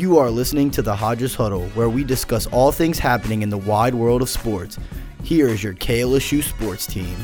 You 0.00 0.16
are 0.16 0.30
listening 0.30 0.70
to 0.70 0.80
the 0.80 0.96
Hodges 0.96 1.34
Huddle, 1.34 1.68
where 1.74 1.90
we 1.90 2.04
discuss 2.04 2.46
all 2.46 2.72
things 2.72 2.98
happening 2.98 3.42
in 3.42 3.50
the 3.50 3.58
wide 3.58 3.94
world 3.94 4.22
of 4.22 4.30
sports. 4.30 4.78
Here 5.22 5.46
is 5.46 5.62
your 5.62 5.74
KLSU 5.74 6.42
sports 6.42 6.86
team. 6.86 7.14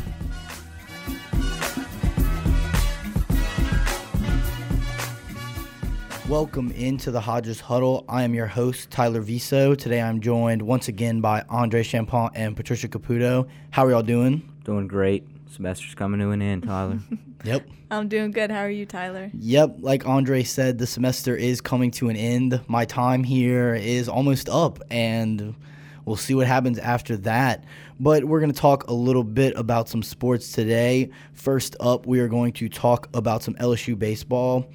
Welcome 6.29 6.71
into 6.73 7.11
the 7.11 7.23
Hodges 7.23 7.61
Huddle. 7.61 8.05
I 8.11 8.25
am 8.25 8.35
your 8.35 8.47
host, 8.47 8.91
Tyler 8.91 9.23
Viso. 9.23 9.75
Today 9.75 10.03
I'm 10.03 10.21
joined 10.21 10.61
once 10.61 10.89
again 10.89 11.23
by 11.23 11.47
Andre 11.49 11.83
Champont 11.83 12.33
and 12.37 12.55
Patricia 12.55 12.89
Caputo. 12.89 13.49
How 13.71 13.87
are 13.87 13.91
y'all 13.91 14.03
doing? 14.03 14.47
Doing 14.65 14.87
great. 14.87 15.27
Semester's 15.57 15.95
coming 15.95 16.21
to 16.21 16.31
an 16.31 16.43
end, 16.43 16.65
Tyler. 16.65 16.99
Yep. 17.45 17.69
I'm 17.93 18.09
doing 18.09 18.33
good. 18.33 18.51
How 18.51 18.61
are 18.61 18.71
you, 18.71 18.87
Tyler? 18.87 19.31
Yep, 19.39 19.77
like 19.79 20.05
Andre 20.05 20.43
said, 20.43 20.79
the 20.79 20.87
semester 20.87 21.37
is 21.37 21.61
coming 21.61 21.93
to 21.93 22.09
an 22.09 22.17
end. 22.17 22.61
My 22.67 22.85
time 22.87 23.23
here 23.23 23.75
is 23.75 24.09
almost 24.09 24.49
up, 24.49 24.81
and 24.91 25.55
we'll 26.07 26.17
see 26.17 26.35
what 26.35 26.49
happens 26.49 26.79
after 26.79 27.17
that. 27.19 27.63
But 28.01 28.25
we're 28.25 28.41
going 28.41 28.53
to 28.53 28.59
talk 28.59 28.89
a 28.89 28.93
little 28.93 29.23
bit 29.23 29.53
about 29.57 29.89
some 29.89 30.03
sports 30.03 30.51
today. 30.51 31.11
First 31.35 31.77
up, 31.79 32.07
we 32.07 32.19
are 32.19 32.27
going 32.27 32.53
to 32.55 32.69
talk 32.69 33.09
about 33.15 33.45
some 33.45 33.55
LSU 33.57 33.97
baseball. 33.97 34.69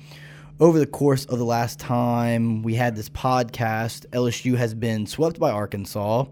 Over 0.61 0.79
the 0.79 0.85
course 0.87 1.25
of 1.25 1.39
the 1.39 1.45
last 1.45 1.77
time 1.77 2.61
we 2.63 2.75
had 2.75 2.95
this 2.95 3.09
podcast, 3.09 4.05
LSU 4.11 4.55
has 4.55 4.73
been 4.73 5.07
swept 5.07 5.39
by 5.39 5.51
Arkansas, 5.51 6.25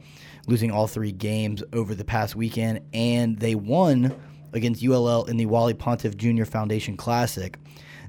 losing 0.48 0.71
all 0.71 0.88
three 0.88 1.12
games 1.12 1.63
over 1.73 1.95
the 1.95 2.05
past 2.05 2.35
weekend, 2.35 2.79
and 2.93 3.40
they 3.40 3.55
won 3.55 4.16
against 4.53 4.84
ULL 4.84 5.26
in 5.26 5.38
the 5.38 5.45
Wally 5.45 5.73
Pontiff 5.73 6.17
Jr. 6.17 6.45
Foundation 6.45 6.98
Classic. 6.98 7.57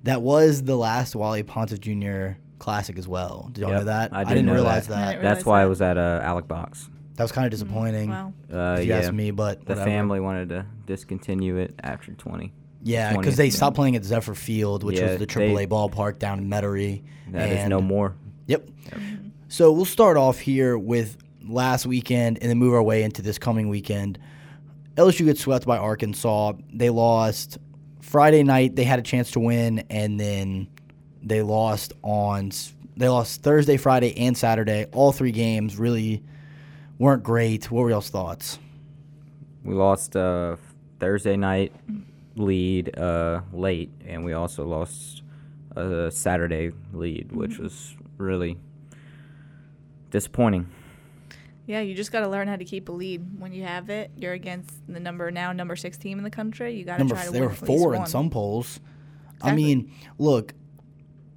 That 0.05 0.23
was 0.23 0.63
the 0.63 0.77
last 0.77 1.15
Wally 1.15 1.43
Pontiff 1.43 1.81
Jr. 1.81 2.33
Classic 2.59 2.97
as 2.99 3.07
well. 3.09 3.51
Did 3.53 3.63
y'all 3.63 3.71
Yep, 3.71 3.79
know 3.81 3.85
that? 3.87 4.15
I 4.15 4.25
did 4.25 4.35
didn't 4.35 4.51
realize 4.51 4.87
that. 4.89 4.95
that. 4.97 5.11
Didn't 5.13 5.25
That's 5.25 5.45
why 5.45 5.59
that. 5.61 5.65
I 5.65 5.67
was 5.67 5.83
at 5.83 5.99
uh, 5.99 6.21
Alex 6.23 6.47
Box. 6.47 6.89
That 7.17 7.25
was 7.25 7.33
kind 7.33 7.45
of 7.45 7.51
disappointing. 7.51 8.11
Wow. 8.11 8.33
Uh, 8.53 8.77
If 8.79 8.87
you 8.87 8.93
yeah, 8.95 8.99
ask 9.01 9.13
me, 9.13 9.31
but 9.31 9.61
the 9.67 9.73
whatever. 9.75 9.85
family 9.91 10.21
wanted 10.21 10.49
to 10.51 10.67
discontinue 10.87 11.57
it 11.57 11.75
after 11.83 12.13
20. 12.13 12.53
Yeah, 12.83 13.15
because 13.15 13.37
they 13.37 13.51
stopped 13.51 13.77
playing 13.77 13.95
at 13.97 14.05
Zephyr 14.05 14.35
Field, 14.35 14.85
which 14.85 14.97
Yeah, 14.99 15.11
was 15.11 15.19
the 15.19 15.27
they- 15.27 15.35
AAA 15.55 15.67
ballpark 15.69 16.19
down 16.19 16.39
in 16.39 16.49
Metairie. 16.49 17.03
That 17.33 17.51
is 17.51 17.69
no 17.69 17.79
and- 17.79 17.87
more. 17.87 18.15
Yep. 18.47 18.69
So 19.49 19.71
we'll 19.73 19.85
start 19.85 20.17
off 20.17 20.39
here 20.39 20.79
with 20.79 21.19
last 21.47 21.85
weekend 21.87 22.39
and 22.41 22.49
then 22.49 22.57
move 22.59 22.73
our 22.73 22.83
way 22.83 23.03
into 23.03 23.21
this 23.21 23.39
coming 23.39 23.69
weekend. 23.69 24.19
LSU 25.01 25.25
gets 25.25 25.41
swept 25.41 25.65
by 25.65 25.79
Arkansas. 25.79 26.53
They 26.71 26.91
lost 26.91 27.57
Friday 28.03 28.43
night. 28.43 28.77
They 28.77 28.85
had 28.85 28.99
a 28.99 29.03
chance 29.03 29.31
to 29.31 29.41
win, 29.41 29.79
and 29.89 30.21
then 30.21 30.69
they 31.23 31.41
lost 31.41 31.95
on 32.03 32.51
they 32.99 33.09
lost 33.09 33.43
Thursday, 33.43 33.79
Friday, 33.79 34.15
and 34.19 34.37
Saturday. 34.37 34.85
All 34.93 35.11
three 35.11 35.33
games 35.33 35.79
really 35.79 36.23
weren't 36.99 37.23
great. 37.23 37.71
What 37.71 37.81
were 37.81 37.89
y'all's 37.91 38.11
thoughts? 38.11 38.59
We 39.65 39.73
lost 39.73 40.17
uh, 40.17 40.57
Thursday 40.99 41.37
night 41.37 41.73
lead 42.37 42.99
uh, 42.99 43.41
late, 43.55 43.91
and 44.07 44.23
we 44.23 44.35
also 44.35 44.67
lost 44.67 45.23
a 45.77 46.11
Saturday 46.11 46.73
lead, 46.93 47.33
which 47.33 47.59
was 47.59 47.97
really 48.19 48.59
disappointing. 50.11 50.69
Yeah, 51.71 51.83
you 51.83 51.95
just 51.95 52.11
got 52.11 52.21
to 52.21 52.29
learn 52.29 52.49
how 52.49 52.57
to 52.57 52.65
keep 52.65 52.89
a 52.89 52.93
lead 52.93 53.25
when 53.39 53.53
you 53.53 53.63
have 53.63 53.91
it. 53.91 54.11
You're 54.17 54.33
against 54.33 54.73
the 54.89 54.99
number 54.99 55.31
now 55.31 55.53
number 55.53 55.77
six 55.77 55.97
team 55.97 56.19
in 56.19 56.25
the 56.25 56.31
country. 56.31 56.75
You 56.75 56.85
got 56.85 56.99
to 56.99 57.05
try 57.07 57.25
to 57.27 57.31
they 57.31 57.39
win 57.41 57.49
were 57.49 57.55
at 57.55 57.63
least 57.63 57.67
four 57.81 57.95
in 57.95 58.07
some 58.07 58.29
polls. 58.29 58.81
I 59.41 59.55
mean, 59.55 59.93
look, 60.19 60.53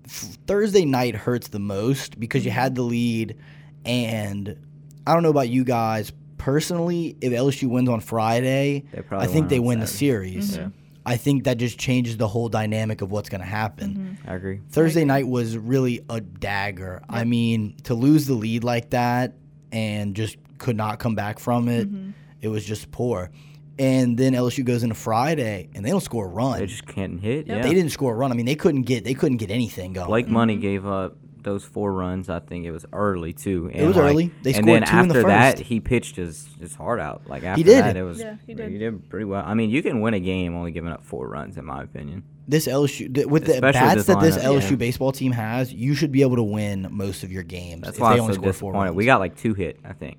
Thursday 0.08 0.86
night 0.86 1.16
hurts 1.16 1.50
the 1.50 1.60
most 1.60 2.20
because 2.20 2.46
you 2.46 2.50
Mm-hmm. 2.52 2.60
had 2.60 2.74
the 2.76 2.82
lead, 2.82 3.38
and 3.86 4.58
I 5.06 5.14
don't 5.14 5.22
know 5.22 5.30
about 5.30 5.50
you 5.50 5.64
guys 5.64 6.12
personally. 6.40 7.16
If 7.22 7.32
LSU 7.32 7.70
wins 7.70 7.88
on 7.88 8.00
Friday, 8.00 8.86
I 9.12 9.28
think 9.28 9.50
they 9.50 9.60
on 9.60 9.66
win 9.66 9.80
the 9.82 9.88
Saturday. 9.88 10.42
series. 10.42 10.58
Yeah. 10.58 10.70
I 11.06 11.18
think 11.18 11.44
that 11.44 11.58
just 11.58 11.78
changes 11.78 12.18
the 12.18 12.28
whole 12.28 12.50
dynamic 12.50 13.02
of 13.02 13.12
what's 13.12 13.30
going 13.30 13.42
to 13.42 13.48
happen. 13.48 14.18
Mm-hmm. 14.24 14.30
I 14.32 14.36
agree. 14.36 14.62
Thursday 14.70 15.06
night 15.06 15.28
was 15.28 15.58
really 15.58 16.02
a 16.10 16.22
dagger. 16.22 17.04
I 17.08 17.24
mean, 17.24 17.76
to 17.84 17.94
lose 17.94 18.26
the 18.26 18.34
lead 18.34 18.64
like 18.64 18.90
that 18.92 19.34
and 19.74 20.16
just 20.16 20.38
could 20.60 20.78
not 20.78 21.00
come 21.00 21.16
back 21.16 21.40
from 21.40 21.68
it, 21.68 21.92
Mm-hmm. 21.92 22.12
it 22.42 22.48
was 22.48 22.64
just 22.64 22.90
poor. 22.92 23.32
And 23.80 24.18
then 24.18 24.34
LSU 24.34 24.64
goes 24.64 24.84
into 24.84 24.94
Friday 24.96 25.68
and 25.74 25.84
they 25.84 25.90
don't 25.90 26.00
score 26.04 26.26
a 26.26 26.30
run. 26.30 26.60
They 26.60 26.68
just 26.68 26.86
can't 26.86 27.20
hit. 27.20 27.48
Yep. 27.48 27.58
Yeah. 27.58 27.64
They 27.64 27.74
didn't 27.74 27.90
score 27.92 28.14
a 28.14 28.16
run. 28.16 28.32
I 28.32 28.36
mean, 28.36 28.46
they 28.46 28.56
couldn't 28.56 28.84
get 28.84 29.04
they 29.04 29.16
couldn't 29.16 29.38
get 29.38 29.50
anything 29.50 29.94
going. 29.94 30.08
Blake 30.08 30.26
Mm-hmm. 30.26 30.34
Money 30.36 30.58
gave 30.58 30.86
up 30.86 31.18
those 31.42 31.66
four 31.66 31.92
runs. 31.92 32.30
I 32.30 32.40
think 32.40 32.66
it 32.66 32.72
was 32.72 32.86
early 32.94 33.34
too. 33.34 33.72
And 33.74 33.88
was 33.88 33.98
early. 33.98 34.32
They 34.44 34.54
and 34.54 34.64
scored 34.66 34.84
then 34.84 34.88
two 34.88 34.98
in 35.00 35.08
the 35.10 35.16
after 35.16 35.28
that, 35.28 35.60
he 35.60 35.80
pitched 35.80 36.16
his, 36.16 36.48
his 36.60 36.76
heart 36.76 37.00
out. 37.00 37.24
Like 37.28 37.44
after 37.44 37.64
did. 37.64 37.84
that, 37.84 37.98
it 37.98 38.04
was 38.04 38.20
Yeah, 38.20 38.36
he 38.46 38.54
did. 38.54 38.70
he 38.72 38.78
did. 38.78 38.92
did 39.02 39.10
pretty 39.10 39.26
well. 39.26 39.44
I 39.46 39.56
mean, 39.56 39.70
you 39.72 39.82
can 39.82 40.00
win 40.02 40.14
a 40.14 40.20
game 40.20 40.56
only 40.56 40.72
giving 40.72 40.92
up 40.92 41.04
four 41.04 41.28
runs, 41.28 41.58
in 41.58 41.66
my 41.66 41.82
opinion. 41.82 42.24
This 42.48 42.68
LSU 42.68 43.14
th- 43.14 43.28
with 43.28 43.46
the 43.46 43.54
Especially 43.54 43.80
bats 43.80 43.96
this 43.96 44.06
that 44.08 44.20
this 44.22 44.38
lineup, 44.38 44.60
LSU 44.62 44.70
yeah. 44.72 44.76
baseball 44.78 45.12
team 45.12 45.32
has, 45.32 45.74
you 45.74 45.96
should 45.96 46.12
be 46.12 46.22
able 46.22 46.36
to 46.36 46.44
win 46.44 46.88
most 46.92 47.24
of 47.24 47.32
your 47.32 47.44
games 47.44 47.84
That's 47.84 47.98
if 47.98 48.02
why 48.02 48.10
they 48.10 48.16
I'm 48.16 48.22
only 48.24 48.34
so 48.36 48.42
score 48.42 48.54
four 48.54 48.72
disappointed. 48.72 48.86
runs. 48.90 48.96
We 48.98 49.06
got 49.06 49.20
like 49.20 49.36
two 49.38 49.54
hit, 49.54 49.80
I 49.86 49.94
think. 49.94 50.18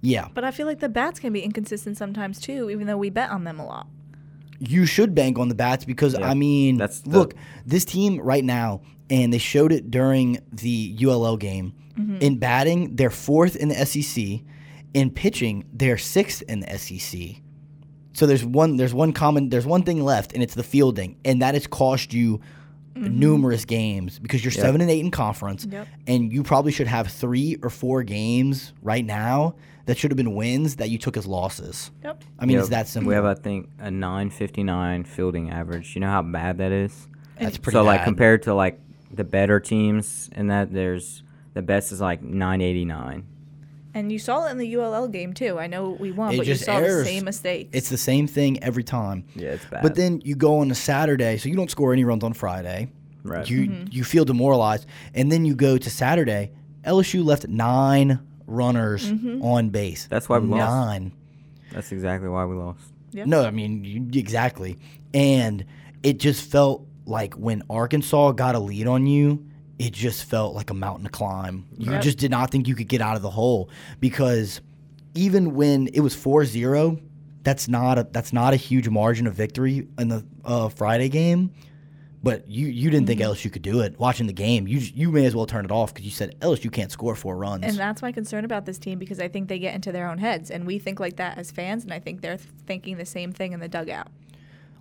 yeah, 0.00 0.28
But 0.34 0.44
I 0.44 0.50
feel 0.52 0.66
like 0.66 0.80
the 0.80 0.88
bats 0.88 1.20
can 1.20 1.32
be 1.32 1.40
inconsistent 1.40 1.96
sometimes 1.98 2.40
too, 2.40 2.70
even 2.70 2.86
though 2.86 2.96
we 2.96 3.10
bet 3.10 3.30
on 3.30 3.44
them 3.44 3.58
a 3.60 3.66
lot. 3.66 3.86
you 4.58 4.86
should 4.86 5.14
bank 5.14 5.38
on 5.38 5.48
the 5.48 5.54
bats 5.54 5.84
because 5.84 6.14
Yeah, 6.18 6.26
I 6.30 6.34
mean, 6.34 6.78
that's 6.78 7.00
the- 7.00 7.10
look, 7.10 7.34
this 7.66 7.84
team 7.84 8.20
right 8.20 8.44
now, 8.44 8.80
and 9.10 9.32
they 9.32 9.38
showed 9.38 9.70
it 9.72 9.90
during 9.90 10.38
the 10.52 10.96
ULL 11.04 11.36
game. 11.36 11.74
Mm-hmm. 11.98 12.16
In 12.20 12.38
batting, 12.38 12.96
they're 12.96 13.10
fourth 13.10 13.54
in 13.56 13.68
the 13.68 13.74
SEC. 13.86 14.40
In 14.94 15.10
pitching, 15.10 15.64
they're 15.72 15.98
sixth 15.98 16.42
in 16.48 16.60
the 16.60 16.78
SEC. 16.78 17.36
So 18.16 18.26
there's 18.26 18.42
one 18.42 18.78
there's 18.78 18.94
one 18.94 19.12
common 19.12 19.50
there's 19.50 19.66
one 19.66 19.82
thing 19.82 20.02
left, 20.02 20.32
and 20.32 20.42
it's 20.42 20.54
the 20.54 20.62
fielding, 20.62 21.16
and 21.22 21.42
that 21.42 21.52
has 21.52 21.66
cost 21.66 22.14
you 22.14 22.40
mm-hmm. 22.94 23.20
numerous 23.20 23.66
games 23.66 24.18
because 24.18 24.42
you're 24.42 24.52
Yep. 24.52 24.62
seven 24.62 24.80
and 24.80 24.90
eight 24.90 25.00
in 25.04 25.10
conference, 25.10 25.66
Yep. 25.70 25.86
and 26.06 26.32
you 26.32 26.42
probably 26.42 26.72
should 26.72 26.86
have 26.86 27.08
three 27.08 27.58
or 27.62 27.68
four 27.68 28.02
games 28.04 28.72
right 28.82 29.04
now 29.04 29.56
that 29.84 29.98
should 29.98 30.10
have 30.10 30.16
been 30.16 30.34
wins 30.34 30.76
that 30.76 30.88
you 30.88 30.96
took 30.96 31.18
as 31.18 31.26
losses. 31.26 31.90
Yep. 32.04 32.24
I 32.38 32.46
mean, 32.46 32.54
Yeah, 32.54 32.60
it's 32.60 32.70
that 32.70 32.88
simple. 32.88 33.08
We 33.08 33.14
have, 33.16 33.26
I 33.26 33.34
think, 33.34 33.68
a 33.78 33.90
959 33.90 35.04
fielding 35.04 35.50
average. 35.50 35.94
You 35.94 36.00
know 36.00 36.10
how 36.10 36.22
bad 36.22 36.56
that 36.56 36.72
is? 36.72 37.08
That's 37.38 37.58
pretty 37.58 37.76
so, 37.76 37.82
like, 37.84 38.02
compared 38.02 38.44
to, 38.44 38.54
like, 38.54 38.80
the 39.12 39.24
better 39.24 39.60
teams 39.60 40.30
in 40.34 40.46
that, 40.46 40.72
there's 40.72 41.22
the 41.52 41.62
best 41.62 41.92
is 41.92 42.00
like 42.00 42.22
989. 42.22 43.26
And 43.96 44.12
you 44.12 44.18
saw 44.18 44.46
it 44.46 44.50
in 44.50 44.58
the 44.58 44.76
ULL 44.76 45.08
game 45.08 45.32
too. 45.32 45.58
I 45.58 45.66
know 45.68 45.90
we 45.90 46.12
won, 46.12 46.34
It 46.34 46.36
but 46.36 46.46
you 46.46 46.54
saw 46.54 46.76
errors. 46.76 47.04
the 47.06 47.10
same 47.12 47.24
mistakes. 47.24 47.70
It's 47.72 47.88
the 47.88 47.96
same 47.96 48.26
thing 48.26 48.62
every 48.62 48.84
time. 48.84 49.24
Yeah, 49.34 49.50
it's 49.50 49.64
bad. 49.64 49.82
But 49.82 49.94
then 49.94 50.20
you 50.22 50.34
go 50.34 50.58
on 50.58 50.70
a 50.70 50.74
Saturday, 50.74 51.38
so 51.38 51.48
you 51.48 51.56
don't 51.56 51.70
score 51.70 51.92
any 51.94 52.04
runs 52.04 52.22
on 52.22 52.34
Friday. 52.34 52.90
Right. 53.22 53.48
You 53.48 53.60
Mm-hmm. 53.68 53.84
you 53.90 54.04
feel 54.04 54.24
demoralized, 54.26 54.86
and 55.14 55.32
then 55.32 55.44
you 55.46 55.54
go 55.54 55.78
to 55.78 55.90
Saturday. 55.90 56.52
LSU 56.84 57.24
left 57.24 57.48
nine 57.48 58.20
runners 58.46 59.10
Mm-hmm. 59.10 59.42
on 59.42 59.70
base. 59.70 60.06
That's 60.08 60.28
why 60.28 60.38
we 60.38 60.48
lost. 60.48 60.60
nine. 60.70 61.12
That's 61.72 61.90
exactly 61.90 62.28
why 62.28 62.44
we 62.44 62.54
lost. 62.54 62.80
Yeah. 63.12 63.24
No, 63.24 63.44
I 63.44 63.50
mean 63.50 63.82
you, 63.82 64.06
exactly, 64.20 64.78
and 65.14 65.64
it 66.02 66.18
just 66.18 66.50
felt 66.50 66.86
like 67.06 67.32
when 67.34 67.62
Arkansas 67.70 68.32
got 68.32 68.54
a 68.54 68.58
lead 68.58 68.86
on 68.86 69.06
you, 69.06 69.46
it 69.78 69.92
just 69.92 70.24
felt 70.24 70.54
like 70.54 70.70
a 70.70 70.74
mountain 70.74 71.04
to 71.04 71.10
climb. 71.10 71.66
You 71.76 71.92
Yep. 71.92 72.02
just 72.02 72.18
did 72.18 72.30
not 72.30 72.50
think 72.50 72.66
you 72.68 72.74
could 72.74 72.88
get 72.88 73.00
out 73.00 73.16
of 73.16 73.22
the 73.22 73.30
hole 73.30 73.68
because 74.00 74.60
even 75.14 75.54
when 75.54 75.88
it 75.88 76.00
was 76.00 76.14
4-0, 76.14 77.00
that's 77.42 77.68
not 77.68 77.98
a 77.98 78.06
that's 78.10 78.32
not 78.32 78.52
a 78.54 78.56
huge 78.56 78.88
margin 78.88 79.26
of 79.26 79.34
victory 79.34 79.86
in 79.98 80.08
the 80.08 80.24
uh, 80.44 80.68
Friday 80.68 81.08
game. 81.08 81.50
But 82.22 82.48
you, 82.48 82.66
you 82.66 82.90
didn't 82.90 83.06
Mm-hmm. 83.08 83.18
think 83.20 83.36
LSU 83.38 83.52
could 83.52 83.62
do 83.62 83.80
it. 83.82 84.00
Watching 84.00 84.26
the 84.26 84.32
game, 84.32 84.66
you 84.66 84.78
you 84.78 85.12
may 85.12 85.26
as 85.26 85.36
well 85.36 85.46
turn 85.46 85.64
it 85.64 85.70
off 85.70 85.94
because 85.94 86.04
you 86.06 86.10
said 86.10 86.34
LSU 86.40 86.72
can't 86.72 86.90
score 86.90 87.14
four 87.14 87.36
runs. 87.36 87.62
And 87.62 87.76
that's 87.76 88.02
my 88.02 88.10
concern 88.10 88.44
about 88.44 88.66
this 88.66 88.78
team 88.78 88.98
because 88.98 89.20
I 89.20 89.28
think 89.28 89.48
they 89.48 89.60
get 89.60 89.74
into 89.76 89.92
their 89.92 90.08
own 90.08 90.18
heads, 90.18 90.50
and 90.50 90.66
we 90.66 90.80
think 90.80 90.98
like 90.98 91.16
that 91.16 91.38
as 91.38 91.52
fans, 91.52 91.84
and 91.84 91.92
I 91.92 92.00
think 92.00 92.22
they're 92.22 92.38
thinking 92.38 92.96
the 92.96 93.06
same 93.06 93.30
thing 93.30 93.52
in 93.52 93.60
the 93.60 93.68
dugout. 93.68 94.08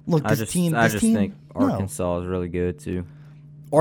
Look, 0.07 0.24
I 0.25 0.30
this 0.30 0.39
just, 0.39 0.53
team, 0.53 0.74
I 0.74 0.88
just 0.88 1.01
team, 1.01 1.13
think 1.15 1.33
no. 1.56 1.69
Arkansas 1.71 2.19
is 2.21 2.25
really 2.25 2.48
good, 2.50 2.80
too. 2.80 3.06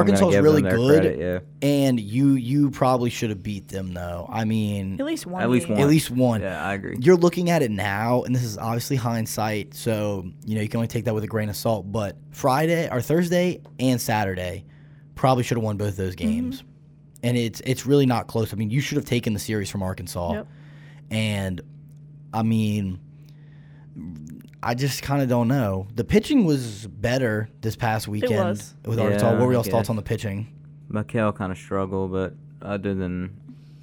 I'm 0.01 0.07
gonna 0.07 0.19
Arkansas 0.19 0.39
is 0.39 0.43
really 0.43 0.63
good, 0.63 0.89
credit, 0.89 1.19
yeah. 1.19 1.69
and 1.69 1.99
you 1.99 2.33
you 2.33 2.71
probably 2.71 3.11
should 3.11 3.31
have 3.31 3.43
beat 3.43 3.69
them 3.69 3.95
though. 3.95 4.27
I 4.31 4.45
mean, 4.45 5.01
At 5.01 5.07
least 5.07 5.27
one. 5.27 5.43
At 5.43 5.51
least 5.51 5.67
game. 5.67 5.77
one. 5.77 5.83
at 5.83 5.89
least 5.89 6.11
one. 6.11 6.41
Yeah, 6.41 6.65
I 6.65 6.75
agree. 6.75 6.97
You're 7.01 7.17
looking 7.17 7.51
at 7.51 7.63
it 7.63 7.71
now, 7.71 8.23
and 8.23 8.35
this 8.35 8.43
is 8.43 8.59
obviously 8.59 8.97
hindsight, 8.97 9.75
so 9.75 10.25
you 10.45 10.55
know 10.57 10.63
you 10.63 10.69
can 10.69 10.79
only 10.79 10.89
take 10.89 11.05
that 11.05 11.15
with 11.15 11.25
a 11.25 11.29
grain 11.29 11.49
of 11.49 11.57
salt. 11.57 11.91
But 11.91 12.17
Friday 12.31 12.89
or 12.91 13.01
Thursday 13.01 13.61
and 13.79 14.01
Saturday 14.01 14.65
probably 15.15 15.45
should 15.45 15.57
have 15.57 15.65
won 15.65 15.77
both 15.77 15.97
those 15.97 16.17
mm-hmm. 16.17 16.29
games, 16.29 16.65
and 17.23 17.37
it's 17.37 17.61
it's 17.65 17.87
really 17.87 18.07
not 18.07 18.27
close. 18.27 18.53
I 18.53 18.57
mean, 18.57 18.71
you 18.71 18.81
should 18.81 18.97
have 18.97 19.07
taken 19.07 19.33
the 19.33 19.41
series 19.41 19.71
from 19.71 19.83
Arkansas, 19.83 20.33
Yep. 20.33 20.49
and 21.11 21.61
I 22.33 22.43
mean, 22.43 23.01
I 24.65 24.75
just 24.75 25.03
kind 25.03 25.23
of 25.23 25.29
don't 25.29 25.49
know. 25.49 25.87
The 25.95 26.05
pitching 26.05 26.45
was 26.45 26.87
better 26.87 27.49
this 27.61 27.77
past 27.77 28.09
weekend 28.09 28.33
was. 28.49 28.75
with 28.85 28.99
Arkansas. 28.99 29.33
What 29.33 29.41
were 29.47 29.51
I 29.51 29.55
y'all's 29.55 29.69
thoughts 29.69 29.91
on 29.91 29.97
the 29.97 30.03
pitching? 30.03 30.49
Ma'Khail 30.91 31.35
kind 31.35 31.53
of 31.53 31.59
struggled, 31.59 32.13
but 32.13 32.35
other 32.63 32.95
than 32.95 33.39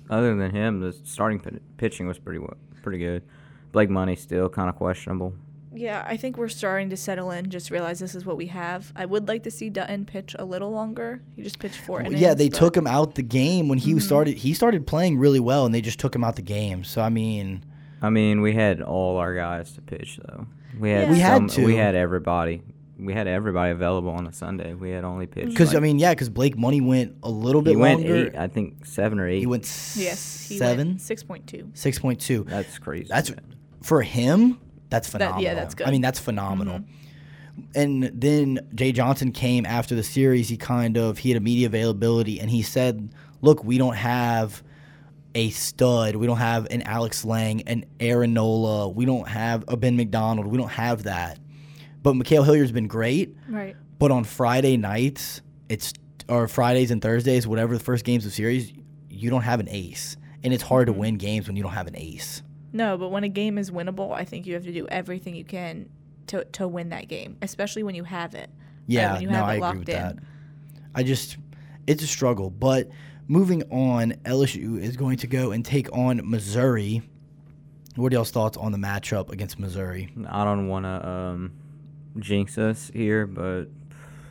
other 0.10 0.36
than 0.36 0.52
him, 0.52 0.80
the 0.82 0.92
starting 1.04 1.40
p- 1.40 1.60
pitching 1.78 2.08
was 2.08 2.18
pretty 2.20 2.44
pretty 2.82 2.98
good. 2.98 3.24
Blake 3.72 3.90
Money 3.90 4.16
still 4.16 4.50
kind 4.50 4.70
of 4.70 4.76
questionable. 4.76 5.34
Yeah, 5.74 6.04
I 6.06 6.18
think 6.18 6.36
we're 6.38 6.50
starting 6.50 6.90
to 6.90 6.98
settle 6.98 7.32
in. 7.32 7.50
Just 7.50 7.72
realize 7.72 8.00
this 8.00 8.14
is 8.14 8.26
what 8.26 8.36
we 8.36 8.48
have. 8.48 8.92
I 8.94 9.06
would 9.06 9.30
like 9.30 9.44
to 9.44 9.52
see 9.52 9.70
Dutton 9.70 10.06
pitch 10.06 10.36
a 10.38 10.44
little 10.44 10.70
longer. 10.72 11.22
He 11.34 11.44
just 11.44 11.60
pitched 11.60 11.78
four 11.80 12.02
innings. 12.02 12.20
yeah, 12.20 12.34
they 12.34 12.50
but- 12.50 12.58
took 12.60 12.76
him 12.76 12.88
out 12.88 13.16
the 13.16 13.22
game 13.24 13.70
when 13.70 13.80
Mm-hmm. 13.80 13.94
he 13.94 14.00
started. 14.02 14.38
He 14.38 14.54
started 14.54 14.86
playing 14.86 15.18
really 15.18 15.40
well, 15.40 15.66
and 15.66 15.74
they 15.74 15.80
just 15.82 16.00
took 16.00 16.14
him 16.14 16.24
out 16.26 16.36
the 16.36 16.42
game. 16.42 16.84
So 16.84 17.02
I 17.02 17.08
mean, 17.10 17.64
I 18.02 18.10
mean, 18.10 18.42
we 18.42 18.54
had 18.54 18.82
all 18.82 19.18
our 19.18 19.34
guys 19.34 19.72
to 19.74 19.82
pitch 19.82 20.20
though. 20.28 20.48
We 20.80 20.90
had 20.90 21.04
Yeah. 21.08 21.12
We 21.12 21.20
had 21.20 21.52
some- 21.52 21.64
we 21.64 21.76
had 21.76 21.96
everybody. 21.96 22.62
We 23.00 23.14
had 23.14 23.28
everybody 23.28 23.72
available 23.72 24.12
on 24.12 24.28
a 24.28 24.34
Sunday. 24.34 24.74
We 24.76 24.92
had 24.92 25.04
only 25.04 25.26
pitched 25.26 25.50
because 25.50 25.74
I 25.74 25.80
mean, 25.80 25.98
yeah, 25.98 26.12
because 26.14 26.30
Blake 26.30 26.56
Money 26.58 26.82
went 26.82 27.16
a 27.24 27.30
little 27.32 27.62
bit 27.64 27.72
he 27.72 27.76
went 27.76 28.02
longer. 28.02 28.28
eight, 28.28 28.36
I 28.38 28.48
think 28.48 28.86
seven 28.86 29.20
or 29.20 29.28
eight. 29.28 29.40
he 29.40 29.48
went 29.48 29.64
Yes, 29.96 30.46
he 30.48 30.58
seven, 30.58 31.00
Six 31.00 31.24
point 31.24 31.48
two. 31.48 31.70
six 31.74 31.98
point 31.98 32.20
two. 32.20 32.46
That's 32.48 32.78
crazy. 32.78 33.08
That's 33.10 33.32
man. 33.32 33.40
for 33.82 34.04
him. 34.04 34.60
That's 34.92 35.10
That- 35.10 35.40
yeah, 35.42 35.56
that's 35.56 35.74
good. 35.74 35.86
Mm-hmm. 35.86 35.92
mean, 35.94 36.02
that's 36.02 36.20
phenomenal. 36.20 36.82
And 37.76 38.04
then 38.14 38.60
Jay 38.76 38.92
Johnson 38.92 39.32
came 39.32 39.66
after 39.66 39.96
the 39.96 40.04
series. 40.04 40.50
He 40.50 40.58
kind 40.58 40.98
of 40.98 41.20
he 41.20 41.30
had 41.32 41.38
a 41.38 41.44
media 41.44 41.68
availability, 41.68 42.40
and 42.40 42.50
he 42.50 42.62
said, 42.62 43.10
"Look, 43.42 43.64
we 43.64 43.78
don't 43.78 43.96
have 43.96 44.64
a 45.36 45.50
stud. 45.52 46.16
We 46.16 46.28
don't 46.28 46.38
have 46.38 46.68
an 46.72 46.82
Alex 46.84 47.24
Lange, 47.26 47.62
an 47.68 47.86
Aaron 48.00 48.34
Nola. 48.34 48.90
We 48.90 49.06
don't 49.06 49.28
have 49.28 49.64
a 49.68 49.78
Ben 49.78 49.96
McDonald. 49.98 50.48
We 50.48 50.58
don't 50.58 50.70
have 50.72 51.04
that." 51.04 51.40
But 52.04 52.14
Ma'Khail 52.16 52.44
Hilliard's 52.46 52.72
been 52.72 52.88
great. 52.88 53.36
Right. 53.48 53.76
But 54.00 54.12
on 54.12 54.24
Friday 54.24 54.78
nights, 54.78 55.42
it's 55.70 55.94
or 56.28 56.48
Fridays 56.48 56.92
and 56.92 57.02
Thursdays, 57.02 57.46
whatever 57.48 57.74
the 57.78 57.84
first 57.84 58.04
games 58.06 58.26
of 58.26 58.34
series, 58.34 58.74
you 59.10 59.30
don't 59.30 59.42
have 59.44 59.60
an 59.60 59.68
ace, 59.70 60.18
and 60.44 60.54
it's 60.54 60.64
hard 60.64 60.88
to 60.88 60.92
Mm-hmm. 60.94 61.02
win 61.02 61.18
games 61.18 61.48
when 61.48 61.56
you 61.56 61.64
don't 61.64 61.74
have 61.74 61.88
an 61.88 61.96
ace. 61.96 62.42
No, 62.74 62.98
but 62.98 63.10
when 63.10 63.24
a 63.24 63.30
game 63.30 63.58
is 63.58 63.70
winnable, 63.70 64.14
I 64.14 64.24
think 64.24 64.46
you 64.48 64.54
have 64.54 64.64
to 64.64 64.72
do 64.72 64.88
everything 64.88 65.36
you 65.36 65.44
can 65.44 65.90
to 66.28 66.46
to 66.54 66.68
win 66.68 66.90
that 66.90 67.08
game, 67.08 67.38
especially 67.42 67.84
when 67.84 67.96
you 67.96 68.04
have 68.06 68.34
it. 68.34 68.50
right, 68.50 68.50
Yeah, 68.88 69.14
when 69.14 69.22
you 69.24 69.30
no, 69.30 69.36
have 69.36 69.46
I 69.46 69.54
it 69.54 69.58
agree 69.58 69.62
locked 69.62 69.80
with 69.80 69.90
in. 69.90 69.96
that. 69.96 70.16
I 70.96 71.04
just, 71.04 71.38
it's 71.88 72.02
a 72.04 72.08
struggle. 72.08 72.50
But 72.50 72.90
moving 73.28 73.64
on, 73.72 74.12
LSU 74.26 74.80
is 74.82 74.98
going 74.98 75.18
to 75.18 75.28
go 75.28 75.52
and 75.52 75.64
take 75.66 75.92
on 75.96 76.22
Missouri. 76.24 77.02
What 77.96 78.12
are 78.14 78.16
y'all's 78.16 78.32
thoughts 78.32 78.58
on 78.58 78.72
the 78.72 78.78
matchup 78.78 79.32
against 79.32 79.60
Missouri? 79.60 80.10
I 80.30 80.44
don't 80.46 80.68
want 80.68 80.86
to 80.86 81.10
um, 81.10 81.52
jinx 82.20 82.58
us 82.58 82.90
here, 82.94 83.28
but 83.28 83.66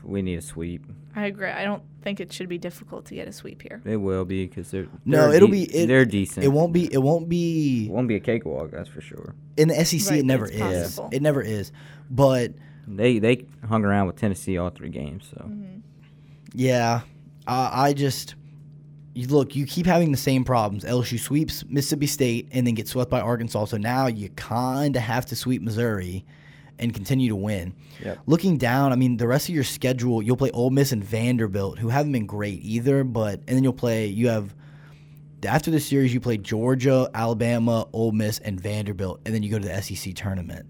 we 0.03 0.23
need 0.23 0.37
a 0.37 0.43
sweep. 0.43 0.85
I 1.15 1.27
agree. 1.27 1.49
I 1.51 1.65
don't 1.65 1.83
think 2.03 2.21
it 2.21 2.33
should 2.33 2.49
be 2.49 2.57
difficult 2.57 3.05
to 3.07 3.15
get 3.15 3.27
a 3.29 3.33
sweep 3.33 3.61
here. 3.63 3.83
It 3.85 3.97
will 3.97 4.25
be 4.25 4.47
because 4.47 4.71
they're, 4.71 4.87
No, 5.05 5.27
they're 5.27 5.35
it'll 5.37 5.49
de- 5.49 5.67
be. 5.67 5.77
It, 5.77 5.87
they're 5.89 6.05
decent. 6.07 6.45
It 6.45 6.49
won't 6.49 6.73
be. 6.73 6.91
It 6.91 7.03
won't 7.03 7.29
be 7.29 7.87
It 7.87 7.91
won't 7.91 8.09
be 8.09 8.15
a 8.17 8.21
cakewalk, 8.21 8.71
that's 8.71 8.89
for 8.89 9.01
sure. 9.01 9.35
in 9.57 9.69
the 9.69 9.85
SEC. 9.85 10.09
Right, 10.11 10.21
it 10.21 10.25
never 10.25 10.47
is. 10.47 10.59
possible. 10.61 11.09
It 11.13 11.21
never 11.21 11.43
is. 11.43 11.73
But 12.09 12.53
They 12.87 13.19
they 13.19 13.45
hung 13.69 13.85
around 13.85 14.07
with 14.07 14.17
Tennessee 14.17 14.57
all 14.57 14.71
three 14.71 14.89
games, 14.89 15.29
so 15.31 15.43
Mm-hmm. 15.45 15.81
yeah, 16.55 17.01
I 17.47 17.89
I 17.89 17.93
just. 17.93 18.37
You 19.21 19.27
look, 19.27 19.55
you 19.55 19.67
keep 19.67 19.85
having 19.85 20.13
the 20.13 20.17
same 20.17 20.45
problems. 20.45 20.83
LSU 20.83 21.21
sweeps 21.21 21.63
Mississippi 21.69 22.07
State 22.07 22.49
and 22.53 22.67
then 22.67 22.75
gets 22.75 22.91
swept 22.91 23.11
by 23.11 23.21
Arkansas. 23.21 23.67
So 23.67 23.77
now 23.77 24.07
you 24.07 24.31
kind 24.31 24.97
of 24.97 25.03
have 25.03 25.27
to 25.27 25.37
sweep 25.37 25.61
Missouri 25.61 26.25
and 26.79 26.95
continue 26.95 27.29
to 27.29 27.37
win. 27.37 27.75
Yep. 28.03 28.19
Looking 28.25 28.57
down, 28.57 28.93
I 28.93 28.97
mean, 28.97 29.19
the 29.19 29.29
rest 29.29 29.51
of 29.51 29.55
your 29.55 29.63
schedule, 29.63 30.23
you'll 30.23 30.39
play 30.39 30.51
Ole 30.53 30.71
Miss 30.71 30.91
and 30.93 31.05
Vanderbilt, 31.05 31.79
who 31.79 31.91
haven't 31.91 32.13
been 32.13 32.25
great 32.25 32.61
either. 32.63 33.05
But 33.05 33.41
and 33.41 33.49
then 33.49 33.63
you'll 33.63 33.75
play. 33.75 34.07
You 34.07 34.29
have 34.29 34.55
after 35.47 35.71
the 35.71 35.81
series, 35.81 36.15
you 36.15 36.21
play 36.21 36.39
Georgia, 36.39 37.11
Alabama, 37.13 37.89
Ole 37.93 38.13
Miss, 38.13 38.39
and 38.39 38.59
Vanderbilt, 38.59 39.21
and 39.27 39.35
then 39.35 39.43
you 39.43 39.51
go 39.51 39.59
to 39.59 39.69
the 39.69 39.83
SEC 39.83 40.15
tournament. 40.15 40.65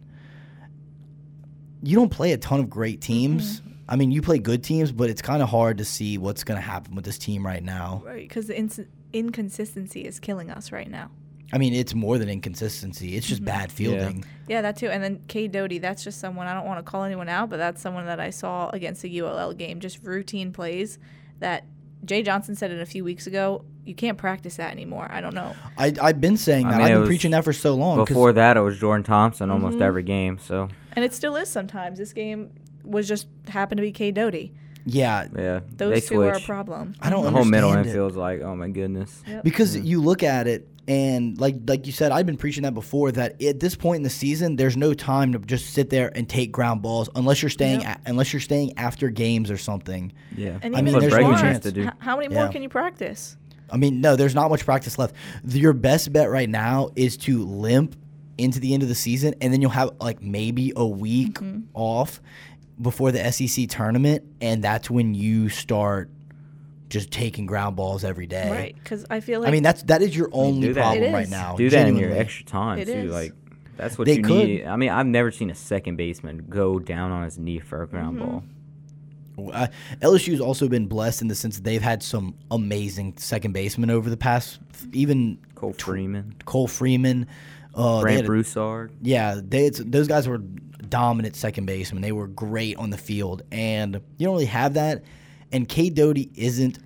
You 1.85 1.95
don't 1.95 2.11
play 2.11 2.33
a 2.33 2.37
ton 2.37 2.59
of 2.59 2.69
great 2.69 3.01
teams. 3.01 3.61
Mm-hmm. 3.61 3.70
I 3.91 3.97
mean, 3.97 4.13
you 4.13 4.23
play 4.23 4.39
good 4.39 4.63
teams, 4.63 4.93
but 4.93 5.11
it's 5.11 5.21
kind 5.21 5.43
of 5.43 5.49
hard 5.49 5.79
to 5.79 5.85
see 5.85 6.17
what's 6.17 6.45
going 6.45 6.57
to 6.57 6.67
happen 6.67 6.95
with 6.95 7.05
this 7.05 7.19
team 7.19 7.45
right 7.45 7.63
now. 7.63 8.03
Right, 8.07 8.27
because 8.29 8.47
the 8.47 8.57
ins- 8.57 8.81
inconsistency 9.13 10.03
is 10.07 10.19
killing 10.19 10.51
us 10.51 10.73
right 10.73 10.91
now. 10.91 11.11
I 11.53 11.59
mean, 11.59 11.75
it's 11.75 11.95
more 11.95 12.17
than 12.17 12.29
inconsistency; 12.29 13.17
it's 13.17 13.27
just 13.27 13.45
bad 13.45 13.73
fielding. 13.73 14.25
Yeah, 14.47 14.63
that 14.63 14.77
too. 14.77 14.89
And 14.89 15.03
then 15.03 15.21
Cade 15.27 15.51
Doughty, 15.51 15.79
that's 15.79 16.05
just 16.05 16.21
someone 16.21 16.47
I 16.47 16.55
don't 16.55 16.65
want 16.65 16.79
to 16.79 16.89
call 16.89 17.03
anyone 17.03 17.29
out, 17.29 17.51
but 17.51 17.57
that's 17.57 17.83
someone 17.83 18.07
that 18.07 18.21
I 18.21 18.31
saw 18.31 18.71
against 18.71 19.03
the 19.03 19.21
ULL 19.21 19.53
game. 19.55 19.81
Just 19.81 19.99
routine 20.05 20.53
plays 20.53 20.99
that 21.41 21.65
Jay 22.05 22.23
Johnson 22.23 22.55
said 22.55 22.71
it 22.71 22.81
a 22.81 22.87
few 22.87 23.03
weeks 23.03 23.27
ago. 23.27 23.65
You 23.85 23.97
can't 23.97 24.17
practice 24.17 24.57
that 24.57 24.71
anymore. 24.71 25.09
I 25.11 25.21
don't 25.21 25.35
know. 25.35 25.57
I, 25.77 25.93
I've 26.01 26.21
been 26.21 26.37
saying 26.37 26.67
I 26.67 26.71
that. 26.71 26.77
mean, 26.79 26.87
I've 26.87 26.93
it 26.93 26.99
been 27.01 27.07
preaching 27.09 27.31
that 27.33 27.43
for 27.43 27.53
so 27.53 27.75
long. 27.75 28.05
before 28.05 28.33
that 28.35 28.57
it 28.57 28.61
was 28.61 28.79
Jordan 28.79 29.03
Thompson 29.03 29.51
almost 29.51 29.75
Mm-hmm. 29.75 29.83
every 29.83 30.03
game. 30.05 30.39
So 30.39 30.69
And 30.93 31.05
it 31.05 31.13
still 31.13 31.35
is 31.35 31.49
sometimes. 31.49 31.99
This 31.99 32.13
game 32.13 32.53
was 32.85 33.07
just 33.09 33.27
happened 33.49 33.79
to 33.79 33.83
be 33.83 33.93
Cade 33.93 34.15
Doughty. 34.15 34.53
yeah, 34.87 35.27
yeah, 35.37 35.61
Those 35.77 35.95
they 35.95 36.01
two 36.01 36.23
are 36.23 36.33
a 36.33 36.41
problem. 36.41 36.95
I 37.01 37.11
don't 37.11 37.25
The 37.25 37.31
whole 37.31 37.45
middle 37.45 37.71
understand 37.71 37.87
it. 37.87 37.91
infield's 37.91 38.17
like, 38.17 38.41
oh 38.43 38.57
my 38.57 38.69
goodness. 38.69 39.23
Yep. 39.27 39.45
because 39.45 39.77
you 39.77 40.01
look 40.01 40.23
at 40.23 40.47
it 40.47 40.67
and 40.89 41.39
like 41.39 41.57
like 41.69 41.87
you 41.87 41.93
said 41.93 42.11
i've 42.11 42.25
been 42.25 42.39
preaching 42.39 42.63
that 42.63 42.73
before 42.73 43.13
that 43.13 43.41
at 43.43 43.61
this 43.61 43.77
point 43.77 43.97
in 43.99 44.03
the 44.03 44.09
season 44.11 44.57
there's 44.57 44.79
no 44.79 44.95
time 44.95 45.31
to 45.35 45.39
just 45.39 45.75
sit 45.75 45.91
there 45.91 46.11
and 46.17 46.27
take 46.27 46.51
ground 46.51 46.81
balls 46.81 47.11
unless 47.15 47.43
you're 47.43 47.51
staying 47.51 47.83
Yep. 47.83 48.01
a, 48.07 48.11
unless 48.11 48.33
you're 48.33 48.41
staying 48.41 48.73
after 48.79 49.11
games 49.11 49.51
or 49.51 49.59
something 49.59 50.11
Yeah, 50.35 50.59
And 50.63 50.75
I 50.75 50.81
mean, 50.81 50.99
there's 50.99 51.13
no 51.13 51.33
chance 51.37 51.63
to 51.65 51.71
do. 51.73 51.83
h- 51.85 51.91
How 51.99 52.17
many 52.17 52.35
Yeah. 52.35 52.45
more 52.45 52.53
can 52.53 52.63
you 52.63 52.71
practice? 52.71 53.37
i 53.71 53.77
mean 53.77 54.01
no 54.01 54.17
there's 54.17 54.35
not 54.35 54.49
much 54.51 54.65
practice 54.65 54.99
left 54.99 55.15
your 55.45 55.75
best 55.75 56.13
bet 56.15 56.31
right 56.31 56.49
now 56.49 56.89
is 56.97 57.19
to 57.19 57.45
limp 57.45 57.95
into 58.39 58.59
the 58.59 58.73
end 58.73 58.83
of 58.83 58.89
the 58.89 58.95
season 58.95 59.35
and 59.43 59.53
then 59.53 59.61
you'll 59.61 59.71
have 59.71 59.91
like 60.01 60.23
maybe 60.23 60.73
a 60.75 60.87
week 60.87 61.35
Mm-hmm. 61.35 61.61
off 61.75 62.23
before 62.81 63.13
the 63.13 63.31
sec 63.33 63.69
tournament 63.69 64.25
and 64.41 64.63
that's 64.65 64.89
when 64.91 65.15
you 65.15 65.49
start 65.49 66.11
just 66.89 67.11
taking 67.11 67.47
ground 67.47 67.77
balls 67.77 68.03
every 68.05 68.27
day 68.27 68.51
Right, 68.51 68.75
because 68.83 69.05
I 69.11 69.21
feel 69.21 69.41
like 69.41 69.49
i 69.49 69.53
mean 69.53 69.63
that's 69.63 69.83
that 69.85 70.03
is 70.03 70.17
your 70.17 70.29
only 70.33 70.69
do 70.69 70.75
that. 70.75 70.81
problem 70.81 71.05
It 71.05 71.13
right 71.13 71.25
is. 71.25 71.31
now 71.31 71.57
Do 71.57 71.71
that 71.71 71.87
in 71.89 71.97
your 71.97 72.13
extra 72.13 72.45
time 72.47 72.79
It 72.79 72.87
too. 72.87 72.93
is. 72.93 73.13
Like 73.13 73.33
that's 73.77 73.97
what 73.97 74.07
They 74.07 74.17
you 74.17 74.23
could. 74.23 74.47
need. 74.47 74.65
I 74.67 74.77
mean, 74.77 74.91
I've 74.91 75.07
never 75.07 75.31
seen 75.31 75.49
a 75.49 75.55
second 75.55 75.97
baseman 75.97 76.45
go 76.51 76.79
down 76.79 77.13
on 77.13 77.25
his 77.25 77.39
knee 77.39 77.61
for 77.61 77.83
a 77.83 77.87
ground 77.87 78.19
Mm-hmm. 78.19 78.29
ball. 78.29 79.53
Uh, 79.55 79.69
LSU's 80.03 80.39
also 80.41 80.69
been 80.69 80.87
blessed 80.87 81.23
in 81.23 81.29
the 81.29 81.35
sense 81.35 81.57
that 81.57 81.65
they've 81.65 81.81
had 81.81 82.03
some 82.03 82.35
amazing 82.51 83.15
second 83.17 83.53
basemen 83.53 83.89
over 83.89 84.11
the 84.11 84.19
past, 84.19 84.59
even 84.93 85.39
Cole 85.55 85.73
Freeman, 85.73 86.35
Cole 86.45 86.67
Freeman. 86.69 87.27
Uh, 87.75 88.03
Brandt 88.03 88.27
Broussard. 88.27 88.93
yeah, 89.01 89.41
they 89.43 89.65
it's, 89.67 89.79
those 89.83 90.09
guys 90.09 90.29
were 90.29 90.43
dominant 90.91 91.37
second 91.37 91.67
baseman. 91.67 92.03
They 92.03 92.13
were 92.13 92.27
great 92.27 92.77
on 92.77 92.91
the 92.91 92.99
field, 92.99 93.43
and 93.51 94.01
you 94.19 94.27
don't 94.27 94.35
really 94.35 94.45
have 94.47 94.75
that. 94.75 95.03
And 95.53 95.69
Cade 95.69 95.95
Doughty 95.95 96.31
isn't 96.35 96.79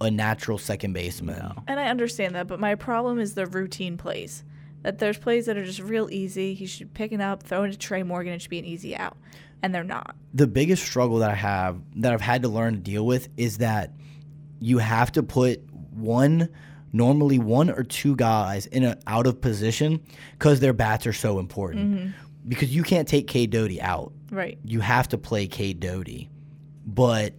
a 0.00 0.10
natural 0.10 0.58
second 0.58 0.92
baseman. 0.92 1.52
And 1.66 1.80
I 1.80 1.88
understand 1.88 2.34
that, 2.34 2.46
but 2.46 2.60
my 2.60 2.74
problem 2.74 3.18
is 3.18 3.34
the 3.34 3.46
routine 3.46 3.96
plays. 3.96 4.44
That 4.82 4.98
there's 4.98 5.18
plays 5.18 5.46
that 5.46 5.56
are 5.56 5.64
just 5.64 5.80
real 5.80 6.08
easy. 6.10 6.54
He 6.54 6.66
should 6.66 6.94
pick 6.94 7.10
it 7.12 7.20
up, 7.20 7.42
throw 7.42 7.64
it 7.64 7.72
to 7.72 7.78
Tre' 7.78 8.02
Morgan, 8.04 8.34
it 8.34 8.42
should 8.42 8.50
be 8.50 8.58
an 8.58 8.64
easy 8.64 8.96
out. 8.96 9.16
And 9.62 9.74
they're 9.74 9.82
not. 9.82 10.14
the 10.34 10.46
biggest 10.46 10.84
struggle 10.84 11.18
that 11.18 11.30
I 11.30 11.34
have 11.34 11.80
that 11.96 12.12
I've 12.12 12.20
had 12.20 12.42
to 12.42 12.48
learn 12.48 12.74
to 12.74 12.80
deal 12.80 13.04
with 13.06 13.28
is 13.38 13.58
that 13.58 13.90
you 14.60 14.78
have 14.78 15.10
to 15.12 15.22
put 15.22 15.62
one 15.90 16.50
normally 16.92 17.38
one 17.38 17.70
or 17.70 17.82
two 17.82 18.14
guys 18.16 18.66
in 18.66 18.82
an 18.84 18.98
out 19.06 19.26
of 19.26 19.40
position 19.40 20.00
because 20.38 20.60
their 20.60 20.72
bats 20.72 21.06
are 21.06 21.12
so 21.12 21.38
important. 21.38 21.94
Mm-hmm. 21.94 22.10
Because 22.48 22.74
you 22.74 22.82
can't 22.82 23.08
take 23.08 23.26
Cade 23.26 23.50
Doughty 23.50 23.80
out. 23.80 24.12
Right. 24.30 24.58
You 24.64 24.80
have 24.80 25.08
to 25.08 25.18
play 25.18 25.46
Cade 25.46 25.80
Doughty. 25.80 26.30
But 26.86 27.34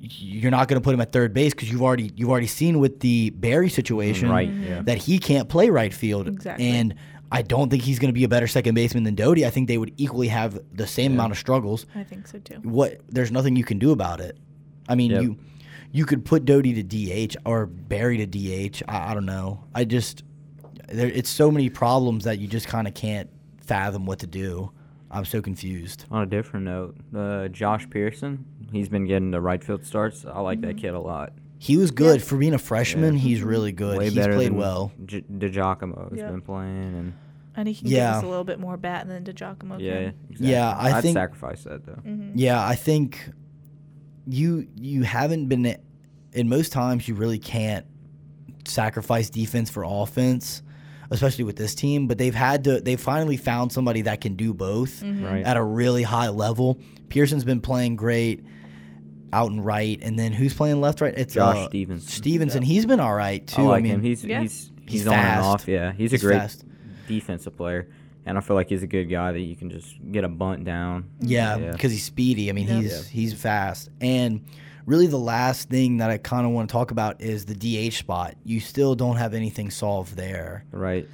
you're 0.00 0.50
not 0.50 0.68
going 0.68 0.80
to 0.80 0.84
put 0.84 0.92
him 0.94 1.00
at 1.00 1.12
third 1.12 1.32
base 1.32 1.54
because 1.54 1.70
you've 1.70 1.82
already 1.82 2.12
you've 2.16 2.28
already 2.30 2.46
seen 2.46 2.78
with 2.78 3.00
the 3.00 3.30
Berry 3.30 3.70
situation 3.70 4.28
Right, 4.28 4.50
yeah. 4.50 4.82
that 4.82 4.98
he 4.98 5.18
can't 5.18 5.48
play 5.48 5.70
right 5.70 5.92
field. 5.94 6.28
Exactly. 6.28 6.66
And 6.68 6.94
I 7.32 7.42
don't 7.42 7.70
think 7.70 7.82
he's 7.82 7.98
going 7.98 8.10
to 8.10 8.14
be 8.14 8.24
a 8.24 8.28
better 8.28 8.46
second 8.46 8.74
baseman 8.74 9.04
than 9.04 9.14
Doughty. 9.14 9.46
I 9.46 9.50
think 9.50 9.66
they 9.66 9.78
would 9.78 9.92
equally 9.96 10.28
have 10.28 10.58
the 10.72 10.86
same 10.86 11.12
amount 11.14 11.32
of 11.32 11.38
struggles 11.38 11.86
I 11.94 12.04
think 12.04 12.26
so 12.26 12.38
too. 12.38 12.56
what 12.62 13.00
there's 13.08 13.32
nothing 13.32 13.56
you 13.56 13.64
can 13.64 13.78
do 13.78 13.92
about 13.92 14.20
it. 14.20 14.36
I 14.88 14.94
mean, 14.94 15.10
Yep. 15.10 15.22
you 15.22 15.38
you 15.90 16.04
could 16.04 16.24
put 16.24 16.44
Doughty 16.44 16.82
to 16.82 16.82
DH 16.82 17.36
or 17.46 17.64
Berry 17.66 18.18
to 18.18 18.26
DH. 18.26 18.82
I, 18.88 19.10
I 19.12 19.14
don't 19.14 19.26
know. 19.26 19.64
I 19.74 19.84
just 19.84 20.22
there 20.88 21.08
it's 21.08 21.30
so 21.30 21.50
many 21.50 21.70
problems 21.70 22.24
that 22.24 22.38
you 22.38 22.46
just 22.46 22.66
kind 22.68 22.86
of 22.86 22.92
can't 22.94 23.30
fathom 23.66 24.06
what 24.06 24.18
to 24.20 24.26
do. 24.26 24.70
I'm 25.10 25.24
so 25.24 25.40
confused. 25.40 26.06
On 26.10 26.22
a 26.22 26.26
different 26.26 26.64
note, 26.66 26.96
uh, 27.16 27.48
Josh 27.48 27.88
Pearson, 27.88 28.44
he's 28.72 28.88
been 28.88 29.06
getting 29.06 29.30
the 29.30 29.40
right 29.40 29.62
field 29.62 29.84
starts. 29.84 30.24
I 30.24 30.40
like 30.40 30.58
Mm-hmm. 30.60 30.68
that 30.68 30.76
kid 30.78 30.94
a 30.94 31.00
lot. 31.00 31.32
He 31.58 31.76
was 31.76 31.90
good 31.92 32.22
for 32.22 32.36
being 32.36 32.52
a 32.54 32.58
freshman. 32.58 33.14
Yeah. 33.14 33.20
He's 33.20 33.42
really 33.42 33.72
good. 33.72 33.96
Way 33.98 34.04
He's 34.06 34.14
better 34.14 34.34
played 34.34 34.48
than 34.48 34.56
well. 34.56 34.92
J- 35.06 35.22
DiGiacomo 35.22 36.10
has 36.10 36.18
Yeah. 36.18 36.30
been 36.30 36.40
playing, 36.42 36.94
and 36.94 37.12
And 37.56 37.68
he 37.68 37.74
can 37.76 37.86
Yeah. 37.86 38.08
give 38.10 38.16
us 38.18 38.22
a 38.24 38.26
little 38.28 38.42
bit 38.44 38.58
more 38.58 38.76
bat 38.76 39.06
than 39.06 39.22
DiGiacomo 39.24 39.78
yeah, 39.80 39.92
can. 39.92 40.14
exactly. 40.28 40.48
Yeah, 40.50 40.70
I 40.76 40.90
I'd 40.98 41.02
think- 41.02 41.14
sacrifice 41.14 41.62
that 41.62 41.86
though. 41.86 42.00
Yeah, 42.34 42.60
I 42.66 42.74
think 42.74 43.30
you 44.26 44.66
you 44.74 45.04
haven't 45.04 45.46
been 45.46 45.76
in 46.32 46.48
most 46.48 46.72
times 46.72 47.06
you 47.06 47.14
really 47.14 47.38
can't 47.38 47.86
sacrifice 48.66 49.30
defense 49.30 49.70
for 49.70 49.84
offense, 49.86 50.62
especially 51.10 51.44
with 51.44 51.56
this 51.56 51.74
team. 51.74 52.06
But 52.06 52.18
they've 52.18 52.34
had 52.34 52.64
to. 52.64 52.80
They 52.80 52.96
finally 52.96 53.36
found 53.36 53.72
somebody 53.72 54.02
that 54.02 54.20
can 54.20 54.36
do 54.36 54.52
both 54.54 55.02
Right. 55.02 55.44
at 55.44 55.56
a 55.56 55.62
really 55.62 56.02
high 56.02 56.28
level. 56.28 56.78
Pearson's 57.08 57.44
been 57.44 57.60
playing 57.60 57.96
great 57.96 58.44
out 59.32 59.50
and 59.50 59.64
right, 59.64 59.98
and 60.02 60.16
then 60.18 60.32
who's 60.32 60.54
playing 60.54 60.80
left, 60.80 61.00
right? 61.00 61.14
It's 61.16 61.34
Josh 61.34 61.56
uh, 61.56 61.68
Stevenson. 61.68 62.08
Stevenson, 62.08 62.62
he's 62.62 62.86
been 62.86 63.00
all 63.00 63.14
right 63.14 63.44
too. 63.46 63.62
I 63.62 63.64
like 63.66 63.82
mean, 63.82 63.94
him. 63.94 64.02
He's 64.02 64.24
Yeah. 64.24 64.40
he's 64.42 64.70
he's, 64.84 64.92
He's 64.92 65.06
on 65.08 65.14
and 65.14 65.22
fast. 65.22 65.44
off. 65.44 65.68
Yeah, 65.68 65.92
he's, 65.92 66.12
He's 66.12 66.22
a 66.22 66.26
great 66.26 66.38
fast. 66.38 66.64
defensive 67.08 67.56
player, 67.56 67.88
and 68.26 68.38
I 68.38 68.40
feel 68.40 68.54
like 68.54 68.68
he's 68.68 68.82
a 68.82 68.86
good 68.86 69.06
guy 69.06 69.32
that 69.32 69.40
you 69.40 69.56
can 69.56 69.70
just 69.70 69.96
get 70.12 70.22
a 70.24 70.28
bunt 70.28 70.64
down. 70.64 71.10
Yeah, 71.20 71.56
Yeah. 71.56 71.72
because 71.72 71.90
he's 71.90 72.04
speedy. 72.04 72.48
I 72.48 72.52
mean, 72.52 72.68
Yeah. 72.68 72.80
he's 72.80 72.92
Yeah. 72.92 73.02
he's 73.10 73.34
fast. 73.34 73.88
And 74.00 74.42
really, 74.86 75.06
the 75.06 75.18
last 75.18 75.68
thing 75.70 75.98
that 75.98 76.10
I 76.10 76.18
kind 76.18 76.46
of 76.46 76.52
want 76.52 76.68
to 76.68 76.72
talk 76.72 76.90
about 76.90 77.20
is 77.20 77.44
the 77.46 77.54
DH 77.54 77.94
spot. 77.94 78.34
You 78.44 78.60
still 78.60 78.94
don't 78.94 79.16
have 79.16 79.34
anything 79.34 79.70
solved 79.70 80.16
there. 80.16 80.64
Right. 80.70 81.08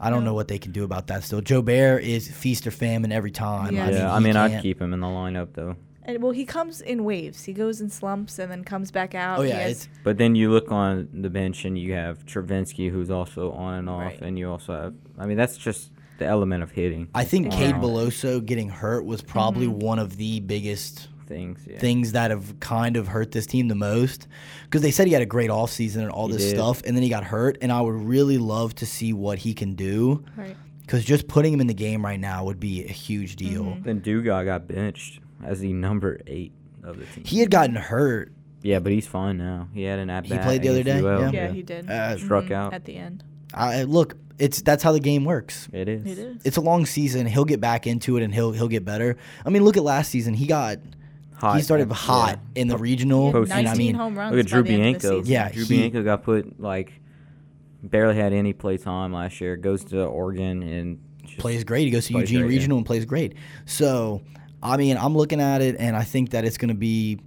I 0.00 0.10
don't 0.10 0.24
know 0.24 0.34
what 0.34 0.48
they 0.48 0.58
can 0.58 0.72
do 0.72 0.84
about 0.84 1.06
that. 1.06 1.22
Still, 1.24 1.40
Jobert 1.40 2.02
is 2.02 2.28
feast 2.28 2.66
or 2.66 2.70
famine 2.70 3.12
every 3.12 3.30
time. 3.30 3.74
Yeah. 3.74 3.84
I 3.84 3.86
mean, 3.86 3.96
yeah, 3.96 4.14
I 4.14 4.18
mean 4.20 4.36
I'd 4.36 4.60
keep 4.62 4.80
him 4.80 4.92
in 4.92 5.00
the 5.00 5.06
lineup 5.06 5.48
though. 5.54 5.76
And 6.06 6.22
well, 6.22 6.32
he 6.32 6.44
comes 6.44 6.82
in 6.82 7.04
waves. 7.04 7.44
He 7.44 7.54
goes 7.54 7.80
in 7.80 7.88
slumps 7.88 8.38
and 8.38 8.50
then 8.52 8.62
comes 8.64 8.90
back 8.90 9.14
out. 9.14 9.38
Oh 9.38 9.42
yeah, 9.42 9.58
has- 9.60 9.88
But 10.02 10.18
then 10.18 10.34
you 10.34 10.50
look 10.50 10.70
on 10.70 11.08
the 11.14 11.30
bench 11.30 11.64
and 11.64 11.78
you 11.78 11.94
have 11.94 12.26
Travinsky, 12.26 12.90
who's 12.90 13.10
also 13.10 13.52
on 13.52 13.74
and 13.78 13.88
off, 13.88 14.02
Right. 14.02 14.20
and 14.20 14.38
you 14.38 14.50
also 14.50 14.74
have. 14.78 14.94
I 15.18 15.24
mean, 15.24 15.38
that's 15.38 15.56
just 15.56 15.90
the 16.18 16.26
element 16.26 16.62
of 16.62 16.72
hitting. 16.72 17.08
I 17.14 17.24
think 17.24 17.46
on 17.46 17.52
Cade 17.52 17.70
and 17.76 17.82
Beloso 17.82 18.44
getting 18.44 18.68
hurt 18.68 19.06
was 19.06 19.22
probably 19.22 19.66
Mm-hmm. 19.66 19.78
one 19.78 19.98
of 19.98 20.18
the 20.18 20.40
biggest 20.40 21.08
things. 21.26 21.60
Yeah. 21.68 21.78
things 21.78 22.12
that 22.12 22.30
have 22.30 22.58
kind 22.60 22.96
of 22.96 23.08
hurt 23.08 23.32
this 23.32 23.46
team 23.46 23.68
the 23.68 23.74
most 23.74 24.28
because 24.64 24.82
they 24.82 24.90
said 24.90 25.06
he 25.06 25.12
had 25.12 25.22
a 25.22 25.26
great 25.26 25.50
offseason 25.50 25.96
and 26.02 26.10
all 26.10 26.26
He 26.28 26.34
this 26.34 26.42
did. 26.44 26.56
stuff 26.56 26.82
and 26.84 26.96
then 26.96 27.02
he 27.02 27.08
got 27.08 27.24
hurt 27.24 27.58
and 27.62 27.70
I 27.72 27.80
would 27.80 27.94
really 27.94 28.38
love 28.38 28.74
to 28.76 28.86
see 28.86 29.12
what 29.12 29.38
he 29.38 29.54
can 29.54 29.74
do 29.74 30.24
right. 30.36 30.56
because 30.82 31.04
just 31.04 31.26
putting 31.28 31.52
him 31.52 31.60
in 31.60 31.66
the 31.66 31.74
game 31.74 32.04
right 32.04 32.20
now 32.20 32.44
would 32.44 32.60
be 32.60 32.84
a 32.84 32.92
huge 32.92 33.36
deal. 33.36 33.64
Mm-hmm. 33.64 33.82
Then 33.82 34.00
Dugas 34.00 34.44
got 34.44 34.66
benched 34.68 35.20
as 35.44 35.60
the 35.60 35.72
number 35.72 36.20
eight 36.26 36.52
of 36.82 36.98
the 36.98 37.06
team. 37.06 37.24
He 37.24 37.40
had 37.40 37.50
gotten 37.50 37.74
hurt. 37.76 38.32
yeah, 38.62 38.78
but 38.78 38.92
he's 38.92 39.06
fine 39.06 39.38
now. 39.38 39.68
He 39.72 39.82
had 39.84 39.98
an 39.98 40.10
at 40.10 40.28
bat. 40.28 40.42
played 40.42 40.62
the 40.62 40.68
other 40.68 40.82
day? 40.82 41.00
Yeah. 41.00 41.30
Yeah, 41.30 41.48
he 41.52 41.62
did. 41.62 41.90
Uh, 41.90 42.16
Struck 42.18 42.44
Mhm, 42.44 42.52
out. 42.52 42.74
at 42.74 42.84
the 42.84 42.96
end. 42.96 43.24
I, 43.52 43.82
look, 43.84 44.16
it's 44.38 44.62
that's 44.62 44.82
how 44.82 44.90
the 44.90 44.98
game 45.00 45.24
works. 45.24 45.68
It 45.72 45.88
is. 45.88 46.04
It 46.06 46.18
is. 46.18 46.42
It's 46.44 46.56
a 46.56 46.60
long 46.60 46.86
season. 46.86 47.24
He'll 47.26 47.44
get 47.44 47.60
back 47.60 47.86
into 47.86 48.16
it 48.16 48.24
and 48.24 48.34
he'll 48.34 48.50
he'll 48.50 48.66
get 48.68 48.84
better. 48.84 49.16
I 49.46 49.50
mean, 49.50 49.62
look 49.64 49.76
at 49.76 49.84
last 49.84 50.10
season. 50.10 50.34
He 50.34 50.46
got 50.46 50.78
Hot. 51.44 51.56
he 51.56 51.62
started 51.62 51.88
Yeah. 51.88 51.94
hot 51.94 52.40
in 52.54 52.68
the 52.68 52.76
regional. 52.78 53.30
He 53.32 53.38
had 53.38 53.48
Postseason. 53.48 53.54
And 53.56 53.64
19 53.66 53.68
I 53.68 53.74
mean, 53.78 53.94
home 53.94 54.18
runs. 54.18 54.30
Look 54.36 54.40
at 54.44 54.46
Drew 54.50 54.62
the 54.62 54.70
end 54.74 54.96
of 54.96 55.02
the 55.02 55.08
Bianco. 55.10 55.28
Yeah, 55.28 55.48
Drew 55.50 55.64
he- 55.64 55.76
Bianco 55.78 56.02
got 56.02 56.22
put 56.22 56.60
like 56.60 56.92
barely 57.82 58.16
had 58.16 58.32
any 58.32 58.52
play 58.52 58.76
time 58.78 59.12
last 59.12 59.40
year. 59.40 59.56
Goes 59.56 59.84
to 59.86 60.02
Oregon 60.04 60.62
and 60.62 60.98
just 61.24 61.38
plays 61.38 61.64
great. 61.64 61.84
He 61.84 61.90
goes 61.90 62.06
to 62.06 62.14
Eugene 62.14 62.40
great, 62.40 62.50
yeah. 62.50 62.56
Regional 62.58 62.78
and 62.78 62.86
plays 62.86 63.04
great. 63.04 63.34
So, 63.66 64.22
I 64.62 64.76
mean, 64.76 64.96
I'm 64.96 65.16
looking 65.16 65.40
at 65.40 65.60
it, 65.60 65.76
and 65.78 65.96
I 65.96 66.02
think 66.02 66.30
that 66.30 66.44
it's 66.44 66.56
going 66.56 66.68
to 66.70 66.74
be, 66.74 67.18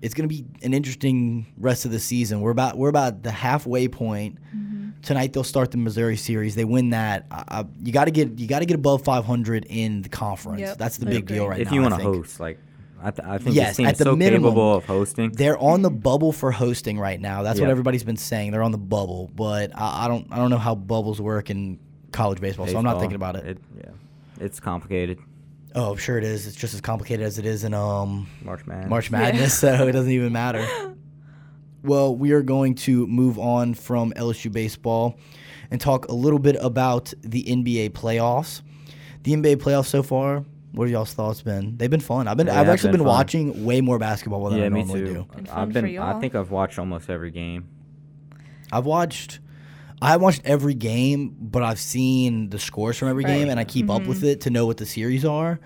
it's 0.00 0.14
going 0.14 0.28
to 0.28 0.34
be 0.34 0.46
an 0.62 0.72
interesting 0.74 1.46
rest 1.58 1.84
of 1.84 1.90
the 1.90 1.98
season. 1.98 2.40
We're 2.40 2.50
about 2.52 2.78
we're 2.78 2.88
about 2.88 3.22
the 3.22 3.30
halfway 3.30 3.88
point. 3.88 4.38
Mm-hmm. 4.56 4.74
Tonight 5.02 5.32
they'll 5.32 5.44
start 5.44 5.70
the 5.70 5.76
Missouri 5.76 6.16
series. 6.16 6.54
They 6.54 6.64
win 6.64 6.90
that. 6.90 7.26
I, 7.30 7.44
I, 7.48 7.64
you 7.82 7.92
got 7.92 8.06
to 8.06 8.10
get 8.10 8.38
you 8.38 8.46
got 8.48 8.60
to 8.60 8.66
get 8.66 8.74
above 8.74 9.02
500 9.04 9.66
in 9.68 10.02
the 10.02 10.08
conference. 10.08 10.60
Yep, 10.60 10.78
That's 10.78 10.96
the 10.96 11.06
I 11.06 11.10
big 11.10 11.22
agree. 11.24 11.36
deal 11.36 11.48
right 11.48 11.60
if 11.60 11.66
now. 11.66 11.70
If 11.70 11.74
you 11.74 11.82
want 11.82 11.94
to 11.96 12.02
host, 12.02 12.40
like 12.40 12.58
I, 13.02 13.10
th- 13.10 13.28
I 13.28 13.38
think 13.38 13.54
Yes, 13.56 13.68
this 13.68 13.76
team 13.78 13.86
at 13.86 13.92
is 13.92 13.98
the 13.98 14.04
so 14.04 14.16
minimum, 14.16 14.50
capable 14.50 14.74
of 14.74 14.84
hosting. 14.84 15.30
They're 15.32 15.58
on 15.58 15.82
the 15.82 15.90
bubble 15.90 16.32
for 16.32 16.50
hosting 16.50 16.98
right 16.98 17.20
now. 17.20 17.42
That's 17.42 17.60
what 17.60 17.70
everybody's 17.70 18.04
been 18.04 18.16
saying. 18.16 18.50
They're 18.52 18.62
on 18.62 18.72
the 18.72 18.78
bubble, 18.78 19.30
but 19.34 19.70
I, 19.74 20.04
I 20.04 20.08
don't 20.08 20.26
I 20.30 20.36
don't 20.36 20.50
know 20.50 20.58
how 20.58 20.74
bubbles 20.74 21.20
work 21.20 21.50
in 21.50 21.78
college 22.12 22.40
baseball, 22.40 22.66
so 22.66 22.76
I'm 22.76 22.84
not 22.84 22.98
thinking 23.00 23.16
about 23.16 23.36
it. 23.36 23.58
Yeah, 23.76 23.90
it's 24.40 24.60
complicated. 24.60 25.18
Oh, 25.74 25.92
I'm 25.92 25.98
sure 25.98 26.18
it 26.18 26.24
is. 26.24 26.46
It's 26.46 26.56
just 26.56 26.74
as 26.74 26.80
complicated 26.80 27.24
as 27.24 27.38
it 27.38 27.46
is 27.46 27.62
in 27.64 27.74
um 27.74 28.26
March 28.42 28.66
Madness. 28.66 28.90
March 28.90 29.10
Madness, 29.10 29.58
so 29.58 29.86
it 29.86 29.92
doesn't 29.92 30.12
even 30.12 30.32
matter. 30.32 30.66
Well, 31.84 32.16
we 32.16 32.32
are 32.32 32.42
going 32.42 32.74
to 32.74 33.06
move 33.06 33.38
on 33.38 33.72
from 33.74 34.12
LSU 34.14 34.50
baseball 34.50 35.16
and 35.70 35.80
talk 35.80 36.08
a 36.08 36.12
little 36.12 36.40
bit 36.40 36.56
about 36.60 37.14
the 37.22 37.44
NBA 37.44 37.90
playoffs. 37.90 38.62
The 39.22 39.32
NBA 39.32 39.56
playoffs 39.58 39.86
so 39.86 40.02
far, 40.02 40.44
what 40.72 40.84
have 40.84 40.92
y'all's 40.92 41.14
thoughts 41.14 41.42
been? 41.42 41.76
They've 41.76 41.90
been 41.90 42.00
fun. 42.00 42.28
I've 42.28 42.36
been 42.36 42.46
They 42.46 42.52
I've 42.52 42.66
have 42.66 42.68
actually 42.68 42.92
been 42.92 43.00
been 43.00 43.08
watching 43.08 43.64
way 43.64 43.80
more 43.80 43.98
basketball 43.98 44.48
than 44.50 44.58
Yeah, 44.58 44.66
I 44.66 44.68
me 44.68 44.80
normally 44.80 45.00
too. 45.00 45.06
do. 45.06 45.26
Been 45.34 45.48
I've 45.48 45.72
been. 45.72 45.98
I 45.98 46.20
think 46.20 46.34
I've 46.34 46.50
watched 46.50 46.78
almost 46.78 47.08
every 47.10 47.30
game. 47.30 47.66
I've 48.72 48.86
watched 48.86 49.40
I 50.00 50.10
haven't 50.10 50.22
watched 50.22 50.42
every 50.44 50.74
game, 50.74 51.34
but 51.40 51.62
I've 51.64 51.80
seen 51.80 52.50
the 52.50 52.58
scores 52.60 52.96
from 52.96 53.08
every 53.08 53.24
Right. 53.24 53.32
game 53.34 53.48
and 53.48 53.58
I 53.58 53.64
keep 53.64 53.90
up 53.90 54.06
with 54.06 54.22
it 54.22 54.42
to 54.42 54.50
know 54.50 54.64
what 54.66 54.76
the 54.76 54.86
series 54.86 55.24
are. 55.24 55.58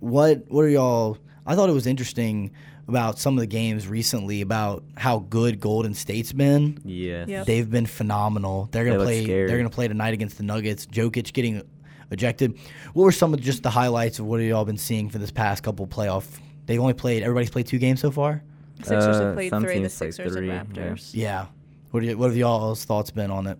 What 0.00 0.44
what 0.48 0.62
are 0.62 0.68
y'all 0.68 1.18
I 1.46 1.54
thought 1.54 1.68
it 1.68 1.74
was 1.74 1.86
interesting 1.86 2.50
about 2.86 3.18
some 3.18 3.34
of 3.36 3.40
the 3.40 3.46
games 3.46 3.86
recently 3.86 4.40
about 4.40 4.82
how 4.96 5.18
good 5.18 5.60
Golden 5.60 5.92
State's 5.92 6.32
been. 6.32 6.78
Yeah, 6.86 7.26
Yep. 7.28 7.46
They've 7.46 7.68
been 7.70 7.84
phenomenal. 7.84 8.68
They're 8.72 8.84
gonna 8.86 8.98
They 8.98 9.04
play. 9.04 9.24
scary. 9.24 9.46
They're 9.48 9.58
gonna 9.58 9.68
play 9.68 9.88
tonight 9.88 10.14
against 10.14 10.38
the 10.38 10.44
Nuggets. 10.44 10.86
Jokic 10.86 11.32
getting 11.34 11.62
ejected. 12.10 12.58
What 12.94 13.04
were 13.04 13.12
some 13.12 13.34
of 13.34 13.40
just 13.40 13.62
the 13.62 13.70
highlights 13.70 14.18
of 14.18 14.26
what 14.26 14.40
have 14.40 14.48
y'all 14.48 14.64
been 14.64 14.78
seeing 14.78 15.08
for 15.10 15.18
this 15.18 15.30
past 15.30 15.62
couple 15.62 15.86
playoff? 15.86 16.26
They've 16.66 16.80
only 16.80 16.94
played. 16.94 17.22
Everybody's 17.22 17.50
played 17.50 17.66
two 17.66 17.78
games 17.78 18.00
so 18.00 18.10
far. 18.10 18.42
Sixers 18.78 19.16
Uh, 19.16 19.22
have 19.24 19.34
played 19.34 19.50
some 19.50 19.62
three. 19.62 19.74
The 19.74 19.80
teams 19.80 19.98
played 19.98 20.14
Sixers 20.14 20.34
three, 20.34 20.50
and 20.50 20.76
yeah. 20.76 20.82
Raptors. 20.82 21.10
Yeah. 21.14 21.46
What, 21.90 22.00
do 22.00 22.06
you, 22.06 22.18
what 22.18 22.26
have 22.26 22.36
y'all's 22.36 22.84
thoughts 22.84 23.10
been 23.10 23.30
on 23.30 23.46
it? 23.46 23.58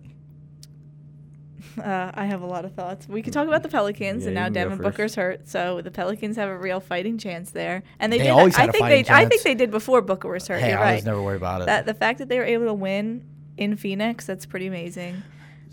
Uh, 1.77 2.11
I 2.13 2.25
have 2.25 2.41
a 2.41 2.45
lot 2.45 2.65
of 2.65 2.73
thoughts. 2.73 3.07
We 3.07 3.21
could 3.21 3.33
talk 3.33 3.47
about 3.47 3.63
the 3.63 3.69
Pelicans, 3.69 4.23
Yeah, 4.23 4.27
and 4.29 4.35
now 4.35 4.43
can 4.45 4.53
Devin. 4.53 4.77
Booker's 4.79 5.15
hurt, 5.15 5.47
so 5.47 5.81
the 5.81 5.91
Pelicans 5.91 6.35
have 6.35 6.49
a 6.49 6.57
real 6.57 6.79
fighting 6.79 7.17
chance 7.17 7.51
there. 7.51 7.83
And 7.99 8.11
they, 8.11 8.17
They 8.17 8.23
did. 8.25 8.29
always 8.31 8.55
I 8.55 8.61
had 8.61 8.69
a 8.69 8.71
think 8.73 8.81
fighting 8.83 9.03
they. 9.05 9.13
I 9.13 9.25
think 9.25 9.41
they 9.43 9.55
did 9.55 9.71
before 9.71 10.01
Booker 10.01 10.29
was 10.29 10.47
hurt. 10.47 10.59
Hey, 10.61 10.71
You're 10.71 10.79
I 10.79 10.83
right. 10.83 10.95
was 10.95 11.05
never 11.05 11.21
worried 11.21 11.37
about 11.37 11.61
it. 11.61 11.65
That 11.67 11.85
the 11.85 11.93
fact 11.93 12.19
that 12.19 12.27
they 12.29 12.37
were 12.37 12.45
able 12.45 12.65
to 12.65 12.73
win 12.73 13.25
in 13.57 13.75
Phoenix, 13.77 14.25
that's 14.25 14.45
pretty 14.45 14.67
amazing. 14.67 15.21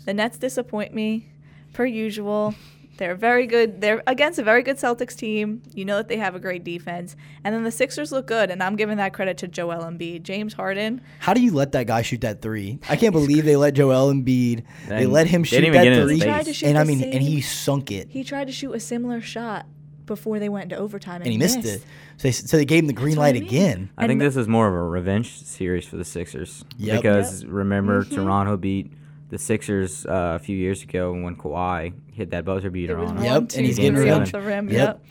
The 0.05 0.13
Nets 0.13 0.37
disappoint 0.37 0.93
me, 0.93 1.27
per 1.73 1.85
usual. 1.85 2.55
They're 2.97 3.13
very 3.15 3.45
good. 3.45 3.79
They're 3.79 4.01
against 4.07 4.39
a 4.39 4.43
very 4.43 4.63
good 4.63 4.77
Celtics 4.77 5.15
team. 5.15 5.61
You 5.75 5.85
know 5.85 5.97
that 5.97 6.07
they 6.07 6.17
have 6.17 6.33
a 6.33 6.39
great 6.39 6.63
defense, 6.63 7.15
and 7.43 7.53
then 7.53 7.63
the 7.63 7.69
Sixers 7.71 8.11
look 8.11 8.25
good. 8.25 8.49
And 8.49 8.63
I'm 8.63 8.75
giving 8.75 8.97
that 8.97 9.13
credit 9.13 9.37
to 9.39 9.47
Joel 9.47 9.83
Embiid, 9.83 10.23
James 10.23 10.53
Harden. 10.55 11.01
How 11.19 11.35
do 11.35 11.41
you 11.41 11.51
let 11.51 11.73
that 11.73 11.85
guy 11.85 12.01
shoot 12.01 12.21
that 12.21 12.41
three? 12.41 12.79
I 12.89 12.95
can't 12.95 13.13
believe 13.13 13.45
they 13.45 13.55
let 13.55 13.75
Joel 13.75 14.11
Embiid. 14.11 14.63
They 14.87 15.05
let 15.05 15.27
him 15.27 15.43
they 15.43 15.47
shoot 15.47 15.55
didn't 15.61 15.75
even 15.75 15.81
that 15.93 15.95
get 15.95 16.07
three, 16.07 16.19
tried 16.21 16.45
to 16.45 16.53
shoot 16.53 16.65
and 16.69 16.77
I 16.77 16.83
the 16.83 16.87
mean, 16.95 17.03
and 17.03 17.21
he 17.21 17.39
sunk 17.41 17.91
it, 17.91 18.09
He 18.09 18.23
tried 18.23 18.47
to 18.47 18.51
shoot 18.53 18.71
a 18.73 18.79
similar 18.79 19.21
shot 19.21 19.67
before 20.07 20.39
they 20.39 20.49
went 20.49 20.63
into 20.71 20.77
overtime, 20.77 21.17
and, 21.17 21.25
and 21.25 21.31
he 21.33 21.37
missed 21.37 21.65
it. 21.65 21.81
So 22.17 22.23
they, 22.23 22.31
so 22.31 22.57
they 22.57 22.65
gave 22.65 22.81
him 22.83 22.87
the 22.87 22.93
green 22.93 23.09
That's 23.09 23.17
what 23.17 23.23
I 23.25 23.27
light 23.27 23.33
mean. 23.35 23.43
again. 23.43 23.89
I 23.95 24.07
think 24.07 24.13
And 24.13 24.21
this 24.21 24.37
is 24.37 24.47
more 24.47 24.67
of 24.67 24.73
a 24.73 24.81
revenge 24.81 25.37
series 25.43 25.85
for 25.85 25.97
the 25.97 26.05
Sixers. 26.05 26.65
Yep. 26.77 27.01
Because 27.03 27.45
remember, 27.45 28.03
Mhm. 28.05 28.15
Toronto 28.15 28.57
beat 28.57 28.91
the 29.29 29.37
Sixers 29.37 30.05
uh, 30.05 30.33
a 30.35 30.39
few 30.39 30.55
years 30.55 30.83
ago 30.83 31.11
when 31.11 31.35
Kawhi 31.35 31.93
hit 32.13 32.31
that 32.31 32.45
buzzer 32.45 32.69
beater 32.69 32.97
It 32.97 33.01
was 33.01 33.09
on 33.11 33.15
one, 33.17 33.25
him. 33.25 33.33
Yep, 33.43 33.49
two, 33.49 33.57
and 33.57 33.65
he's 33.65 33.75
three 33.75 33.83
getting 33.85 33.99
rid 33.99 34.07
of 34.09 34.21
off 34.23 34.31
the 34.31 34.41
rim. 34.41 34.69
Yep. 34.69 34.77
Yep. 34.77 35.05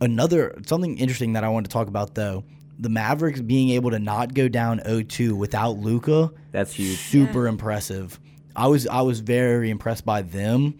Another 0.00 0.54
something 0.66 0.96
interesting 0.98 1.32
that 1.34 1.44
I 1.44 1.48
wanted 1.48 1.70
to 1.70 1.72
talk 1.74 1.88
about 1.88 2.14
though, 2.14 2.44
the 2.78 2.88
Mavericks 2.88 3.40
being 3.40 3.70
able 3.70 3.90
to 3.90 3.98
not 3.98 4.32
go 4.34 4.48
down 4.48 4.78
0-2 4.80 5.32
without 5.32 5.78
Luka, 5.78 6.30
That's 6.52 6.72
huge. 6.72 6.96
super 6.98 7.44
Yeah. 7.44 7.50
impressive. 7.50 8.20
I 8.54 8.68
was 8.68 8.86
I 8.86 9.02
was 9.02 9.20
very 9.20 9.70
impressed 9.70 10.04
by 10.06 10.22
them. 10.22 10.74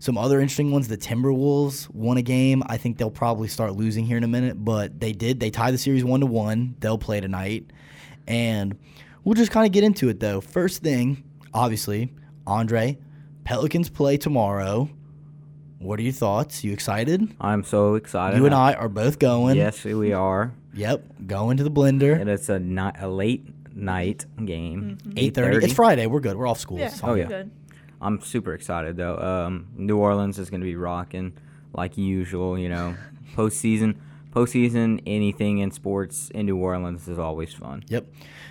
Some 0.00 0.18
other 0.18 0.38
interesting 0.40 0.70
ones, 0.70 0.88
the 0.88 0.98
Timberwolves 0.98 1.88
won 1.94 2.18
a 2.18 2.22
game. 2.22 2.62
I 2.66 2.76
think 2.76 2.98
they'll 2.98 3.10
probably 3.10 3.48
start 3.48 3.74
losing 3.74 4.04
here 4.04 4.18
in 4.18 4.24
a 4.24 4.28
minute, 4.28 4.62
but 4.62 5.00
they 5.00 5.12
did. 5.12 5.40
They 5.40 5.48
tied 5.50 5.72
the 5.72 5.78
series 5.78 6.04
one 6.04 6.20
to 6.20 6.26
one. 6.26 6.74
They'll 6.80 6.98
play 6.98 7.20
tonight, 7.20 7.70
and 8.26 8.76
we'll 9.24 9.34
just 9.34 9.50
kind 9.50 9.64
of 9.66 9.72
get 9.72 9.82
into 9.84 10.08
it 10.10 10.20
though. 10.20 10.40
First 10.42 10.82
thing, 10.82 11.24
obviously, 11.54 12.12
Andre, 12.46 12.98
Pelicans 13.44 13.88
play 13.88 14.16
tomorrow. 14.16 14.88
What 15.78 15.98
are 15.98 16.02
your 16.02 16.12
thoughts? 16.12 16.64
You 16.64 16.72
excited? 16.72 17.34
I'm 17.40 17.62
so 17.62 17.94
excited. 17.94 18.38
You 18.38 18.46
and 18.46 18.54
I 18.54 18.72
are 18.74 18.88
both 18.88 19.18
going. 19.18 19.56
Yes, 19.56 19.84
we 19.84 20.12
are. 20.12 20.52
Yep, 20.74 21.26
going 21.26 21.58
to 21.58 21.64
the 21.64 21.70
blender. 21.70 22.18
And 22.18 22.28
it's 22.30 22.48
a, 22.48 22.58
ni- 22.58 22.90
a 22.98 23.08
late 23.08 23.46
night 23.76 24.24
game. 24.44 24.98
Eight 25.16 25.34
thirty. 25.34 25.64
It's 25.64 25.74
Friday. 25.74 26.06
We're 26.06 26.20
good. 26.20 26.36
We're 26.36 26.46
off 26.46 26.58
school. 26.58 26.78
Yeah. 26.78 26.86
It's. 26.86 27.00
Oh, 27.04 27.14
yeah. 27.14 27.26
Good. 27.26 27.50
I'm 28.00 28.20
super 28.20 28.54
excited 28.54 28.96
though. 28.96 29.16
Um, 29.18 29.68
New 29.76 29.96
Orleans 29.98 30.38
is 30.38 30.50
going 30.50 30.60
to 30.60 30.64
be 30.66 30.76
rocking 30.76 31.32
like 31.72 31.96
usual. 31.98 32.58
You 32.58 32.68
know, 32.70 32.96
postseason, 33.36 33.96
postseason, 34.30 35.02
anything 35.06 35.58
in 35.58 35.70
sports 35.70 36.30
in 36.34 36.46
New 36.46 36.56
Orleans 36.56 37.06
is 37.08 37.18
always 37.18 37.52
fun. 37.52 37.84
Yep. 37.88 38.06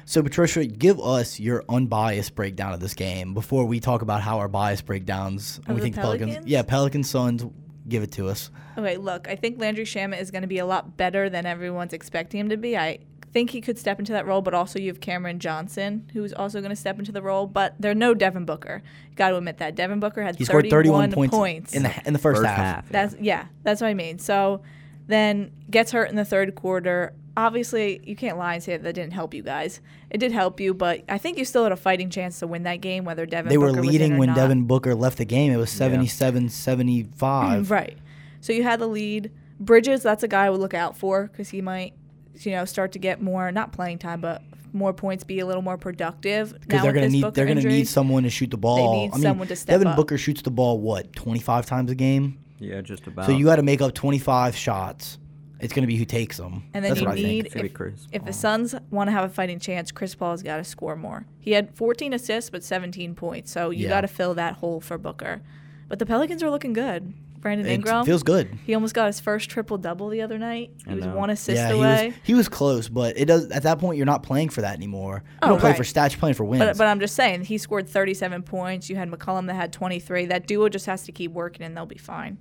So 0.06 0.22
Patricia, 0.22 0.66
give 0.66 1.00
us 1.00 1.40
your 1.40 1.64
unbiased 1.70 2.36
breakdown 2.36 2.74
of 2.74 2.80
this 2.80 2.94
game 2.94 3.34
before 3.34 3.66
we 3.66 3.80
talk 3.80 4.02
about 4.02 4.22
how 4.22 4.40
our 4.40 4.48
biased 4.48 4.86
breakdowns. 4.86 5.60
Of 5.60 5.70
we 5.70 5.76
the 5.76 5.82
think 5.82 5.96
Pelicans. 5.96 6.32
Pelicans? 6.32 6.48
Yeah, 6.48 6.62
Pelicans 6.64 7.10
Suns. 7.10 7.46
Give 7.88 8.04
it 8.04 8.12
to 8.14 8.30
us. 8.30 8.50
Okay, 8.78 8.98
look, 8.98 9.28
I 9.28 9.36
think 9.36 9.60
Landry 9.60 9.84
Shamet 9.84 10.20
is 10.22 10.32
going 10.32 10.42
to 10.42 10.48
be 10.48 10.58
a 10.60 10.66
lot 10.66 10.96
better 10.96 11.30
than 11.30 11.46
everyone's 11.46 11.92
expecting 11.92 12.40
him 12.40 12.50
to 12.50 12.58
be. 12.58 12.78
I 12.78 13.00
think 13.34 13.50
he 13.50 13.60
could 13.60 13.78
step 13.78 14.00
into 14.00 14.14
that 14.14 14.26
role, 14.26 14.42
but 14.42 14.54
also 14.54 14.80
you 14.80 14.88
have 14.88 15.02
Cameron 15.02 15.40
Johnson, 15.40 16.10
who's 16.14 16.32
also 16.32 16.60
going 16.60 16.70
to 16.70 16.76
step 16.76 17.00
into 17.00 17.12
the 17.12 17.22
role. 17.22 17.46
But 17.48 17.76
they're 17.80 17.96
no 17.96 18.14
Devin 18.14 18.46
Booker. 18.46 18.82
Got 19.16 19.32
to 19.32 19.38
admit 19.38 19.58
that 19.58 19.76
Devin 19.76 20.00
Booker 20.00 20.24
had 20.24 20.38
He 20.38 20.46
scored 20.46 20.70
31 20.70 21.12
31 21.12 21.30
points, 21.30 21.74
in 21.74 21.84
the 21.84 21.94
in 22.06 22.14
the 22.14 22.20
first, 22.20 22.42
First 22.42 22.50
half. 22.50 22.58
half. 22.58 22.90
That's 22.90 23.16
yeah, 23.20 23.48
that's 23.64 23.82
what 23.82 23.88
I 23.88 23.94
mean. 23.96 24.20
So 24.20 24.62
then 25.08 25.52
gets 25.70 25.92
hurt 25.92 26.10
in 26.10 26.16
the 26.16 26.26
third 26.26 26.56
quarter. 26.56 27.14
Obviously, 27.36 28.00
you 28.04 28.16
can't 28.16 28.38
lie 28.38 28.54
and 28.56 28.64
say 28.64 28.78
that 28.78 28.94
didn't 28.94 29.14
help 29.14 29.34
you 29.34 29.42
guys. 29.42 29.82
It 30.12 30.20
did 30.20 30.32
help 30.32 30.60
you, 30.60 30.74
but 30.74 31.04
I 31.10 31.18
think 31.18 31.38
you 31.38 31.46
still 31.46 31.64
had 31.64 31.72
a 31.72 31.76
fighting 31.76 32.12
chance 32.12 32.40
to 32.40 32.48
win 32.48 32.64
that 32.64 32.82
game, 32.82 33.06
whether 33.06 33.26
Devin 33.26 33.50
They 33.50 33.58
were 33.58 33.68
Booker 33.68 33.80
was 33.80 33.88
in 33.88 33.92
leading 33.92 34.14
or 34.14 34.20
when 34.20 34.28
not. 34.28 34.36
Devin 34.36 34.66
Booker 34.66 34.94
left 34.94 35.18
the 35.18 35.26
game. 35.26 35.52
It 35.52 35.58
was 35.58 35.72
77 35.72 36.50
75. 36.50 37.66
Mm, 37.66 37.70
right. 37.72 37.98
So 38.42 38.54
you 38.54 38.64
had 38.64 38.80
the 38.80 38.88
lead. 38.88 39.32
Bridges, 39.60 40.04
that's 40.04 40.24
a 40.24 40.28
guy 40.28 40.46
I 40.46 40.50
would 40.50 40.60
look 40.60 40.74
out 40.74 40.98
for 40.98 41.28
because 41.28 41.50
he 41.50 41.62
might, 41.62 41.94
you 42.42 42.52
know, 42.52 42.66
start 42.66 42.92
to 42.92 43.00
get 43.00 43.22
more 43.22 43.52
not 43.52 43.72
playing 43.72 44.00
time, 44.00 44.22
but 44.22 44.42
more 44.74 44.94
points, 44.94 45.24
be 45.24 45.40
a 45.40 45.46
little 45.46 45.62
more 45.62 45.78
productive. 45.78 46.60
Because 46.60 46.82
they're 46.82 46.94
gonna 46.94 47.10
need 47.10 47.22
Booker 47.22 47.36
they're 47.36 47.46
gonna 47.46 47.62
need 47.62 47.88
someone 47.88 48.24
to 48.24 48.30
shoot 48.30 48.52
the 48.52 48.58
ball. 48.58 48.76
They 48.76 49.00
need 49.00 49.12
I 49.12 49.16
mean, 49.16 49.24
someone 49.24 49.48
to 49.48 49.56
step 49.56 49.76
Devin 49.76 49.88
up. 49.88 49.96
Booker 49.96 50.18
shoots 50.18 50.42
the 50.42 50.52
ball 50.52 50.80
what 50.80 51.14
25 51.14 51.66
times 51.66 51.92
a 51.92 51.96
game. 51.96 52.40
Yeah, 52.60 52.82
just 52.82 53.08
about. 53.08 53.26
So 53.26 53.32
you 53.32 53.46
got 53.46 53.58
to 53.58 53.64
make 53.64 53.82
up 53.82 53.94
25 53.94 54.56
shots. 54.56 55.18
It's 55.64 55.74
gonna 55.74 55.88
be 55.88 55.96
who 55.98 56.06
takes 56.06 56.38
them. 56.38 56.64
And 56.74 56.84
then 56.84 56.92
That's 56.92 57.02
you 57.02 57.08
what 57.08 57.14
I 57.14 57.16
think. 57.16 57.28
need 57.28 57.46
It's 57.46 57.54
gonna 57.56 57.64
be 57.64 57.70
if, 57.70 57.74
Chris 57.74 58.08
if 58.12 58.22
the 58.22 58.26
Paul. 58.26 58.34
Suns 58.34 58.76
want 58.92 59.08
to 59.08 59.12
have 59.12 59.26
a 59.26 59.34
fighting 59.34 59.60
chance, 59.60 59.92
Chris 59.92 60.14
Paul's 60.16 60.44
got 60.44 60.58
to 60.58 60.64
score 60.64 60.96
more. 60.96 61.26
He 61.40 61.52
had 61.54 61.76
14 61.76 62.14
assists 62.14 62.50
but 62.50 62.64
17 62.64 63.16
points, 63.16 63.52
so 63.52 63.70
you 63.70 63.84
Yeah. 63.84 63.90
got 63.90 64.02
to 64.02 64.08
fill 64.08 64.34
that 64.36 64.56
hole 64.56 64.80
for 64.82 64.98
Booker. 64.98 65.42
But 65.88 66.00
the 66.00 66.06
Pelicans 66.06 66.42
are 66.44 66.50
looking 66.50 66.74
good. 66.74 67.14
Brandon 67.40 67.68
It 67.68 67.74
Ingram, 67.74 68.06
feels 68.06 68.24
good. 68.24 68.58
he 68.66 68.74
almost 68.74 68.94
got 68.96 69.08
his 69.08 69.20
first 69.20 69.50
triple 69.50 69.78
double 69.78 70.08
the 70.08 70.22
other 70.22 70.38
night. 70.40 70.72
He 70.86 70.92
I 70.92 70.96
was 70.96 71.04
know. 71.06 71.16
one 71.18 71.30
assist 71.30 71.58
yeah, 71.58 71.74
he 71.74 71.78
away. 71.78 72.06
was 72.08 72.16
he 72.24 72.34
was 72.36 72.48
close, 72.48 72.88
but 72.88 73.18
it 73.18 73.26
does 73.26 73.48
at 73.52 73.64
that 73.64 73.80
point 73.80 73.98
you're 73.98 74.06
not 74.06 74.24
playing 74.24 74.48
for 74.48 74.62
that 74.62 74.78
anymore. 74.78 75.24
You 75.26 75.40
Oh, 75.42 75.48
don't 75.50 75.60
play 75.60 75.72
right. 75.72 75.78
for 75.78 75.84
stats, 75.84 76.12
you're 76.12 76.20
playing 76.22 76.36
for 76.36 76.46
wins. 76.46 76.64
But, 76.64 76.78
but 76.78 76.88
I'm 76.88 77.02
just 77.02 77.16
saying, 77.16 77.42
he 77.44 77.58
scored 77.58 77.90
37 77.90 78.44
points. 78.44 78.90
You 78.90 78.96
had 78.96 79.12
McCollum 79.12 79.48
that 79.48 79.56
had 79.56 79.74
23. 79.74 80.26
That 80.28 80.48
duo 80.48 80.70
just 80.70 80.86
has 80.86 81.04
to 81.04 81.12
keep 81.12 81.32
working, 81.34 81.66
and 81.66 81.76
they'll 81.76 81.86
be 81.86 81.98
fine. 81.98 82.38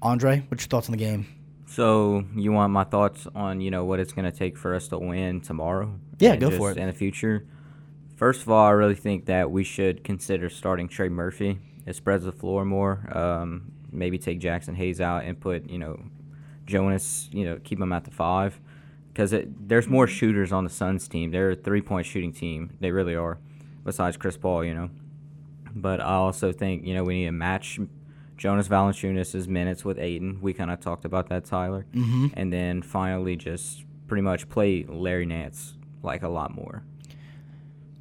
Andre, 0.00 0.42
what's 0.48 0.62
your 0.64 0.68
thoughts 0.68 0.88
on 0.88 0.92
the 0.92 0.96
game? 0.96 1.26
So 1.70 2.24
you 2.34 2.50
want 2.50 2.72
my 2.72 2.82
thoughts 2.82 3.28
on 3.32 3.60
you 3.60 3.70
know 3.70 3.84
what 3.84 4.00
it's 4.00 4.12
gonna 4.12 4.32
take 4.32 4.58
for 4.58 4.74
us 4.74 4.88
to 4.88 4.98
win 4.98 5.40
tomorrow? 5.40 6.00
Yeah, 6.18 6.34
go 6.34 6.50
for 6.50 6.72
it. 6.72 6.78
In 6.78 6.88
the 6.88 6.92
future, 6.92 7.46
first 8.16 8.42
of 8.42 8.50
all, 8.50 8.66
I 8.66 8.70
really 8.70 8.96
think 8.96 9.26
that 9.26 9.52
we 9.52 9.62
should 9.62 10.02
consider 10.02 10.50
starting 10.50 10.88
Trey 10.88 11.08
Murphy. 11.08 11.60
It 11.86 11.94
spreads 11.94 12.24
the 12.24 12.32
floor 12.32 12.64
more. 12.64 13.08
Um, 13.16 13.70
maybe 13.92 14.18
take 14.18 14.40
Jaxson 14.40 14.74
Hayes 14.74 15.00
out 15.00 15.22
and 15.22 15.38
put 15.38 15.70
you 15.70 15.78
know 15.78 16.02
Jonas. 16.66 17.28
You 17.30 17.44
know 17.44 17.60
keep 17.62 17.80
him 17.80 17.92
at 17.92 18.02
the 18.02 18.10
five 18.10 18.60
because 19.12 19.32
there's 19.46 19.86
more 19.86 20.08
shooters 20.08 20.50
on 20.50 20.64
the 20.64 20.70
Suns 20.70 21.06
team. 21.06 21.30
They're 21.30 21.52
a 21.52 21.56
three 21.56 21.82
point 21.82 22.04
shooting 22.04 22.32
team. 22.32 22.76
They 22.80 22.90
really 22.90 23.14
are. 23.14 23.38
Besides 23.84 24.16
Chris 24.16 24.36
Paul, 24.36 24.64
you 24.64 24.74
know. 24.74 24.90
But 25.72 26.00
I 26.00 26.14
also 26.14 26.50
think 26.50 26.84
you 26.84 26.94
know 26.94 27.04
we 27.04 27.14
need 27.14 27.26
to 27.26 27.32
match 27.32 27.78
Jonas 28.40 28.68
Valanciunas' 28.68 29.46
minutes 29.46 29.84
with 29.84 29.98
Ayton. 29.98 30.38
We 30.40 30.54
kind 30.54 30.70
of 30.70 30.80
talked 30.80 31.04
about 31.04 31.28
that, 31.28 31.44
Tyler. 31.44 31.84
Mm-hmm. 31.94 32.28
And 32.32 32.50
then 32.50 32.80
finally, 32.80 33.36
just 33.36 33.84
pretty 34.06 34.22
much 34.22 34.48
play 34.48 34.84
Larry 34.88 35.26
Nance 35.26 35.74
like 36.02 36.22
a 36.22 36.28
lot 36.28 36.54
more. 36.54 36.82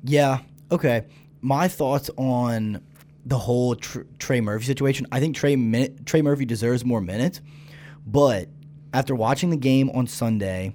Yeah. 0.01 0.39
Okay. 0.71 1.03
My 1.41 1.67
thoughts 1.67 2.09
on 2.17 2.81
the 3.25 3.37
whole 3.37 3.75
tr- 3.75 4.03
Trey 4.17 4.39
Murphy 4.39 4.63
situation. 4.63 5.07
I 5.11 5.19
think 5.19 5.35
Trey 5.35 5.57
Min- 5.57 6.05
Trey 6.05 6.21
Murphy 6.21 6.45
deserves 6.45 6.85
more 6.85 7.01
minutes, 7.01 7.41
but 8.07 8.47
after 8.93 9.13
watching 9.15 9.49
the 9.49 9.57
game 9.57 9.89
on 9.89 10.07
Sunday, 10.07 10.73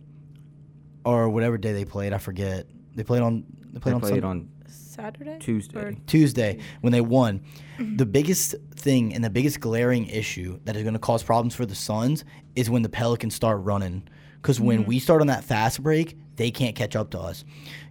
or 1.07 1.31
whatever 1.31 1.57
day 1.57 1.73
they 1.73 1.87
played, 1.87 2.13
I 2.13 2.19
forget. 2.19 2.67
They 2.95 3.03
played 3.03 3.23
on. 3.23 3.45
They 3.73 3.73
They 3.73 3.81
played 3.81 3.95
on 3.95 4.01
played 4.03 4.11
Sunday. 4.11 4.27
on 4.27 4.49
Saturday? 4.69 5.39
Tuesday. 5.39 5.79
Or- 5.79 5.95
Tuesday 6.07 6.59
when 6.81 6.93
they 6.93 7.01
won. 7.01 7.41
Mm-hmm. 7.79 7.97
The 7.97 8.07
biggest 8.07 8.55
thing 8.75 9.15
and 9.15 9.25
the 9.25 9.31
biggest 9.31 9.61
glaring 9.61 10.07
issue 10.07 10.61
that 10.65 10.77
is 10.77 10.83
going 10.83 10.95
to 10.95 11.01
cause 11.01 11.23
problems 11.23 11.55
for 11.55 11.67
the 11.67 11.75
Suns 11.75 12.25
is 12.55 12.71
when 12.71 12.83
the 12.83 12.89
Pelicans 12.89 13.35
start 13.35 13.61
running. 13.63 14.09
Because 14.41 14.61
when 14.61 14.81
mm-hmm. 14.81 14.89
we 14.89 14.99
start 14.99 15.23
on 15.23 15.29
that 15.29 15.43
fast 15.43 15.83
break, 15.83 16.19
they 16.37 16.51
can't 16.51 16.77
catch 16.77 16.97
up 16.97 17.11
to 17.11 17.19
us. 17.19 17.47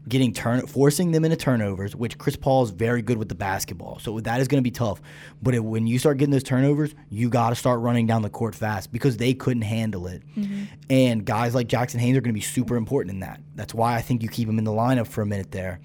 Getting 0.08 0.34
turn, 0.34 0.68
forcing 0.68 1.12
them 1.12 1.26
into 1.26 1.38
turnovers, 1.38 1.96
which 1.96 2.18
Chris 2.18 2.36
Paul 2.36 2.64
is 2.64 2.70
very 2.70 3.02
good 3.02 3.18
with 3.18 3.30
the 3.30 3.36
basketball, 3.36 4.00
so 4.00 4.20
that 4.20 4.42
is 4.42 4.48
going 4.48 4.62
to 4.62 4.64
be 4.64 4.70
tough. 4.70 5.02
But 5.42 5.56
it, 5.56 5.64
when 5.64 5.88
you 5.88 5.98
start 5.98 6.18
getting 6.18 6.32
those 6.32 6.44
turnovers, 6.44 6.94
you 7.10 7.30
got 7.30 7.50
to 7.50 7.56
start 7.56 7.80
running 7.80 8.06
down 8.06 8.22
the 8.22 8.30
court 8.30 8.54
fast 8.54 8.92
because 8.92 9.18
they 9.18 9.34
couldn't 9.34 9.64
handle 9.64 10.06
it. 10.08 10.22
Mm-hmm. 10.36 10.64
And 10.90 11.26
guys 11.26 11.56
like 11.56 11.68
Jaxson 11.68 12.00
Hayes 12.00 12.18
are 12.18 12.22
going 12.22 12.34
to 12.34 12.40
be 12.40 12.42
super 12.42 12.76
important 12.76 13.14
in 13.14 13.22
that. 13.22 13.42
That's 13.56 13.74
why 13.74 13.96
I 13.96 14.02
think 14.02 14.22
you 14.22 14.30
keep 14.30 14.48
him 14.48 14.60
in 14.60 14.66
the 14.66 14.72
lineup 14.72 15.08
for 15.08 15.22
a 15.22 15.26
minute 15.26 15.52
there. 15.52 15.80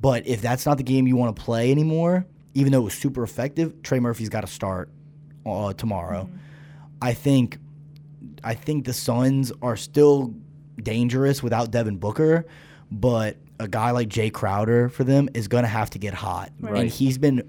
But 0.00 0.26
if 0.26 0.42
that's 0.42 0.66
not 0.66 0.76
the 0.76 0.82
game 0.84 1.06
you 1.06 1.16
want 1.16 1.34
to 1.36 1.42
play 1.42 1.70
anymore, 1.70 2.26
even 2.54 2.72
though 2.72 2.80
it 2.80 2.84
was 2.84 2.94
super 2.94 3.22
effective, 3.22 3.82
Trey 3.82 3.98
Murphy's 4.00 4.28
got 4.28 4.42
to 4.42 4.46
start 4.46 4.90
uh, 5.44 5.72
tomorrow. 5.72 6.28
I 7.02 7.14
think, 7.14 7.58
I 8.44 8.54
think 8.54 8.84
the 8.84 8.92
Suns 8.92 9.52
are 9.62 9.76
still 9.76 10.34
dangerous 10.82 11.42
without 11.42 11.70
Devin 11.70 11.96
Booker, 11.96 12.46
but 12.90 13.36
a 13.58 13.68
guy 13.68 13.90
like 13.90 14.08
Jae 14.08 14.32
Crowder 14.32 14.88
for 14.88 15.04
them 15.04 15.28
is 15.34 15.48
going 15.48 15.62
to 15.64 15.68
have 15.68 15.90
to 15.90 15.98
get 15.98 16.14
hot, 16.14 16.52
Right. 16.60 16.82
and 16.82 16.90
he's 16.90 17.16
been 17.18 17.42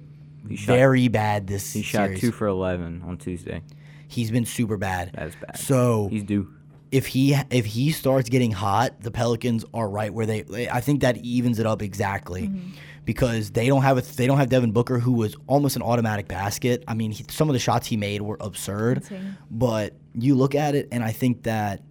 He 0.47 0.55
shot- 0.55 0.73
very 0.75 1.07
bad 1.09 1.47
this 1.47 1.63
season. 1.63 1.81
He 1.81 2.15
shot 2.15 2.19
two 2.21 2.31
for 2.31 2.47
11 2.47 3.03
on 3.05 3.17
Tuesday. 3.17 3.61
he's 4.07 4.31
been 4.31 4.45
super 4.45 4.77
bad. 4.77 5.11
That 5.13 5.27
is 5.27 5.35
bad. 5.35 5.57
So 5.57 6.07
He's 6.09 6.23
due. 6.23 6.47
If 6.91 7.07
he 7.07 7.35
if 7.49 7.65
he 7.65 7.91
starts 7.91 8.29
getting 8.29 8.51
hot, 8.51 9.01
the 9.01 9.11
Pelicans 9.11 9.65
are 9.73 9.89
right 9.89 10.13
where 10.13 10.25
they. 10.25 10.69
I 10.71 10.81
think 10.81 11.01
that 11.01 11.17
evens 11.17 11.59
it 11.59 11.65
up 11.65 11.81
exactly 11.81 12.43
mm-hmm. 12.43 12.69
because 13.05 13.51
they 13.51 13.67
don't 13.67 13.81
have 13.81 13.97
a 13.97 14.01
they 14.01 14.27
don't 14.27 14.37
have 14.37 14.49
Devin 14.49 14.71
Booker 14.71 14.99
who 14.99 15.13
was 15.13 15.35
almost 15.47 15.75
an 15.75 15.81
automatic 15.81 16.27
basket. 16.27 16.83
I 16.87 16.93
mean, 16.93 17.11
he, 17.11 17.25
some 17.29 17.49
of 17.49 17.53
the 17.53 17.59
shots 17.59 17.87
he 17.87 17.97
made 17.97 18.21
were 18.21 18.37
absurd, 18.39 19.03
but 19.51 19.93
you 20.15 20.35
look 20.35 20.55
at 20.55 20.75
it 20.75 20.87
and 20.91 21.03
I 21.03 21.11
think 21.11 21.43
that 21.43 21.81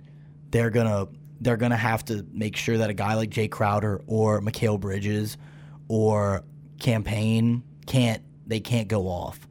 they're 0.51 0.71
gonna 0.71 1.09
they're 1.41 1.57
gonna 1.57 1.77
have 1.77 2.05
to 2.07 2.27
make 2.33 2.57
sure 2.57 2.79
that 2.79 2.91
a 2.91 2.95
guy 2.95 3.15
like 3.15 3.31
Jae 3.31 3.51
Crowder 3.51 4.03
or 4.07 4.41
Mikal 4.41 4.81
Bridges 4.81 5.37
or 5.89 6.43
Cam 6.81 7.03
Payne 7.03 7.63
can't 7.87 8.23
they 8.47 8.61
can't 8.61 8.89
go 8.89 9.09
off. 9.09 9.46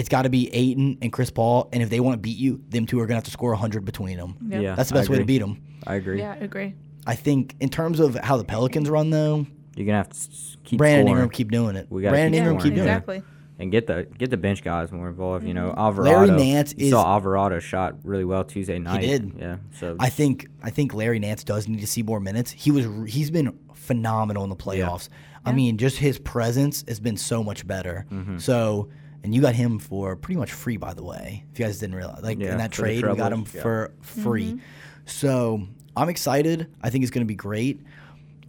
It's 0.00 0.08
got 0.08 0.22
to 0.22 0.30
be 0.30 0.48
Ayton 0.54 0.96
and 1.02 1.12
Chris 1.12 1.30
Paul, 1.30 1.68
and 1.72 1.82
if 1.82 1.90
they 1.90 2.00
want 2.00 2.14
to 2.14 2.18
beat 2.18 2.38
you, 2.38 2.62
them 2.70 2.86
two 2.86 2.98
are 3.00 3.06
gonna 3.06 3.16
have 3.16 3.24
to 3.24 3.30
score 3.30 3.54
hundred 3.54 3.84
between 3.84 4.16
them. 4.16 4.36
Yep. 4.48 4.62
Yeah, 4.62 4.74
That's 4.74 4.88
the 4.88 4.94
best 4.94 5.10
way 5.10 5.18
to 5.18 5.24
beat 5.26 5.38
them. 5.38 5.60
I 5.86 5.96
agree. 5.96 6.18
Yeah, 6.20 6.32
I 6.32 6.36
agree. 6.44 6.74
I 7.06 7.14
think 7.14 7.54
in 7.60 7.68
terms 7.68 8.00
of 8.00 8.14
how 8.16 8.36
the 8.38 8.44
Pelicans 8.44 8.88
run, 8.88 9.10
though, 9.10 9.46
You're 9.76 9.86
gonna 9.86 9.98
have 9.98 10.08
to 10.08 10.18
keep 10.64 10.78
Brandon 10.78 11.06
scoring 11.06 11.08
Ingram 11.22 11.30
keep 11.30 11.50
doing 11.50 11.76
it. 11.76 11.86
We 11.90 12.02
gotta 12.02 12.12
Brandon 12.12 12.32
keep 12.32 12.38
Ingram 12.38 12.58
scoring, 12.60 12.70
keep 12.70 12.74
doing 12.76 12.86
yeah. 12.88 12.96
exactly. 12.96 13.22
and 13.58 13.70
get 13.70 13.86
the 13.86 14.06
get 14.18 14.30
the 14.30 14.36
bench 14.36 14.62
guys 14.62 14.90
more 14.90 15.08
involved. 15.08 15.44
You 15.46 15.54
Mm-hmm. 15.54 15.66
know, 15.66 15.74
Alvarado. 15.76 16.36
Nance 16.36 16.74
you 16.78 16.86
is- 16.86 16.90
saw 16.92 17.04
Alvarado 17.14 17.58
shot 17.58 17.96
really 18.04 18.24
well 18.24 18.44
Tuesday 18.44 18.78
night. 18.78 19.02
He 19.02 19.06
did. 19.08 19.32
Yeah. 19.38 19.56
So. 19.78 19.96
I 20.00 20.08
think 20.08 20.46
I 20.62 20.70
think 20.70 20.94
Larry 20.94 21.18
Nance 21.18 21.44
does 21.44 21.68
need 21.68 21.80
to 21.80 21.86
see 21.86 22.02
more 22.02 22.20
minutes. 22.20 22.50
He 22.52 22.70
was 22.70 22.86
he's 23.06 23.30
been 23.30 23.58
phenomenal 23.74 24.44
in 24.44 24.50
the 24.50 24.56
playoffs. 24.56 25.08
I 25.44 25.52
mean, 25.52 25.78
just 25.78 25.96
his 25.96 26.18
presence 26.18 26.84
has 26.86 27.00
been 27.00 27.16
so 27.16 27.42
much 27.42 27.66
better. 27.66 28.06
Mm-hmm. 28.10 28.38
So. 28.38 28.88
And 29.22 29.34
you 29.34 29.40
got 29.42 29.54
him 29.54 29.78
for 29.78 30.16
pretty 30.16 30.38
much 30.38 30.52
free, 30.52 30.76
by 30.76 30.94
the 30.94 31.04
way. 31.04 31.44
If 31.52 31.58
you 31.58 31.66
guys 31.66 31.78
didn't 31.78 31.96
realize, 31.96 32.22
like 32.22 32.38
Yeah, 32.38 32.52
in 32.52 32.58
that 32.58 32.72
trade, 32.72 33.04
we 33.06 33.16
got 33.16 33.32
him 33.32 33.44
yeah. 33.54 33.62
for 33.62 33.92
free. 34.00 34.52
Mm-hmm. 34.52 34.58
So 35.06 35.66
I'm 35.96 36.08
excited. 36.08 36.68
I 36.82 36.90
think 36.90 37.02
it's 37.02 37.10
going 37.10 37.24
to 37.24 37.28
be 37.28 37.34
great. 37.34 37.80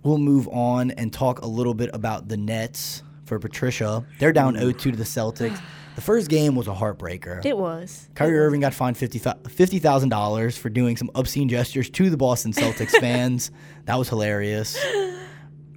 We'll 0.03 0.17
move 0.17 0.47
on 0.47 0.91
and 0.91 1.12
talk 1.12 1.41
a 1.41 1.47
little 1.47 1.73
bit 1.73 1.89
about 1.93 2.27
the 2.27 2.38
Nets 2.38 3.03
for 3.25 3.38
Patricia. 3.39 4.05
They're 4.19 4.34
down 4.34 4.55
0-2 4.55 4.77
to 4.79 4.91
the 4.91 5.03
Celtics. 5.03 5.62
The 5.95 6.01
first 6.01 6.29
game 6.29 6.55
was 6.55 6.67
a 6.67 6.73
heartbreaker. 6.73 7.45
It 7.45 7.57
was. 7.57 8.10
Kyrie 8.15 8.39
Irving 8.39 8.62
got 8.62 8.73
fined 8.73 8.95
$50,000 8.95 10.57
for 10.57 10.69
doing 10.69 10.95
some 10.97 11.12
obscene 11.15 11.49
gestures 11.49 11.89
to 11.91 12.10
the 12.10 12.17
Boston 12.17 12.53
Celtics 12.53 12.91
fans. 12.99 13.51
That 13.86 13.99
was 13.99 14.07
hilarious. 14.07 14.77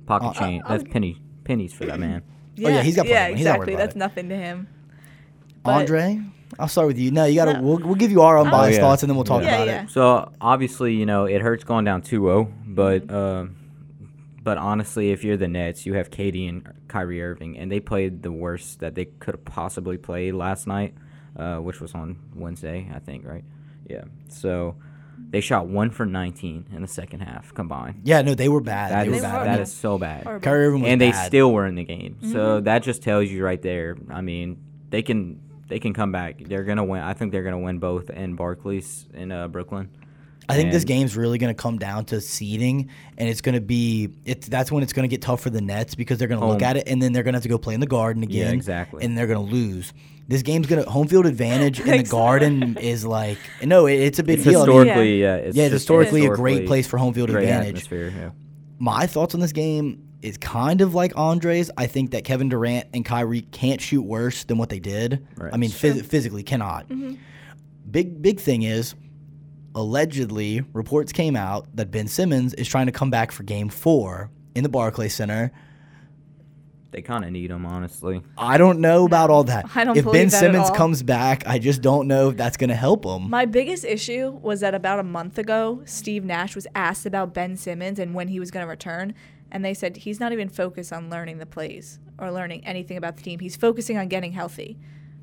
pocket 0.07 0.26
uh, 0.26 0.30
uh 0.30 0.33
change. 0.35 0.62
That's 0.68 0.85
um, 0.85 0.90
penny 0.90 1.20
pennies 1.44 1.72
for 1.72 1.85
that 1.87 1.98
man. 1.98 2.22
Oh, 2.59 2.68
yeah, 2.68 2.83
he's 2.83 2.96
got 2.96 3.07
Yeah, 3.07 3.24
plenty. 3.24 3.37
He's 3.37 3.44
not 3.46 3.59
worried 3.59 3.70
exactly. 3.70 3.74
about 3.74 3.83
That's 3.83 3.96
it. 3.96 3.98
nothing 3.98 4.28
to 4.28 4.37
him. 4.37 4.68
But- 5.64 5.70
Andre, 5.72 6.20
I'll 6.59 6.68
start 6.68 6.87
with 6.88 6.98
you. 6.98 7.11
No, 7.11 7.24
you 7.24 7.37
got 7.37 7.46
to. 7.46 7.55
No. 7.55 7.62
We'll, 7.62 7.79
we'll 7.79 7.94
give 7.94 8.11
you 8.11 8.22
our 8.22 8.38
unbiased 8.38 8.77
yeah. 8.77 8.81
thoughts 8.83 9.03
and 9.03 9.11
then 9.11 9.16
we'll 9.16 9.24
talk 9.24 9.42
Yeah, 9.42 9.57
about 9.57 9.66
yeah. 9.66 9.83
it. 9.85 9.90
So 9.90 10.31
obviously, 10.40 10.94
you 10.94 11.07
know, 11.07 11.24
it 11.24 11.40
hurts 11.40 11.64
going 11.64 11.85
down 11.85 12.03
2-0, 12.03 12.53
but 12.66 13.11
uh, 13.11 13.46
but 14.42 14.59
honestly, 14.59 15.11
if 15.11 15.24
you're 15.24 15.38
the 15.38 15.48
Nets, 15.48 15.87
you 15.87 15.94
have 15.94 16.11
KD 16.11 16.48
and 16.48 16.72
Kyrie 16.87 17.22
Irving, 17.22 17.57
and 17.59 17.72
they 17.72 17.81
played 17.81 18.22
the 18.22 18.31
worst 18.31 18.81
that 18.81 18.94
they 18.94 19.07
could 19.07 19.35
have 19.35 19.44
possibly 19.44 19.96
played 19.96 20.35
last 20.35 20.66
night, 20.66 20.94
uh, 21.37 21.57
which 21.57 21.81
was 21.81 21.94
on 21.94 22.18
Wednesday, 22.35 22.90
I 22.94 22.98
think, 22.98 23.27
right? 23.27 23.44
Yeah. 23.88 24.05
So 24.29 24.77
they 25.31 25.40
shot 25.40 25.66
one 25.66 25.90
for 25.90 26.05
19 26.05 26.66
in 26.72 26.83
the 26.83 26.88
second 26.88 27.20
half 27.20 27.55
combined. 27.55 28.03
Yeah, 28.05 28.20
no, 28.20 28.35
they 28.35 28.50
were 28.50 28.61
bad. 28.61 28.92
That 28.92 29.05
they 29.05 29.16
were 29.16 29.22
bad. 29.22 29.46
that 29.46 29.61
is 29.61 29.72
so 29.72 29.98
bad. 29.98 30.24
Horrible. 30.24 30.44
Kyrie 30.44 30.66
Irving 30.66 30.83
was 30.83 30.90
and 30.90 31.00
they 31.00 31.11
bad. 31.11 31.27
still 31.27 31.53
were 31.53 31.66
in 31.66 31.74
the 31.74 31.85
game. 31.85 32.18
So 32.31 32.61
that 32.61 32.83
just 32.83 33.03
tells 33.03 33.31
you 33.31 33.42
right 33.44 33.61
there. 33.62 33.96
I 34.11 34.20
mean, 34.20 34.59
they 34.90 35.03
can 35.03 35.40
they 35.68 35.79
can 35.79 35.92
come 35.94 36.12
back. 36.12 36.37
They're 36.38 36.64
gonna 36.64 36.85
win. 36.85 37.03
I 37.03 37.14
think 37.14 37.33
they're 37.33 37.42
gonna 37.42 37.59
win 37.59 37.79
both 37.79 38.11
in 38.11 38.35
Barclays 38.37 39.07
in 39.14 39.33
uh, 39.33 39.48
Brooklyn. 39.48 39.90
I 40.48 40.57
think 40.57 40.72
this 40.72 40.85
game's 40.85 41.16
really 41.16 41.38
going 41.38 41.55
to 41.55 41.61
come 41.61 41.79
down 41.79 42.05
to 42.07 42.20
seeding, 42.20 42.90
and 43.16 43.29
it's 43.29 43.40
going 43.40 43.55
to 43.55 43.61
be 43.61 44.11
it's 44.24 44.48
that's 44.48 44.70
when 44.70 44.83
it's 44.83 44.92
going 44.92 45.09
to 45.09 45.09
get 45.09 45.22
tough 45.22 45.40
for 45.40 45.50
the 45.50 45.61
Nets 45.61 45.94
because 45.94 46.18
they're 46.18 46.29
going 46.29 46.40
to 46.40 46.46
look 46.46 46.62
at 46.62 46.77
it 46.77 46.87
and 46.87 47.00
then 47.00 47.12
they're 47.12 47.22
going 47.22 47.33
to 47.33 47.38
have 47.38 47.44
to 47.44 47.48
go 47.48 47.59
play 47.59 47.74
in 47.74 47.81
the 47.81 47.87
Garden 47.87 48.22
again. 48.22 48.53
exactly. 48.53 49.05
And 49.05 49.16
they're 49.16 49.27
going 49.27 49.44
to 49.44 49.53
lose. 49.53 49.92
This 50.29 50.42
game's 50.42 50.66
going 50.66 50.83
to 50.83 50.90
home 50.90 51.09
field 51.09 51.27
advantage 51.27 51.81
in 51.81 51.87
the. 51.87 52.03
Garden 52.03 52.77
is 52.81 53.05
like 53.05 53.38
no, 53.62 53.87
it, 53.87 53.94
it's 53.94 54.18
a 54.18 54.22
big 54.22 54.38
It's 54.38 54.48
deal. 54.48 54.62
I 54.62 54.66
mean, 54.66 54.77
historically, 54.77 55.20
yeah, 55.20 55.37
it's 55.37 55.57
yeah, 55.57 55.64
it's 55.64 55.72
just 55.72 55.83
historically 55.83 56.27
a 56.27 56.35
great 56.35 56.66
place 56.66 56.87
for 56.87 56.98
home 56.98 57.14
field 57.14 57.31
advantage. 57.31 57.90
Yeah. 57.90 58.31
My 58.79 59.07
thoughts 59.07 59.35
on 59.35 59.40
this 59.40 59.53
game 59.53 60.07
is 60.25 60.39
kind 60.39 60.81
of 60.81 60.95
like 60.95 61.17
Andre's. 61.17 61.71
I 61.77 61.87
think 61.87 62.13
that 62.13 62.25
Kevin 62.25 62.49
Durant 62.49 62.89
and 62.95 63.05
Kyrie 63.05 63.43
can't 63.43 63.81
shoot 63.81 64.03
worse 64.03 64.45
than 64.45 64.59
what 64.59 64.71
they 64.71 64.81
did. 64.81 65.27
Right. 65.37 65.53
I 65.53 65.57
mean, 65.57 65.71
phys- 65.71 66.05
physically 66.05 66.43
cannot. 66.43 66.89
Mm-hmm. 66.89 67.15
Big 67.91 68.23
big 68.23 68.41
thing 68.41 68.63
is, 68.63 68.95
allegedly 69.75 70.63
reports 70.73 71.13
came 71.13 71.37
out 71.37 71.67
that 71.77 71.91
Ben 71.91 72.09
Simmons 72.09 72.55
is 72.55 72.67
trying 72.67 72.87
to 72.87 72.93
come 72.93 73.11
back 73.11 73.31
for 73.33 73.43
Game 73.43 73.69
Four 73.69 74.31
in 74.55 74.63
the 74.63 74.69
Barclays 74.69 75.15
Center. 75.15 75.53
They 76.95 77.03
kind 77.03 77.25
of 77.25 77.33
need 77.33 77.51
him, 77.51 77.67
honestly. 77.67 78.23
I 78.39 78.57
don't 78.57 78.79
know 78.79 79.05
about 79.05 79.29
all 79.29 79.43
that. 79.45 79.67
I 79.75 79.83
don't 79.83 79.97
if 79.97 80.05
Ben 80.05 80.29
that 80.29 80.35
at 80.35 80.39
Simmons 80.39 80.71
all. 80.71 80.77
comes 80.77 81.03
back, 81.03 81.43
I 81.45 81.59
just 81.59 81.83
don't 81.83 82.07
know 82.07 82.31
if 82.31 82.37
that's 82.37 82.57
going 82.57 82.71
to 82.71 82.77
help 82.77 83.05
him. 83.05 83.29
My 83.29 83.47
biggest 83.47 83.85
issue 83.85 84.31
was 84.41 84.61
that 84.61 84.77
about 84.77 85.01
a 85.01 85.03
month 85.03 85.37
ago, 85.37 85.83
Steve 85.87 86.25
Nash 86.25 86.55
was 86.55 86.69
asked 86.77 87.05
about 87.05 87.35
Ben 87.35 87.57
Simmons 87.57 87.99
and 87.99 88.15
when 88.15 88.29
he 88.29 88.39
was 88.39 88.53
going 88.53 88.65
to 88.65 88.71
return. 88.71 89.13
And 89.55 89.64
they 89.64 89.73
said 89.73 89.97
he's 89.97 90.19
not 90.19 90.33
even 90.33 90.49
focused 90.49 90.93
on 90.93 91.09
learning 91.09 91.38
the 91.38 91.47
plays 91.47 92.01
or 92.19 92.33
learning 92.33 92.67
anything 92.67 92.97
about 92.97 93.17
the 93.17 93.23
team. 93.23 93.38
He's 93.38 93.55
focusing 93.57 93.97
on 93.97 94.09
getting 94.09 94.33
healthy. 94.33 94.77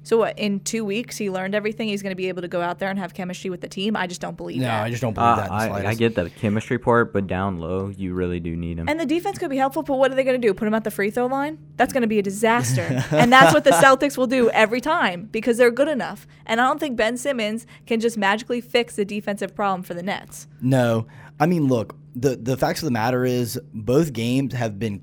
So, 0.03 0.17
what, 0.17 0.39
in 0.39 0.61
two 0.61 0.83
weeks, 0.83 1.17
he 1.17 1.29
learned 1.29 1.53
everything? 1.53 1.89
He's 1.89 2.01
going 2.01 2.11
to 2.11 2.15
be 2.15 2.27
able 2.27 2.41
to 2.41 2.47
go 2.47 2.59
out 2.59 2.79
there 2.79 2.89
and 2.89 2.97
have 2.97 3.13
chemistry 3.13 3.51
with 3.51 3.61
the 3.61 3.67
team? 3.67 3.95
I 3.95 4.07
just 4.07 4.19
don't 4.19 4.35
believe 4.35 4.57
no, 4.57 4.63
that. 4.65 4.83
I 4.83 4.89
just 4.89 5.01
don't 5.01 5.13
believe 5.13 5.27
Uh, 5.27 5.35
that. 5.35 5.43
In 5.67 5.83
the 5.83 5.87
I, 5.87 5.91
I 5.91 5.93
get 5.93 6.15
the 6.15 6.29
chemistry 6.29 6.79
part, 6.79 7.13
but 7.13 7.27
down 7.27 7.59
low, 7.59 7.89
you 7.89 8.15
really 8.15 8.39
do 8.39 8.55
need 8.55 8.79
him. 8.79 8.89
And 8.89 8.99
the 8.99 9.05
defense 9.05 9.37
could 9.37 9.51
be 9.51 9.57
helpful, 9.57 9.83
but 9.83 9.97
what 9.97 10.11
are 10.11 10.15
they 10.15 10.23
going 10.23 10.41
to 10.41 10.47
do? 10.47 10.55
Put 10.55 10.67
him 10.67 10.73
at 10.73 10.85
the 10.85 10.89
free 10.89 11.11
throw 11.11 11.27
line? 11.27 11.59
That's 11.77 11.93
going 11.93 12.01
to 12.01 12.07
be 12.07 12.17
a 12.17 12.23
disaster. 12.23 13.03
and 13.11 13.31
that's 13.31 13.53
what 13.53 13.63
the 13.63 13.69
Celtics 13.83 14.17
will 14.17 14.25
do 14.27 14.49
every 14.51 14.81
time 14.81 15.29
because 15.31 15.57
they're 15.57 15.69
good 15.69 15.87
enough. 15.89 16.25
And 16.47 16.59
I 16.59 16.65
don't 16.67 16.79
think 16.79 16.95
Ben 16.97 17.15
Simmons 17.15 17.67
can 17.85 17.99
just 17.99 18.17
magically 18.17 18.61
fix 18.61 18.95
the 18.95 19.05
defensive 19.05 19.53
problem 19.53 19.83
for 19.83 19.93
the 19.93 20.03
Nets. 20.03 20.47
No, 20.61 21.05
I 21.39 21.45
mean, 21.45 21.67
look. 21.67 21.95
The 22.15 22.35
The 22.35 22.57
facts 22.57 22.81
of 22.81 22.85
the 22.85 22.91
matter 22.91 23.25
is, 23.25 23.59
both 23.73 24.13
games 24.13 24.53
have 24.53 24.77
been 24.79 25.01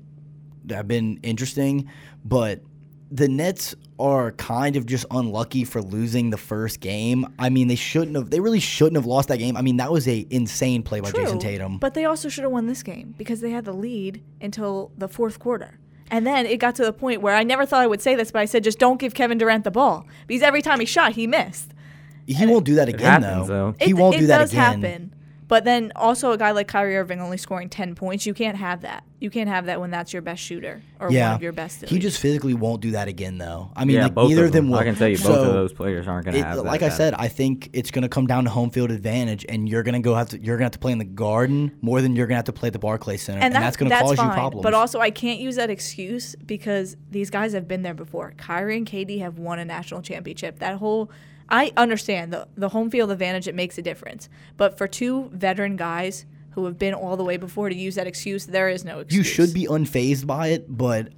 have 0.69 0.87
been 0.87 1.19
interesting, 1.23 1.89
but 2.23 2.61
the 3.11 3.27
Nets 3.27 3.73
are 3.97 4.31
kind 4.33 4.75
of 4.75 4.85
just 4.85 5.05
unlucky 5.09 5.63
for 5.63 5.81
losing 5.81 6.29
the 6.29 6.37
first 6.37 6.79
game. 6.79 7.25
I 7.39 7.49
mean, 7.49 7.67
they 7.67 7.75
shouldn't 7.75 8.15
have. 8.15 8.29
They 8.29 8.39
really 8.39 8.59
shouldn't 8.59 8.95
have 8.95 9.07
lost 9.07 9.29
that 9.29 9.37
game. 9.37 9.57
I 9.57 9.61
mean, 9.61 9.77
that 9.77 9.91
was 9.91 10.07
a 10.07 10.25
insane 10.29 10.83
play 10.83 10.99
by 10.99 11.11
Jayson 11.11 11.39
Tatum. 11.39 11.79
But 11.79 11.95
they 11.95 12.05
also 12.05 12.29
should 12.29 12.43
have 12.43 12.51
won 12.51 12.67
this 12.67 12.83
game 12.83 13.15
because 13.17 13.41
they 13.41 13.49
had 13.49 13.65
the 13.65 13.73
lead 13.73 14.21
until 14.39 14.91
the 14.97 15.07
fourth 15.07 15.39
quarter. 15.39 15.79
And 16.11 16.25
then 16.25 16.45
it 16.45 16.57
got 16.57 16.75
to 16.75 16.83
the 16.85 16.93
point 16.93 17.21
where 17.21 17.35
I 17.35 17.43
never 17.43 17.65
thought 17.65 17.81
I 17.81 17.87
would 17.87 18.01
say 18.01 18.15
this, 18.15 18.31
but 18.31 18.39
I 18.39 18.45
said, 18.45 18.63
just 18.63 18.79
don't 18.79 18.99
give 18.99 19.13
Kevin 19.13 19.37
Durant 19.37 19.63
the 19.63 19.71
ball. 19.71 20.07
Because 20.25 20.41
every 20.41 20.61
time 20.61 20.79
he 20.79 20.85
shot, 20.87 21.13
he 21.13 21.27
missed. 21.27 21.71
he 22.25 22.45
won't 22.47 22.65
do 22.65 22.75
that 22.75 22.89
again, 22.89 23.21
happens, 23.21 23.47
though. 23.47 23.73
though. 23.77 23.85
He 23.85 23.91
it, 23.91 23.93
won't 23.93 24.15
it 24.15 24.19
do 24.21 24.27
that 24.27 24.39
does 24.39 24.51
again. 24.51 24.81
happen. 24.81 25.15
But 25.49 25.65
then 25.65 25.91
also 25.95 26.31
a 26.31 26.37
guy 26.37 26.51
like 26.51 26.67
Kyrie 26.69 26.95
Irving 26.95 27.19
only 27.19 27.37
scoring 27.37 27.69
10 27.69 27.95
points, 27.95 28.25
you 28.25 28.33
can't 28.33 28.55
have 28.55 28.81
that. 28.81 29.03
You 29.19 29.29
can't 29.29 29.49
have 29.49 29.65
that 29.65 29.81
when 29.81 29.89
that's 29.91 30.13
your 30.13 30.21
best 30.21 30.41
shooter 30.41 30.81
or 30.99 31.11
Yeah, 31.11 31.29
one 31.29 31.35
of 31.35 31.41
your 31.41 31.51
best. 31.51 31.81
he 31.89 31.97
just 31.99 32.19
physically 32.21 32.53
won't 32.53 32.81
do 32.81 32.91
that 32.91 33.07
again, 33.09 33.37
though. 33.39 33.71
I 33.75 33.83
mean, 33.83 33.97
yeah, 33.97 34.03
like, 34.03 34.15
neither 34.15 34.43
of 34.43 34.47
of 34.49 34.53
them 34.53 34.69
will. 34.69 34.77
I 34.77 34.83
can 34.85 34.95
tell 34.95 35.09
you, 35.09 35.17
both 35.17 35.25
of 35.47 35.51
those 35.53 35.73
players 35.73 36.07
aren't 36.07 36.23
going 36.25 36.35
to 36.35 36.39
it- 36.39 36.45
have 36.45 36.55
that. 36.57 36.63
like 36.63 36.83
I 36.83 36.89
that- 36.89 36.95
said, 36.97 37.13
I 37.15 37.27
think 37.29 37.69
it's 37.73 37.89
going 37.91 38.03
to 38.03 38.07
come 38.09 38.27
down 38.27 38.43
to 38.45 38.49
home 38.51 38.69
field 38.69 38.91
advantage, 38.91 39.45
and 39.49 39.67
you're 39.67 39.83
going 39.83 39.95
to 39.95 39.99
go 39.99 40.13
have 40.15 40.29
to 40.29 40.37
you're 40.37 40.55
going 40.55 40.59
to 40.59 40.65
have 40.65 40.71
to 40.73 40.79
play 40.79 40.91
in 40.93 40.99
the 40.99 41.03
Garden 41.03 41.75
more 41.81 41.99
than 42.01 42.15
you're 42.15 42.27
going 42.27 42.35
to 42.35 42.37
have 42.37 42.45
to 42.45 42.53
play 42.53 42.67
at 42.67 42.73
the 42.73 42.79
Barclays 42.79 43.23
Center, 43.23 43.41
and, 43.41 43.53
that- 43.55 43.59
that's 43.59 43.75
going 43.75 43.89
to 43.91 43.99
cause 43.99 44.15
fine. 44.15 44.27
you 44.27 44.33
problems. 44.33 44.63
But 44.63 44.73
also, 44.75 44.99
I 44.99 45.09
can't 45.09 45.39
use 45.41 45.55
that 45.55 45.71
excuse 45.71 46.35
because 46.45 46.95
these 47.09 47.29
guys 47.31 47.53
have 47.53 47.67
been 47.67 47.81
there 47.81 47.93
before. 47.95 48.33
Kyrie 48.37 48.77
and 48.77 48.85
KD 48.87 49.19
have 49.19 49.39
won 49.39 49.57
a 49.59 49.65
national 49.65 50.01
championship. 50.03 50.59
That 50.59 50.75
whole, 50.77 51.09
I 51.49 51.71
understand 51.77 52.31
the 52.33 52.47
the 52.55 52.69
home 52.69 52.89
field 52.89 53.11
advantage. 53.11 53.47
It 53.47 53.55
makes 53.55 53.77
a 53.77 53.81
difference. 53.81 54.29
But 54.57 54.77
for 54.77 54.87
two 54.87 55.29
veteran 55.33 55.75
guys 55.75 56.25
who 56.51 56.65
have 56.65 56.77
been 56.79 56.93
all 56.93 57.17
the 57.17 57.23
way 57.23 57.37
before 57.37 57.69
to 57.69 57.75
use 57.75 57.95
that 57.95 58.07
excuse, 58.07 58.45
there 58.45 58.69
is 58.69 58.83
no 58.85 58.99
excuse. 58.99 59.17
you 59.17 59.23
should 59.23 59.53
be 59.53 59.65
unfazed 59.65 60.25
by 60.25 60.47
it, 60.49 60.65
but 60.67 61.09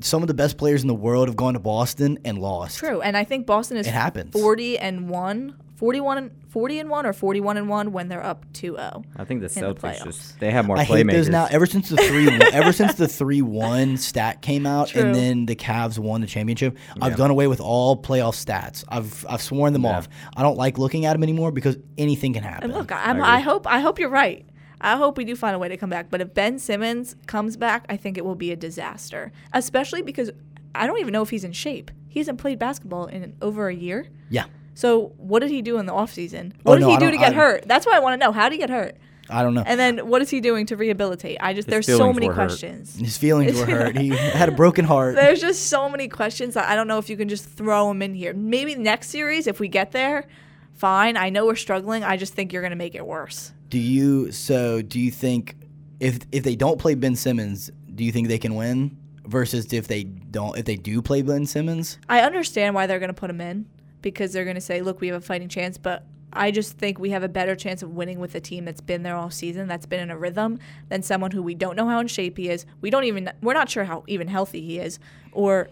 some 0.00 0.22
of 0.22 0.26
the 0.28 0.34
best 0.34 0.58
players 0.58 0.82
in 0.82 0.88
the 0.88 0.94
world 0.94 1.28
have 1.28 1.36
gone 1.36 1.54
to 1.54 1.60
Boston 1.60 2.18
and 2.24 2.38
lost. 2.38 2.78
true. 2.78 3.00
And 3.00 3.16
I 3.16 3.24
think 3.24 3.46
Boston 3.46 3.76
is 3.76 3.86
It 3.86 3.92
happens. 3.92 4.32
forty 4.32 4.78
and 4.78 5.08
one. 5.08 5.56
41 5.76 6.18
and 6.18 6.30
40 6.50 6.78
and 6.78 6.88
1 6.90 7.06
or 7.06 7.12
41 7.12 7.56
and 7.56 7.68
1 7.68 7.92
when 7.92 8.08
they're 8.08 8.22
up 8.24 8.44
2-0. 8.52 9.04
I 9.16 9.24
think 9.24 9.40
the 9.40 9.48
the 9.48 9.60
Celtics 9.60 9.80
playoffs. 9.80 10.04
just 10.04 10.38
they 10.38 10.50
have 10.52 10.66
more 10.66 10.78
I 10.78 10.84
hate 10.84 11.06
those 11.08 11.28
now. 11.28 11.46
Ever 11.50 11.66
since 11.66 11.88
the 11.88 11.96
three, 11.96 12.28
ever 12.52 12.72
since 12.72 12.94
the 12.94 13.08
three 13.08 13.42
one 13.42 13.96
stat 13.96 14.40
came 14.40 14.66
out, 14.66 14.88
True. 14.88 15.02
and 15.02 15.14
then 15.14 15.46
the 15.46 15.56
Cavs 15.56 15.98
won 15.98 16.20
the 16.20 16.26
championship, 16.28 16.76
I've 17.02 17.12
Yeah. 17.12 17.16
done 17.16 17.30
away 17.30 17.48
with 17.48 17.60
all 17.60 17.96
playoff 18.00 18.34
stats. 18.34 18.84
I've 18.88 19.26
I've 19.28 19.42
sworn 19.42 19.72
them 19.72 19.82
Yeah. 19.82 19.98
off. 19.98 20.08
I 20.36 20.42
don't 20.42 20.56
like 20.56 20.78
looking 20.78 21.06
at 21.06 21.12
them 21.14 21.22
anymore 21.24 21.50
because 21.50 21.76
anything 21.98 22.32
can 22.34 22.44
happen. 22.44 22.70
And 22.70 22.72
look, 22.78 22.92
I'm, 22.92 23.16
agree. 23.16 23.28
I 23.28 23.40
hope 23.40 23.66
I 23.66 23.80
hope 23.80 23.98
you're 23.98 24.08
right. 24.10 24.46
I 24.80 24.96
hope 24.96 25.16
we 25.16 25.24
do 25.24 25.34
find 25.34 25.56
a 25.56 25.58
way 25.58 25.68
to 25.68 25.76
come 25.76 25.90
back. 25.90 26.08
But 26.10 26.20
if 26.20 26.34
Ben 26.34 26.58
Simmons 26.58 27.16
comes 27.26 27.56
back, 27.56 27.84
I 27.88 27.96
think 27.96 28.16
it 28.18 28.24
will 28.24 28.34
be 28.34 28.52
a 28.52 28.56
disaster. 28.56 29.32
Especially 29.52 30.02
because 30.02 30.30
I 30.74 30.86
don't 30.86 31.00
even 31.00 31.12
know 31.12 31.22
if 31.22 31.30
he's 31.30 31.42
in 31.44 31.52
shape. 31.52 31.90
He 32.08 32.20
hasn't 32.20 32.38
played 32.38 32.58
basketball 32.58 33.06
in 33.06 33.34
over 33.42 33.68
a 33.68 33.74
year. 33.74 34.06
yeah, 34.30 34.44
So 34.74 35.12
what 35.16 35.40
did 35.40 35.50
he 35.50 35.62
do 35.62 35.78
in 35.78 35.86
the 35.86 35.92
offseason? 35.92 36.52
Oh, 36.66 36.72
What 36.72 36.76
did 36.78 36.82
no, 36.82 36.90
he 36.90 36.96
do 36.98 37.10
to 37.10 37.16
get 37.16 37.32
I- 37.32 37.36
hurt? 37.36 37.64
That's 37.66 37.86
what 37.86 37.94
I 37.94 38.00
want 38.00 38.20
to 38.20 38.26
know. 38.26 38.32
How 38.32 38.48
did 38.48 38.52
he 38.54 38.58
get 38.58 38.70
hurt? 38.70 38.96
I 39.30 39.42
don't 39.42 39.54
know. 39.54 39.62
And 39.64 39.80
then 39.80 40.06
what 40.08 40.20
is 40.20 40.28
he 40.28 40.40
doing 40.42 40.66
to 40.66 40.76
rehabilitate? 40.76 41.38
I 41.40 41.54
just 41.54 41.66
His 41.66 41.86
there's 41.86 41.86
so 41.98 42.12
many 42.12 42.28
questions. 42.28 42.94
His 42.96 43.16
feelings 43.16 43.58
were 43.58 43.64
hurt. 43.64 43.96
He 43.96 44.08
had 44.10 44.50
a 44.50 44.52
broken 44.52 44.84
heart. 44.84 45.14
There's 45.14 45.40
just 45.40 45.68
so 45.68 45.88
many 45.88 46.08
questions. 46.08 46.54
that 46.54 46.68
I 46.68 46.74
don't 46.76 46.88
know 46.88 46.98
if 46.98 47.08
you 47.08 47.16
can 47.16 47.28
just 47.30 47.46
throw 47.46 47.88
them 47.88 48.02
in 48.02 48.12
here. 48.14 48.34
Maybe 48.34 48.74
next 48.74 49.08
series, 49.08 49.46
if 49.46 49.60
we 49.60 49.68
get 49.68 49.92
there, 49.92 50.26
fine. 50.74 51.16
I 51.16 51.30
know 51.30 51.46
we're 51.46 51.54
struggling. 51.54 52.04
I 52.04 52.18
just 52.18 52.34
think 52.34 52.52
you're 52.52 52.60
going 52.60 52.72
to 52.72 52.76
make 52.76 52.94
it 52.94 53.06
worse. 53.06 53.52
Do 53.70 53.78
you 53.78 54.30
so 54.30 54.82
do 54.82 55.00
you 55.00 55.10
think 55.10 55.56
if 56.00 56.18
if 56.30 56.44
they 56.44 56.54
don't 56.54 56.78
play 56.78 56.94
Ben 56.94 57.16
Simmons, 57.16 57.70
do 57.94 58.04
you 58.04 58.12
think 58.12 58.28
they 58.28 58.38
can 58.38 58.54
win? 58.56 58.96
Versus 59.26 59.72
if 59.72 59.88
they 59.88 60.04
don't 60.04 60.58
if 60.58 60.66
they 60.66 60.76
do 60.76 61.00
play 61.00 61.22
Ben 61.22 61.46
Simmons? 61.46 61.98
I 62.10 62.20
understand 62.20 62.74
why 62.74 62.86
they're 62.86 62.98
going 62.98 63.08
to 63.08 63.14
put 63.14 63.30
him 63.30 63.40
in 63.40 63.64
because 64.04 64.32
they're 64.32 64.44
going 64.44 64.54
to 64.54 64.60
say, 64.60 64.82
look, 64.82 65.00
we 65.00 65.08
have 65.08 65.20
a 65.20 65.24
fighting 65.26 65.48
chance, 65.48 65.76
but 65.78 66.04
I 66.32 66.50
just 66.50 66.78
think 66.78 66.98
we 66.98 67.10
have 67.10 67.24
a 67.24 67.28
better 67.28 67.56
chance 67.56 67.82
of 67.82 67.90
winning 67.90 68.20
with 68.20 68.34
a 68.34 68.40
team 68.40 68.64
that's 68.64 68.80
been 68.80 69.02
there 69.02 69.16
all 69.16 69.30
season, 69.30 69.66
that's 69.66 69.86
been 69.86 70.00
in 70.00 70.10
a 70.10 70.18
rhythm, 70.18 70.60
than 70.88 71.02
someone 71.02 71.32
who 71.32 71.42
we 71.42 71.54
don't 71.54 71.74
know 71.74 71.88
how 71.88 71.98
in 71.98 72.06
shape 72.06 72.36
he 72.36 72.48
is. 72.48 72.66
We 72.80 72.90
don't 72.90 73.04
even, 73.04 73.32
we're 73.42 73.54
not 73.54 73.68
sure 73.68 73.84
how 73.84 74.04
even 74.06 74.28
healthy 74.28 74.60
he 74.60 74.78
is. 74.78 74.98
Or 75.32 75.70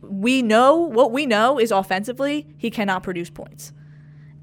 we 0.00 0.42
know, 0.42 0.76
what 0.76 1.12
we 1.12 1.26
know 1.26 1.60
is 1.60 1.70
offensively, 1.70 2.46
he 2.56 2.70
cannot 2.70 3.02
produce 3.02 3.30
points. 3.30 3.72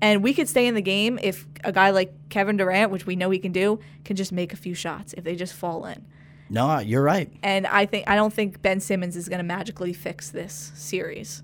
And 0.02 0.24
we 0.24 0.34
could 0.34 0.48
stay 0.48 0.68
in 0.68 0.76
the 0.76 0.82
game 0.82 1.20
if 1.22 1.48
a 1.64 1.72
guy 1.72 1.90
like 1.90 2.14
Kevin 2.30 2.58
Durant, 2.58 2.92
which 2.92 3.06
we 3.06 3.16
know 3.16 3.30
he 3.30 3.40
can 3.40 3.52
do, 3.52 3.80
can 4.06 4.16
just 4.16 4.32
make 4.32 4.54
a 4.54 4.58
few 4.58 4.74
shots 4.74 5.14
if 5.14 5.24
they 5.24 5.36
just 5.36 5.54
fall 5.54 5.86
in. 5.86 6.06
No, 6.50 6.80
you're 6.80 7.04
right. 7.04 7.32
And 7.44 7.66
I 7.66 7.86
think 7.86 8.10
I 8.10 8.16
don't 8.16 8.34
think 8.34 8.62
Ben 8.62 8.80
Simmons 8.82 9.16
is 9.16 9.30
going 9.30 9.38
to 9.38 9.44
magically 9.44 9.94
fix 9.94 10.30
this 10.30 10.72
series. 10.76 11.44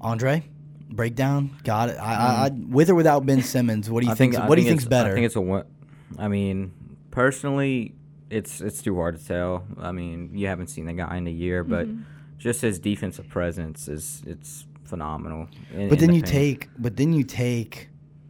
Andre, 0.00 0.44
breakdown. 0.94 1.56
Got 1.64 1.90
it. 1.90 1.96
I, 1.98 2.14
I, 2.14 2.46
I 2.46 2.50
with 2.50 2.90
or 2.90 2.94
without 2.94 3.26
Ben 3.26 3.42
Simmons, 3.42 3.90
what 3.90 4.02
do 4.02 4.08
you 4.08 4.14
think? 4.14 4.34
think. 4.34 4.44
I 4.44 4.48
what 4.48 4.56
do 4.56 4.62
you 4.62 4.68
think 4.68 4.80
think's 4.80 4.88
better? 4.88 5.10
I 5.10 5.14
think 5.14 5.26
it's 5.26 5.36
a 5.36 5.40
one. 5.40 5.64
I 6.18 6.28
mean, 6.28 6.72
personally, 7.10 7.94
it's 8.30 8.60
it's 8.60 8.82
too 8.82 8.96
hard 8.96 9.18
to 9.18 9.24
tell. 9.24 9.64
I 9.78 9.92
mean, 9.92 10.30
you 10.34 10.46
haven't 10.46 10.68
seen 10.68 10.86
the 10.86 10.92
guy 10.92 11.16
in 11.16 11.26
a 11.26 11.30
year, 11.30 11.64
but 11.64 11.86
Mm-hmm. 11.86 12.02
just 12.38 12.60
his 12.62 12.78
defensive 12.78 13.28
presence 13.28 13.88
is 13.88 14.22
it's 14.26 14.66
phenomenal. 14.84 15.48
in- 15.72 15.88
but 15.88 15.98
then 15.98 16.10
the 16.10 16.16
you 16.16 16.22
paint. 16.22 16.32
take 16.32 16.68
but 16.78 16.96
then 16.96 17.12
you 17.12 17.24
take 17.24 17.88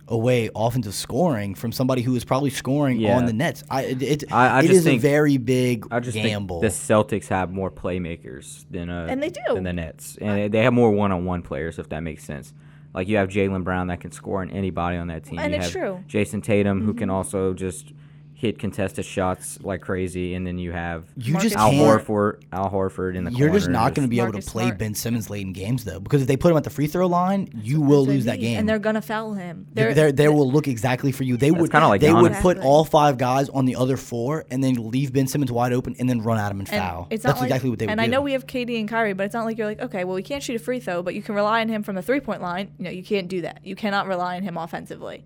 away 0.09 0.51
offensive 0.55 0.95
scoring 0.95 1.55
from 1.55 1.73
somebody 1.73 2.03
who 2.03 2.15
is 2.15 2.25
probably 2.25 2.51
scoring 2.51 3.01
Yeah. 3.01 3.17
on 3.17 3.25
the 3.27 3.33
Nets. 3.33 3.65
I 3.71 3.83
it, 3.85 4.03
it, 4.03 4.25
I- 4.33 4.49
I 4.49 4.59
it 4.61 4.67
just 4.67 4.73
is 4.81 4.87
a 4.87 4.99
very 4.99 5.39
big 5.39 5.87
I 5.91 6.01
just 6.01 6.15
gamble. 6.17 6.61
think 6.61 6.73
the 6.73 6.79
Celtics 6.79 7.29
have 7.29 7.51
more 7.51 7.71
playmakers 7.71 8.65
than 8.71 8.91
uh 8.91 9.07
And 9.09 9.23
they 9.23 9.31
do. 9.31 9.41
than 9.55 9.65
the 9.65 9.73
Nets, 9.73 10.19
and 10.21 10.53
they 10.53 10.63
have 10.63 10.73
more 10.73 10.91
one-on-one 10.91 11.43
players 11.43 11.79
if 11.79 11.89
that 11.89 12.01
makes 12.03 12.25
sense. 12.25 12.53
Like 12.93 13.09
you 13.09 13.17
have 13.17 13.29
Jaylen 13.29 13.65
Brown 13.65 13.87
that 13.89 14.01
can 14.01 14.13
score 14.13 14.41
on 14.43 14.51
anybody 14.51 14.97
on 14.99 15.09
that 15.09 15.25
team. 15.25 15.39
And 15.39 15.53
you 15.53 15.57
it's 15.59 15.67
have 15.67 15.73
true. 15.73 15.93
Mm-hmm. 15.95 16.09
Jayson 16.09 16.43
Tatum 16.43 16.83
who 16.85 16.95
can 16.95 17.11
also 17.11 17.55
just 17.55 17.93
hit 18.37 18.59
contested 18.59 19.05
shots 19.05 19.59
like 19.63 19.81
crazy, 19.81 20.35
and 20.35 20.47
then 20.47 20.59
you 20.59 20.73
have 20.73 21.07
you 21.17 21.39
just 21.39 21.55
Al. 21.57 21.73
Horford, 21.73 22.43
Al 22.53 22.71
Horford 22.71 23.15
in 23.17 23.25
the 23.25 23.31
You're 23.33 23.51
just 23.51 23.69
not 23.69 23.95
going 23.95 24.07
to 24.07 24.11
be 24.11 24.19
able 24.19 24.33
to 24.33 24.33
Marcus 24.35 24.51
play 24.51 24.65
Smart. 24.65 24.79
Ben 24.79 24.95
Simmons 24.95 25.31
late 25.31 25.43
in 25.47 25.53
games 25.53 25.85
though, 25.85 26.01
because 26.01 26.21
if 26.21 26.29
they 26.29 26.37
put 26.37 26.51
him 26.51 26.57
at 26.57 26.65
the 26.65 26.71
free 26.71 26.87
throw 26.87 27.07
line, 27.07 27.49
you 27.55 27.81
will 27.81 28.05
That's 28.05 28.09
what 28.09 28.13
I 28.13 28.15
lose 28.17 28.25
that 28.27 28.41
game. 28.41 28.59
And 28.59 28.69
they're 28.69 28.79
gonna 28.79 29.01
foul 29.01 29.35
him. 29.35 29.67
They 29.73 29.95
they 29.95 30.13
they 30.13 30.29
will 30.29 30.51
look 30.51 30.69
exactly 30.69 31.13
for 31.13 31.23
you. 31.23 31.37
They 31.37 31.51
would 31.51 31.71
kinda 31.71 31.89
like 31.89 32.01
they 32.01 32.13
would 32.13 32.33
put 32.35 32.57
Exactly. 32.57 32.63
all 32.67 32.85
five 32.85 33.17
guys 33.19 33.49
on 33.49 33.65
the 33.65 33.77
other 33.77 33.97
four 33.97 34.45
and 34.51 34.63
then 34.63 34.75
leave 34.91 35.13
Ben 35.13 35.27
Simmons 35.27 35.53
wide 35.53 35.73
open 35.73 35.95
and 35.99 36.09
then 36.09 36.21
run 36.21 36.39
at 36.39 36.51
him 36.51 36.61
and 36.61 36.69
and 36.69 36.81
foul. 36.83 37.07
It's 37.11 37.23
That's 37.23 37.37
not 37.37 37.41
like- 37.43 37.49
exactly 37.51 37.71
what 37.71 37.79
they 37.79 37.87
would 37.87 37.89
do. 37.89 37.93
And 37.93 38.01
do. 38.01 38.05
I 38.05 38.07
know 38.09 38.21
we 38.21 38.33
have 38.33 38.47
KD 38.47 38.79
and 38.81 38.89
Kyrie, 38.89 39.13
but 39.15 39.25
it's 39.27 39.35
not 39.35 39.45
like 39.45 39.57
you're 39.59 39.67
like, 39.67 39.81
okay, 39.81 40.05
well, 40.05 40.15
we 40.17 40.23
can't 40.23 40.43
shoot 40.43 40.57
a 40.57 40.59
free 40.59 40.81
throw, 40.81 41.03
but 41.03 41.15
you 41.15 41.23
can 41.23 41.35
rely 41.35 41.61
on 41.61 41.69
him 41.69 41.83
from 41.83 41.95
the 41.95 42.03
three 42.03 42.21
point 42.21 42.43
line. 42.43 42.73
You 42.79 42.85
know, 42.85 42.91
you 42.91 43.03
can't 43.05 43.29
do 43.29 43.43
that. 43.43 43.61
You 43.65 43.77
cannot 43.77 44.07
rely 44.07 44.37
on 44.37 44.43
him 44.43 44.57
offensively. 44.57 45.25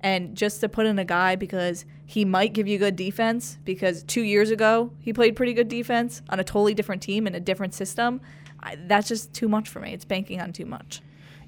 And 0.00 0.36
just 0.36 0.60
to 0.60 0.68
put 0.68 0.84
in 0.86 0.98
a 0.98 1.04
guy 1.04 1.36
because 1.36 1.84
he 2.06 2.24
might 2.24 2.52
give 2.52 2.66
you 2.68 2.78
good 2.78 2.96
defense, 2.96 3.58
because 3.64 4.02
two 4.02 4.22
years 4.22 4.50
ago 4.50 4.90
he 5.00 5.12
played 5.12 5.36
pretty 5.36 5.54
good 5.54 5.68
defense 5.68 6.22
on 6.28 6.38
a 6.40 6.44
totally 6.44 6.74
different 6.74 7.02
team 7.02 7.26
in 7.26 7.34
a 7.34 7.40
different 7.40 7.74
system, 7.74 8.20
I, 8.60 8.76
that's 8.86 9.08
just 9.08 9.32
too 9.32 9.48
much 9.48 9.68
for 9.68 9.80
me. 9.80 9.92
It's 9.92 10.04
banking 10.04 10.40
on 10.40 10.52
too 10.52 10.66
much. 10.66 11.00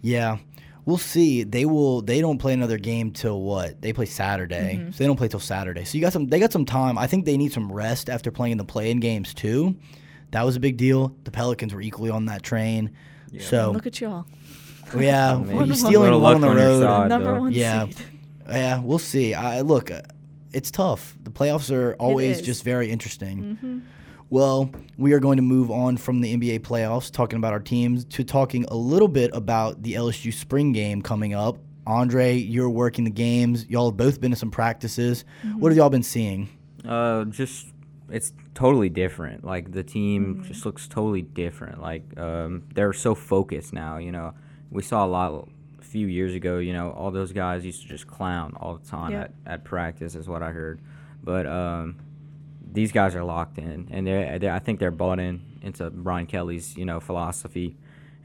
Yeah. 0.03 0.38
We'll 0.85 0.99
see. 0.99 1.42
They 1.42 1.64
will. 1.64 2.01
They 2.01 2.21
don't 2.21 2.38
play 2.38 2.53
another 2.53 2.79
game 2.79 3.11
till 3.11 3.40
what? 3.42 3.83
They 3.83 3.92
play 3.92 4.07
Saturday, 4.07 4.77
Mm-hmm. 4.81 4.90
so 4.92 4.99
they 4.99 5.07
don't 5.07 5.16
play 5.16 5.27
till 5.27 5.40
Saturday. 5.40 5.83
So 5.85 5.99
you 5.99 6.01
got 6.03 6.12
some. 6.12 6.29
They 6.29 6.38
got 6.38 6.53
some 6.53 6.64
time. 6.64 6.97
I 6.97 7.09
think 7.09 7.25
they 7.25 7.37
need 7.37 7.53
some 7.53 7.73
rest 7.73 8.09
after 8.09 8.31
playing 8.31 8.59
the 8.59 8.64
play-in 8.64 9.01
games 9.01 9.35
too. 9.35 9.75
That 10.31 10.45
was 10.45 10.55
a 10.55 10.61
big 10.61 10.77
deal. 10.77 11.12
The 11.25 11.33
Pelicans 11.33 11.75
were 11.75 11.81
equally 11.81 12.11
on 12.11 12.27
that 12.27 12.45
train. 12.45 12.92
So 13.40 13.73
Look 13.73 13.87
at 13.88 14.01
y'all. 14.01 14.27
yeah, 14.97 15.37
Maybe 15.45 15.51
a 15.51 15.53
you 15.55 15.59
little 15.59 15.77
stealing 15.77 16.12
luck 16.12 16.23
one 16.23 16.35
on 16.37 16.40
the 16.42 16.49
on 16.51 16.57
road. 16.57 16.81
side. 16.83 17.09
Number 17.09 17.35
though. 17.35 17.40
one 17.40 17.53
Yeah. 17.53 17.87
seed. 17.87 17.97
Yeah, 18.49 18.79
we'll 18.81 18.99
see. 19.01 19.35
I 19.35 19.62
look, 19.62 19.90
uh, 19.90 20.03
it's 20.57 20.71
tough. 20.71 21.16
The 21.23 21.31
playoffs 21.31 21.71
are 21.71 21.95
always 21.97 22.40
just 22.40 22.64
very 22.64 22.90
interesting. 22.90 23.37
Mm-hmm. 23.42 23.79
Well, 24.31 24.71
we 24.97 25.12
are 25.12 25.21
going 25.21 25.37
to 25.37 25.42
move 25.42 25.71
on 25.71 25.97
from 25.99 26.21
the 26.21 26.37
NBA 26.37 26.61
playoffs, 26.61 27.12
talking 27.12 27.37
about 27.37 27.53
our 27.53 27.61
teams, 27.61 28.05
to 28.07 28.25
talking 28.25 28.64
a 28.64 28.75
little 28.75 29.07
bit 29.07 29.31
about 29.35 29.83
the 29.83 29.92
LSU 29.95 30.33
spring 30.33 30.73
game 30.73 31.03
coming 31.03 31.35
up. 31.35 31.59
Andre, 31.87 32.35
you're 32.35 32.71
working 32.71 33.05
the 33.05 33.11
games. 33.11 33.66
Y'all 33.69 33.90
have 33.90 33.97
both 33.97 34.21
been 34.21 34.31
to 34.33 34.37
some 34.37 34.51
practices. 34.51 35.25
Mm-hmm. 35.45 35.61
What 35.61 35.71
have 35.71 35.77
y'all 35.77 35.90
been 35.90 36.03
seeing? 36.03 36.49
Uh, 36.85 37.25
just 37.27 37.66
it's 38.11 38.33
totally 38.55 38.88
different. 38.88 39.45
Like 39.45 39.71
the 39.73 39.83
team 39.85 40.37
Mm-hmm. 40.37 40.45
just 40.45 40.64
looks 40.66 40.88
totally 40.88 41.23
different. 41.23 41.81
Like 41.83 42.19
um, 42.19 42.62
they're 42.75 42.92
so 42.95 43.14
focused 43.14 43.73
now. 43.73 43.99
You 43.99 44.11
know, 44.11 44.35
we 44.71 44.83
saw 44.83 45.05
a 45.05 45.11
lot 45.19 45.33
a 45.33 45.45
few 45.96 46.06
years 46.06 46.35
ago. 46.35 46.59
You 46.59 46.74
know, 46.74 46.90
all 46.90 47.11
those 47.11 47.32
guys 47.32 47.64
used 47.64 47.80
to 47.80 47.88
just 47.88 48.06
clown 48.06 48.52
all 48.61 48.76
the 48.76 48.87
time 48.87 49.12
Yep. 49.12 49.35
at, 49.46 49.52
at 49.52 49.64
practice, 49.64 50.14
is 50.14 50.28
what 50.28 50.42
I 50.42 50.50
heard. 50.50 50.78
But 51.24 51.46
um, 51.46 51.96
these 52.70 52.92
guys 52.92 53.14
are 53.14 53.24
locked 53.24 53.56
in, 53.56 53.88
and 53.90 54.06
they 54.06 54.37
they 54.38 54.50
I 54.50 54.59
think 54.59 54.78
they're 54.78 54.90
bought 54.90 55.18
in 55.18 55.40
into 55.62 55.88
Brian 55.88 56.26
Kelly's 56.26 56.76
you 56.76 56.85
know 56.85 57.00
philosophy, 57.00 57.76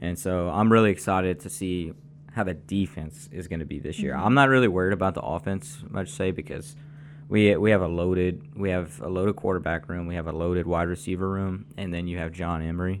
and 0.02 0.18
so 0.18 0.50
I'm 0.50 0.70
really 0.70 0.90
excited 0.90 1.40
to 1.40 1.48
see 1.48 1.94
how 2.32 2.44
the 2.44 2.52
defense 2.54 3.30
is 3.32 3.48
going 3.48 3.60
to 3.60 3.66
be 3.66 3.78
this 3.78 3.98
year. 4.00 4.14
I'm 4.14 4.34
not 4.34 4.48
really 4.50 4.68
worried 4.68 4.92
about 4.92 5.14
the 5.14 5.22
offense 5.22 5.82
much 5.88 6.10
say 6.10 6.30
because 6.30 6.76
we 7.30 7.56
we 7.56 7.70
have 7.70 7.80
a 7.80 7.88
loaded 7.88 8.42
we 8.54 8.68
have 8.68 9.00
a 9.00 9.08
loaded 9.08 9.36
quarterback 9.36 9.88
room, 9.88 10.06
we 10.06 10.14
have 10.16 10.26
a 10.26 10.32
loaded 10.32 10.66
wide 10.66 10.88
receiver 10.88 11.28
room, 11.28 11.64
and 11.78 11.92
then 11.94 12.06
you 12.06 12.18
have 12.18 12.32
John 12.32 12.60
Emery, 12.60 13.00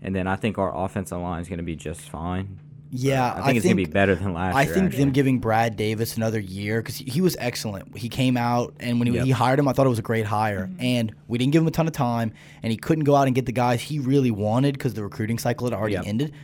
and 0.00 0.14
then 0.14 0.28
I 0.28 0.36
think 0.36 0.58
our 0.58 0.72
offensive 0.84 1.18
line 1.20 1.40
is 1.42 1.48
going 1.48 1.58
to 1.58 1.64
be 1.64 1.74
just 1.76 2.02
fine. 2.08 2.60
Yeah, 2.94 3.32
I 3.34 3.46
think 3.46 3.56
it's 3.56 3.64
going 3.64 3.76
to 3.78 3.84
be 3.86 3.90
better 3.90 4.14
than 4.14 4.34
last 4.34 4.52
year. 4.52 4.58
I 4.58 4.64
year. 4.64 4.74
think 4.74 4.86
actually. 4.86 5.04
them 5.04 5.12
giving 5.12 5.38
Brad 5.38 5.76
Davis 5.76 6.18
another 6.18 6.38
year 6.38 6.82
because 6.82 6.96
he, 6.96 7.04
he 7.06 7.20
was 7.22 7.36
excellent. 7.40 7.96
He 7.96 8.10
came 8.10 8.36
out 8.36 8.74
and 8.80 8.98
when 8.98 9.08
he, 9.08 9.14
Yep. 9.14 9.24
he 9.24 9.30
hired 9.30 9.58
him, 9.58 9.66
I 9.66 9.72
thought 9.72 9.86
it 9.86 9.88
was 9.90 9.98
a 9.98 10.02
great 10.02 10.26
hire. 10.26 10.66
Mm-hmm. 10.66 10.84
And 10.84 11.14
we 11.26 11.38
didn't 11.38 11.52
give 11.54 11.62
him 11.62 11.68
a 11.68 11.70
ton 11.72 11.86
of 11.86 11.94
time, 11.94 12.34
and 12.62 12.70
he 12.70 12.76
couldn't 12.76 13.04
go 13.04 13.16
out 13.16 13.26
and 13.28 13.34
get 13.34 13.46
the 13.46 13.52
guys 13.52 13.80
he 13.80 13.98
really 13.98 14.30
wanted 14.30 14.74
because 14.74 14.92
the 14.92 15.02
recruiting 15.02 15.38
cycle 15.38 15.66
had 15.66 15.72
already 15.74 15.94
Yep. 15.94 16.06
ended. 16.06 16.34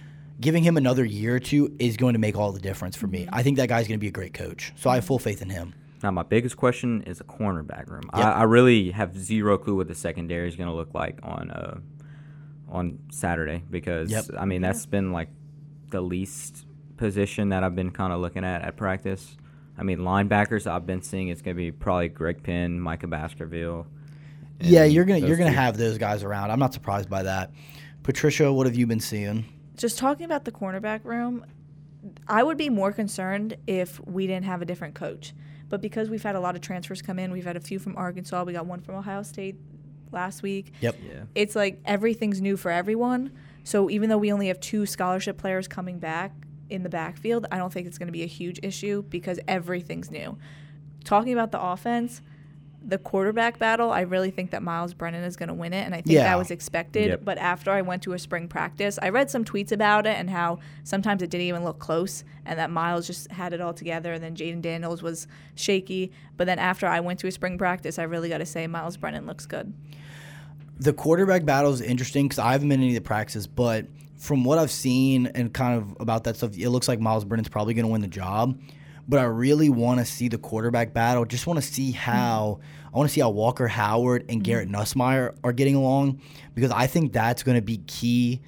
Giving 0.40 0.62
him 0.62 0.78
another 0.78 1.04
year 1.04 1.34
or 1.36 1.40
two 1.40 1.74
is 1.78 1.98
going 1.98 2.14
to 2.14 2.18
make 2.18 2.36
all 2.38 2.52
the 2.52 2.60
difference 2.60 2.96
for 2.96 3.08
me. 3.08 3.26
Mm-hmm. 3.26 3.34
I 3.34 3.42
think 3.42 3.58
that 3.58 3.68
guy's 3.68 3.86
going 3.86 3.98
to 3.98 4.02
be 4.02 4.08
a 4.08 4.12
great 4.12 4.32
coach. 4.32 4.72
So 4.76 4.88
I 4.88 4.94
have 4.94 5.02
mm-hmm. 5.02 5.08
full 5.08 5.18
faith 5.18 5.42
in 5.42 5.50
him. 5.50 5.74
Now, 6.02 6.12
my 6.12 6.22
biggest 6.22 6.56
question 6.56 7.02
is 7.02 7.18
the 7.18 7.24
cornerback 7.24 7.88
room. 7.90 8.08
Yep. 8.16 8.24
I, 8.24 8.30
I 8.30 8.42
really 8.44 8.92
have 8.92 9.18
zero 9.18 9.58
clue 9.58 9.74
what 9.74 9.88
the 9.88 9.94
secondary 9.96 10.48
is 10.48 10.56
going 10.56 10.68
to 10.68 10.74
look 10.74 10.94
like 10.94 11.18
on 11.24 11.50
uh, 11.50 11.78
on 12.70 12.98
Saturday 13.10 13.62
because 13.70 14.10
Yep. 14.10 14.26
I 14.38 14.44
mean 14.44 14.62
that's 14.62 14.86
been 14.86 15.12
like 15.12 15.28
the 15.90 16.00
least 16.00 16.66
position 16.96 17.50
that 17.50 17.64
I've 17.64 17.76
been 17.76 17.90
kind 17.90 18.12
of 18.12 18.20
looking 18.20 18.44
at 18.44 18.62
at 18.62 18.76
practice. 18.76 19.36
I 19.76 19.82
mean 19.84 19.98
linebackers 19.98 20.66
I've 20.66 20.86
been 20.86 21.02
seeing 21.02 21.28
it's 21.28 21.42
going 21.42 21.56
to 21.56 21.62
be 21.62 21.70
probably 21.70 22.08
Greg 22.08 22.42
Penn, 22.42 22.80
Micah 22.80 23.06
Baskerville. 23.06 23.86
Yeah, 24.60 24.84
you're 24.84 25.04
gonna 25.04 25.20
you're 25.20 25.36
gonna 25.36 25.50
two. 25.50 25.56
have 25.56 25.76
those 25.76 25.98
guys 25.98 26.24
around. 26.24 26.50
I'm 26.50 26.58
not 26.58 26.74
surprised 26.74 27.08
by 27.08 27.22
that. 27.22 27.52
Patricia, 28.02 28.52
what 28.52 28.66
have 28.66 28.74
you 28.74 28.86
been 28.86 29.00
seeing? 29.00 29.44
Just 29.76 29.98
talking 29.98 30.24
about 30.24 30.44
the 30.44 30.50
cornerback 30.50 31.04
room, 31.04 31.44
I 32.26 32.42
would 32.42 32.56
be 32.56 32.68
more 32.68 32.92
concerned 32.92 33.56
if 33.66 34.04
we 34.04 34.26
didn't 34.26 34.46
have 34.46 34.60
a 34.62 34.64
different 34.64 34.94
coach. 34.94 35.32
But 35.68 35.80
because 35.80 36.08
we've 36.08 36.22
had 36.22 36.34
a 36.34 36.40
lot 36.40 36.56
of 36.56 36.60
transfers 36.62 37.02
come 37.02 37.18
in, 37.18 37.30
we've 37.30 37.44
had 37.44 37.56
a 37.56 37.60
few 37.60 37.78
from 37.78 37.96
Arkansas, 37.96 38.42
we 38.44 38.52
got 38.54 38.66
one 38.66 38.80
from 38.80 38.96
Ohio 38.96 39.22
State 39.22 39.56
last 40.10 40.42
week. 40.42 40.72
Yep. 40.80 40.96
Yeah. 41.06 41.22
It's 41.34 41.54
like 41.54 41.80
everything's 41.84 42.40
new 42.40 42.56
for 42.56 42.70
everyone. 42.70 43.32
So 43.68 43.90
even 43.90 44.08
though 44.08 44.16
we 44.16 44.32
only 44.32 44.48
have 44.48 44.60
two 44.60 44.86
scholarship 44.86 45.36
players 45.36 45.68
coming 45.68 45.98
back 45.98 46.32
in 46.70 46.84
the 46.84 46.88
backfield, 46.88 47.44
I 47.52 47.58
don't 47.58 47.70
think 47.70 47.86
it's 47.86 47.98
going 47.98 48.06
to 48.08 48.12
be 48.12 48.22
a 48.22 48.26
huge 48.26 48.58
issue 48.62 49.02
because 49.02 49.38
everything's 49.46 50.10
new. 50.10 50.38
Talking 51.04 51.34
about 51.34 51.52
the 51.52 51.60
offense, 51.60 52.22
the 52.82 52.96
quarterback 52.96 53.58
battle, 53.58 53.90
I 53.90 54.00
really 54.02 54.30
think 54.30 54.52
that 54.52 54.62
Myles 54.62 54.94
Brennan 54.94 55.22
is 55.22 55.36
going 55.36 55.50
to 55.50 55.54
win 55.54 55.74
it, 55.74 55.82
and 55.84 55.94
I 55.94 55.98
think 55.98 56.14
Yeah. 56.14 56.22
that 56.22 56.38
was 56.38 56.50
expected. 56.50 57.08
Yep. 57.08 57.20
But 57.26 57.36
after 57.36 57.70
I 57.70 57.82
went 57.82 58.02
to 58.04 58.14
a 58.14 58.18
spring 58.18 58.48
practice, 58.48 58.98
I 59.02 59.10
read 59.10 59.28
some 59.30 59.44
tweets 59.44 59.70
about 59.70 60.06
it 60.06 60.16
and 60.16 60.30
how 60.30 60.60
sometimes 60.82 61.20
it 61.20 61.28
didn't 61.28 61.46
even 61.48 61.62
look 61.62 61.78
close, 61.78 62.24
and 62.46 62.58
that 62.58 62.70
Myles 62.70 63.06
just 63.06 63.30
had 63.32 63.52
it 63.52 63.60
all 63.60 63.74
together, 63.74 64.14
and 64.14 64.24
then 64.24 64.34
Jayden 64.34 64.62
Daniels 64.62 65.02
was 65.02 65.26
shaky. 65.54 66.10
But 66.38 66.46
then 66.46 66.58
after 66.58 66.86
I 66.86 67.00
went 67.00 67.20
to 67.20 67.26
a 67.26 67.30
spring 67.30 67.58
practice, 67.58 67.98
I 67.98 68.04
really 68.04 68.30
got 68.30 68.38
to 68.38 68.46
say 68.46 68.66
Myles 68.66 68.96
Brennan 68.96 69.26
looks 69.26 69.44
good. 69.44 69.74
The 70.80 70.92
quarterback 70.92 71.44
battle 71.44 71.72
is 71.72 71.80
interesting 71.80 72.26
because 72.26 72.38
I 72.38 72.52
haven't 72.52 72.68
been 72.68 72.80
in 72.80 72.88
any 72.88 72.96
of 72.96 73.02
the 73.02 73.06
practices, 73.06 73.46
but 73.46 73.86
from 74.16 74.44
what 74.44 74.58
I've 74.58 74.70
seen 74.70 75.26
and 75.28 75.52
kind 75.52 75.80
of 75.80 75.96
about 76.00 76.24
that 76.24 76.36
stuff, 76.36 76.56
it 76.56 76.68
looks 76.70 76.88
like 76.88 77.00
Myles 77.00 77.24
Brennan's 77.24 77.48
probably 77.48 77.74
going 77.74 77.86
to 77.86 77.92
win 77.92 78.00
the 78.00 78.08
job. 78.08 78.60
But 79.08 79.20
I 79.20 79.24
really 79.24 79.70
want 79.70 80.00
to 80.00 80.04
see 80.04 80.28
the 80.28 80.36
quarterback 80.36 80.92
battle. 80.92 81.24
Just 81.24 81.46
want 81.46 81.58
to 81.58 81.66
see 81.66 81.92
how 81.92 82.60
I 82.92 82.96
want 82.96 83.08
to 83.08 83.14
see 83.14 83.20
how 83.20 83.30
Walker 83.30 83.66
Howard 83.66 84.26
and 84.28 84.44
Garrett 84.44 84.68
mm-hmm. 84.68 85.00
Nussmeier 85.00 85.34
are 85.42 85.52
getting 85.52 85.74
along 85.74 86.20
because 86.54 86.70
I 86.70 86.86
think 86.86 87.12
that's 87.12 87.42
going 87.42 87.56
to 87.56 87.62
be 87.62 87.78
key. 87.86 88.42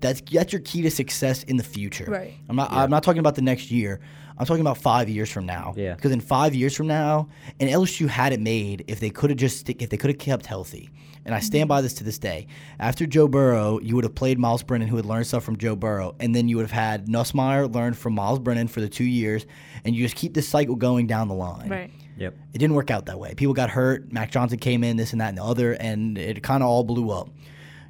That's 0.00 0.22
that's 0.22 0.52
your 0.52 0.62
key 0.62 0.82
to 0.82 0.90
success 0.90 1.42
in 1.42 1.58
the 1.58 1.64
future. 1.64 2.06
Right. 2.06 2.34
I'm 2.48 2.56
not 2.56 2.72
I'm 2.72 2.90
not 2.90 3.02
talking 3.02 3.20
about 3.20 3.34
the 3.34 3.42
next 3.42 3.70
year. 3.70 4.00
I'm 4.38 4.46
talking 4.46 4.60
about 4.60 4.78
five 4.78 5.08
years 5.08 5.30
from 5.30 5.46
now. 5.46 5.74
Yeah. 5.76 5.94
Because 5.94 6.12
in 6.12 6.20
five 6.20 6.54
years 6.54 6.74
from 6.74 6.86
now, 6.86 7.28
and 7.58 7.68
LSU 7.68 8.06
had 8.08 8.32
it 8.32 8.40
made 8.40 8.84
if 8.86 9.00
they 9.00 9.10
could 9.10 9.30
have 9.30 9.38
just 9.38 9.58
stick, 9.58 9.82
if 9.82 9.90
they 9.90 9.96
could 9.96 10.10
have 10.10 10.18
kept 10.18 10.46
healthy. 10.46 10.90
And 11.28 11.34
I 11.34 11.40
stand 11.40 11.64
mm-hmm. 11.64 11.68
by 11.68 11.82
this 11.82 11.92
to 11.94 12.04
this 12.04 12.18
day. 12.18 12.46
After 12.78 13.04
Joe 13.04 13.28
Burrow, 13.28 13.78
you 13.80 13.94
would 13.96 14.04
have 14.04 14.14
played 14.14 14.38
Myles 14.38 14.62
Brennan, 14.62 14.88
who 14.88 14.96
had 14.96 15.04
learned 15.04 15.26
stuff 15.26 15.44
from 15.44 15.58
Joe 15.58 15.76
Burrow, 15.76 16.14
and 16.18 16.34
then 16.34 16.48
you 16.48 16.56
would 16.56 16.62
have 16.62 16.70
had 16.70 17.06
Nussmeier 17.06 17.72
learn 17.72 17.92
from 17.92 18.14
Myles 18.14 18.38
Brennan 18.38 18.66
for 18.66 18.80
the 18.80 18.88
two 18.88 19.04
years, 19.04 19.44
and 19.84 19.94
you 19.94 20.02
just 20.02 20.16
keep 20.16 20.32
this 20.32 20.48
cycle 20.48 20.74
going 20.74 21.06
down 21.06 21.28
the 21.28 21.34
line. 21.34 21.68
Right. 21.68 21.90
Yep. 22.16 22.34
It 22.54 22.58
didn't 22.58 22.74
work 22.74 22.90
out 22.90 23.04
that 23.06 23.18
way. 23.18 23.34
People 23.34 23.52
got 23.52 23.68
hurt. 23.68 24.10
Max 24.10 24.32
Johnson 24.32 24.58
came 24.58 24.82
in, 24.82 24.96
this 24.96 25.12
and 25.12 25.20
that 25.20 25.28
and 25.28 25.36
the 25.36 25.44
other, 25.44 25.74
and 25.74 26.16
it 26.16 26.42
kind 26.42 26.62
of 26.62 26.68
all 26.70 26.82
blew 26.82 27.10
up. 27.10 27.28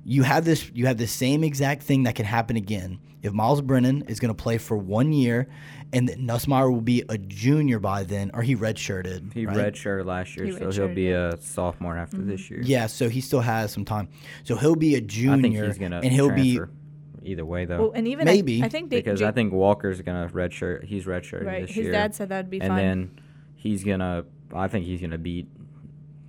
You 0.08 0.22
have 0.22 0.44
this. 0.44 0.70
You 0.74 0.86
have 0.86 0.96
the 0.96 1.06
same 1.06 1.44
exact 1.44 1.82
thing 1.82 2.04
that 2.04 2.14
can 2.14 2.24
happen 2.24 2.56
again. 2.56 2.98
If 3.22 3.32
Myles 3.32 3.60
Brennan 3.60 4.02
is 4.02 4.20
going 4.20 4.34
to 4.34 4.42
play 4.42 4.58
for 4.58 4.76
one 4.76 5.12
year, 5.12 5.48
and 5.92 6.08
that 6.08 6.18
Nussmeier 6.18 6.72
will 6.72 6.80
be 6.80 7.02
a 7.08 7.18
junior 7.18 7.78
by 7.78 8.04
then, 8.04 8.30
or 8.32 8.42
he 8.42 8.56
redshirted. 8.56 9.34
He 9.34 9.44
right? 9.44 9.56
redshirted 9.56 10.06
last 10.06 10.36
year, 10.36 10.46
He 10.46 10.52
so 10.52 10.70
he'll 10.70 10.94
be 10.94 11.10
a 11.10 11.36
sophomore 11.40 11.96
after 11.96 12.18
this 12.18 12.42
mm-hmm. 12.42 12.54
year. 12.54 12.62
Yeah, 12.64 12.86
so 12.86 13.08
he 13.08 13.20
still 13.20 13.40
has 13.40 13.72
some 13.72 13.84
time. 13.84 14.08
So 14.44 14.56
he'll 14.56 14.76
be 14.76 14.94
a 14.94 15.00
junior, 15.00 15.34
I 15.34 15.42
think 15.42 15.56
he's 15.56 15.78
going 15.78 15.90
to 15.90 15.98
and 15.98 16.12
he'll 16.12 16.30
be 16.30 16.56
transfer 16.56 16.74
either 17.22 17.44
way 17.44 17.64
though. 17.64 17.78
Well, 17.78 17.92
and 17.94 18.08
even 18.08 18.28
I- 18.28 18.32
Maybe. 18.32 18.62
I, 18.62 18.68
think 18.68 18.90
they, 18.90 18.96
because 18.96 19.20
J- 19.20 19.26
I 19.26 19.32
think 19.32 19.52
Walker's 19.52 20.00
gonna 20.00 20.28
redshirt. 20.28 20.84
He's 20.84 21.04
redshirting 21.04 21.46
right. 21.46 21.66
this 21.66 21.74
His 21.74 21.84
year. 21.84 21.92
dad 21.92 22.14
said 22.14 22.30
that'd 22.30 22.50
be 22.50 22.60
fine. 22.60 22.70
and 22.70 22.78
then 22.78 23.20
he's 23.56 23.84
gonna. 23.84 24.24
I 24.54 24.68
think 24.68 24.86
he's 24.86 25.00
gonna 25.00 25.18
beat 25.18 25.48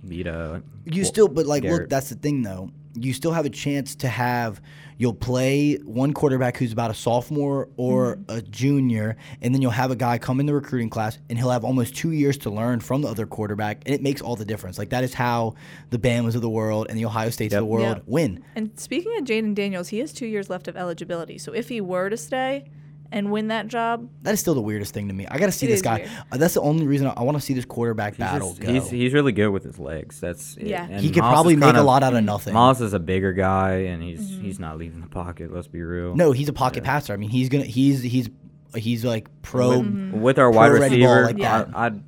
beat 0.06 0.26
a. 0.26 0.62
You 0.84 1.04
still, 1.04 1.28
but 1.28 1.46
like, 1.46 1.64
look, 1.64 1.88
that's 1.88 2.10
the 2.10 2.16
thing 2.16 2.42
though. 2.42 2.70
You 3.02 3.12
still 3.12 3.32
have 3.32 3.46
a 3.46 3.50
chance 3.50 3.94
to 3.96 4.08
have. 4.08 4.60
You'll 4.98 5.14
play 5.14 5.76
one 5.76 6.12
quarterback 6.12 6.58
who's 6.58 6.72
about 6.72 6.90
a 6.90 6.94
sophomore 6.94 7.68
or 7.78 8.16
Mm-hmm. 8.16 8.36
a 8.38 8.42
junior, 8.42 9.16
and 9.40 9.54
then 9.54 9.62
you'll 9.62 9.70
have 9.70 9.90
a 9.90 9.96
guy 9.96 10.18
come 10.18 10.40
in 10.40 10.46
the 10.46 10.52
recruiting 10.52 10.90
class, 10.90 11.18
and 11.30 11.38
he'll 11.38 11.50
have 11.50 11.64
almost 11.64 11.96
two 11.96 12.10
years 12.12 12.36
to 12.38 12.50
learn 12.50 12.80
from 12.80 13.00
the 13.02 13.08
other 13.08 13.24
quarterback, 13.26 13.82
and 13.86 13.94
it 13.94 14.02
makes 14.02 14.20
all 14.20 14.36
the 14.36 14.44
difference. 14.44 14.76
Like 14.78 14.90
that 14.90 15.02
is 15.04 15.14
how 15.14 15.54
the 15.88 15.98
Bamas 15.98 16.34
of 16.34 16.42
the 16.42 16.50
world 16.50 16.86
and 16.90 16.98
the 16.98 17.06
Ohio 17.06 17.30
States 17.30 17.52
Yep. 17.52 17.62
of 17.62 17.66
the 17.68 17.72
world 17.72 17.96
Yep. 17.98 18.02
win. 18.06 18.44
And 18.54 18.78
speaking 18.78 19.16
of 19.18 19.24
Jayden 19.24 19.54
Daniels, 19.54 19.88
he 19.88 20.00
has 20.00 20.12
two 20.12 20.26
years 20.26 20.50
left 20.50 20.68
of 20.68 20.76
eligibility. 20.76 21.38
So 21.38 21.52
if 21.52 21.70
he 21.70 21.80
were 21.80 22.10
to 22.10 22.16
stay 22.18 22.66
and 23.12 23.30
win 23.32 23.48
that 23.48 23.66
job, 23.68 24.08
That 24.22 24.32
is 24.34 24.40
still 24.40 24.54
the 24.54 24.60
weirdest 24.60 24.94
thing 24.94 25.08
to 25.08 25.14
me. 25.14 25.26
I 25.26 25.38
got 25.38 25.46
to 25.46 25.52
see 25.52 25.66
It 25.66 25.70
this 25.70 25.76
is 25.80 25.82
guy. 25.82 25.98
weird. 25.98 26.10
Uh, 26.32 26.36
that's 26.36 26.54
the 26.54 26.60
only 26.60 26.86
reason 26.86 27.06
I, 27.08 27.10
I 27.16 27.22
want 27.22 27.36
to 27.36 27.40
see 27.40 27.54
this 27.54 27.64
quarterback 27.64 28.14
He's, 28.14 28.18
battle 28.18 28.50
just- 28.50 28.60
go. 28.60 28.72
he's 28.72 28.88
he's 28.90 29.12
really 29.12 29.32
good 29.32 29.48
with 29.48 29.64
his 29.64 29.78
legs. 29.78 30.20
That's 30.20 30.56
it. 30.56 30.68
Yeah. 30.68 30.86
And 30.88 31.00
he 31.00 31.10
could 31.10 31.22
Myles 31.22 31.32
probably 31.34 31.56
make 31.56 31.66
kind 31.66 31.76
a 31.78 31.82
lot 31.82 32.02
out 32.02 32.14
of 32.14 32.22
nothing. 32.24 32.54
Myles 32.54 32.80
is 32.80 32.92
a 32.94 32.98
bigger 33.00 33.32
guy, 33.32 33.72
and 33.90 34.02
he's 34.02 34.20
Mm-hmm. 34.20 34.42
he's 34.42 34.58
not 34.60 34.78
leaving 34.78 35.00
the 35.00 35.08
pocket. 35.08 35.52
Let's 35.52 35.66
be 35.68 35.82
real. 35.82 36.14
no, 36.14 36.32
he's 36.32 36.48
a 36.48 36.52
pocket 36.52 36.84
passer. 36.84 37.12
I 37.12 37.16
mean, 37.16 37.30
he's 37.30 37.48
gonna 37.48 37.64
he's 37.64 38.02
he's 38.02 38.28
he's 38.76 39.04
like 39.04 39.28
pro. 39.42 39.80
with, 39.80 40.12
with 40.12 40.38
our 40.38 40.50
wide 40.50 40.70
pro 40.70 40.80
red 40.80 40.90
ball 40.90 40.98
receiver, 41.16 41.22
like 41.24 41.38
that. 41.38 41.68
I, 41.74 41.86
I'd 41.86 42.02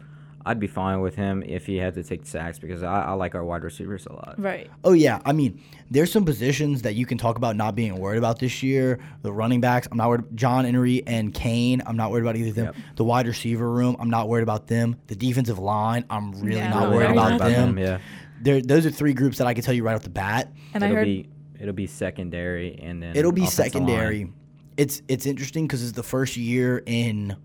I'd 0.44 0.58
be 0.58 0.66
fine 0.66 1.00
with 1.00 1.14
him 1.14 1.42
if 1.46 1.66
he 1.66 1.76
had 1.76 1.94
to 1.94 2.02
take 2.02 2.26
sacks 2.26 2.58
because 2.58 2.82
I, 2.82 3.02
I 3.02 3.12
like 3.12 3.34
our 3.34 3.44
wide 3.44 3.62
receivers 3.62 4.06
a 4.06 4.12
lot. 4.12 4.34
Right. 4.38 4.70
Oh 4.82 4.92
yeah, 4.92 5.20
I 5.24 5.32
mean, 5.32 5.60
there's 5.90 6.10
some 6.10 6.24
positions 6.24 6.82
that 6.82 6.94
you 6.94 7.06
can 7.06 7.16
talk 7.18 7.36
about 7.36 7.54
not 7.56 7.74
being 7.74 7.96
worried 7.98 8.18
about 8.18 8.38
this 8.40 8.62
year. 8.62 8.98
The 9.22 9.32
running 9.32 9.60
backs, 9.60 9.86
I'm 9.90 9.96
not 9.96 10.08
worried. 10.08 10.20
About 10.20 10.34
John 10.36 10.66
Emery 10.66 11.02
and 11.06 11.32
Cain, 11.32 11.82
I'm 11.86 11.96
not 11.96 12.10
worried 12.10 12.22
about 12.22 12.36
either 12.36 12.48
of 12.50 12.54
them. 12.56 12.64
Yep. 12.66 12.76
The 12.96 13.04
wide 13.04 13.26
receiver 13.26 13.70
room, 13.70 13.96
I'm 14.00 14.10
not 14.10 14.28
worried 14.28 14.42
about 14.42 14.66
them. 14.66 14.96
The 15.06 15.14
defensive 15.16 15.58
line, 15.58 16.04
I'm 16.10 16.32
really 16.40 16.56
Yeah, 16.56 16.70
not 16.70 16.82
I'm 16.84 16.90
worried 16.90 16.96
worried 17.06 17.12
about, 17.16 17.32
about 17.36 17.48
them. 17.50 17.78
Yeah. 17.78 17.98
There, 18.40 18.60
those 18.60 18.84
are 18.86 18.90
three 18.90 19.12
groups 19.14 19.38
that 19.38 19.46
I 19.46 19.54
can 19.54 19.62
tell 19.62 19.74
you 19.74 19.84
right 19.84 19.94
off 19.94 20.02
the 20.02 20.10
bat. 20.10 20.52
And 20.74 20.82
I 20.82 20.88
it'll 20.88 20.96
heard 20.96 21.04
be 21.04 21.28
it'll 21.60 21.72
be 21.74 21.86
secondary 21.86 22.76
and 22.82 23.00
then 23.00 23.14
It'll 23.16 23.30
be 23.30 23.42
offensive 23.42 23.58
line. 23.60 23.70
secondary. 23.88 24.32
It's 24.76 25.02
it's 25.06 25.26
interesting 25.26 25.66
because 25.66 25.82
it's 25.82 25.92
the 25.92 26.02
first 26.02 26.36
year 26.36 26.82
in 26.86 27.36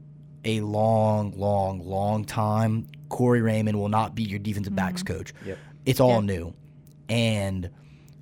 a 0.48 0.62
long, 0.62 1.38
long, 1.38 1.80
long 1.86 2.26
time. 2.26 2.88
Corey 3.10 3.42
Raymond 3.42 3.78
will 3.80 3.90
not 3.90 4.16
be 4.16 4.24
your 4.24 4.40
defensive 4.40 4.72
mm-hmm. 4.74 4.86
backs 4.88 5.04
coach. 5.04 5.34
Yep. 5.46 5.58
It's 5.86 6.00
all 6.00 6.20
Yeah. 6.22 6.34
new, 6.36 6.54
and 7.10 7.70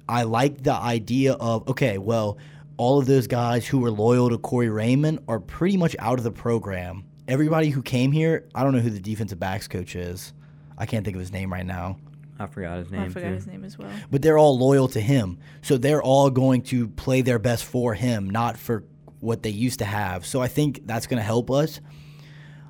I 0.08 0.24
like 0.24 0.64
the 0.64 0.74
idea 0.74 1.34
of 1.34 1.68
okay, 1.70 1.98
well, 1.98 2.38
all 2.78 3.00
of 3.00 3.06
those 3.08 3.28
guys 3.28 3.66
who 3.66 3.80
were 3.80 3.92
loyal 3.92 4.30
to 4.30 4.38
Corey 4.38 4.70
Raymond 4.70 5.20
are 5.28 5.40
pretty 5.40 5.78
much 5.78 5.96
out 6.00 6.18
of 6.20 6.24
the 6.24 6.32
program. 6.32 7.06
Everybody 7.28 7.70
who 7.70 7.82
came 7.82 8.12
here, 8.12 8.48
I 8.54 8.64
don't 8.64 8.74
know 8.74 8.82
who 8.82 8.92
the 8.92 9.00
defensive 9.00 9.40
backs 9.40 9.68
coach 9.68 9.96
is. 9.96 10.34
I 10.78 10.86
can't 10.86 11.04
think 11.06 11.16
of 11.16 11.22
his 11.22 11.32
name 11.32 11.52
right 11.52 11.66
now. 11.66 11.98
I 12.38 12.46
forgot 12.48 12.78
his 12.80 12.92
name 12.92 13.02
I 13.02 13.10
forgot 13.10 13.30
too. 13.30 13.34
his 13.36 13.48
name 13.48 13.64
as 13.64 13.78
well. 13.78 13.90
but 14.12 14.22
they're 14.22 14.38
all 14.38 14.60
loyal 14.60 14.90
to 14.90 15.00
him. 15.00 15.40
So 15.62 15.78
they're 15.78 16.04
all 16.04 16.30
going 16.30 16.64
to 16.64 16.90
play 16.90 17.22
their 17.22 17.40
best 17.40 17.64
for 17.64 17.94
him, 17.94 18.30
not 18.30 18.58
for 18.58 18.84
what 19.22 19.42
they 19.42 19.50
used 19.50 19.80
to 19.80 19.86
have. 19.86 20.26
So 20.26 20.42
I 20.42 20.48
think 20.50 20.82
that's 20.86 21.08
going 21.08 21.18
to 21.18 21.24
help 21.24 21.50
us. 21.50 21.80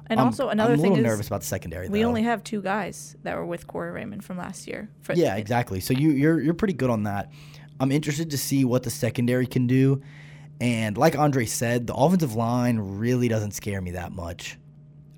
And 0.07 0.19
I'm- 0.19 0.27
also 0.27 0.49
another 0.49 0.73
I'm 0.73 0.79
thing 0.79 0.95
is 0.95 1.03
nervous 1.03 1.27
about 1.27 1.41
the 1.41 1.47
secondary. 1.47 1.89
we 1.89 2.01
though. 2.01 2.07
only 2.07 2.23
have 2.23 2.43
two 2.43 2.61
guys 2.61 3.15
that 3.23 3.35
were 3.35 3.45
with 3.45 3.65
Corey 3.67 3.91
Raymond 3.91 4.23
from 4.23 4.37
last 4.37 4.67
year. 4.67 4.89
For, 5.01 5.13
yeah, 5.13 5.35
exactly. 5.35 5.79
So 5.79 5.93
you 5.93 6.11
you're 6.11 6.39
you're 6.39 6.53
pretty 6.53 6.73
good 6.75 6.89
on 6.89 7.03
that. 7.03 7.31
I'm 7.79 7.91
interested 7.91 8.29
to 8.31 8.37
see 8.37 8.63
what 8.65 8.83
the 8.83 8.89
secondary 8.89 9.47
can 9.47 9.67
do. 9.67 10.01
And 10.61 10.97
like 10.97 11.17
Andre 11.17 11.45
said, 11.45 11.87
the 11.87 11.93
offensive 11.93 12.35
line 12.35 12.77
really 12.79 13.27
doesn't 13.27 13.51
scare 13.51 13.81
me 13.81 13.91
that 13.91 14.13
much. 14.13 14.57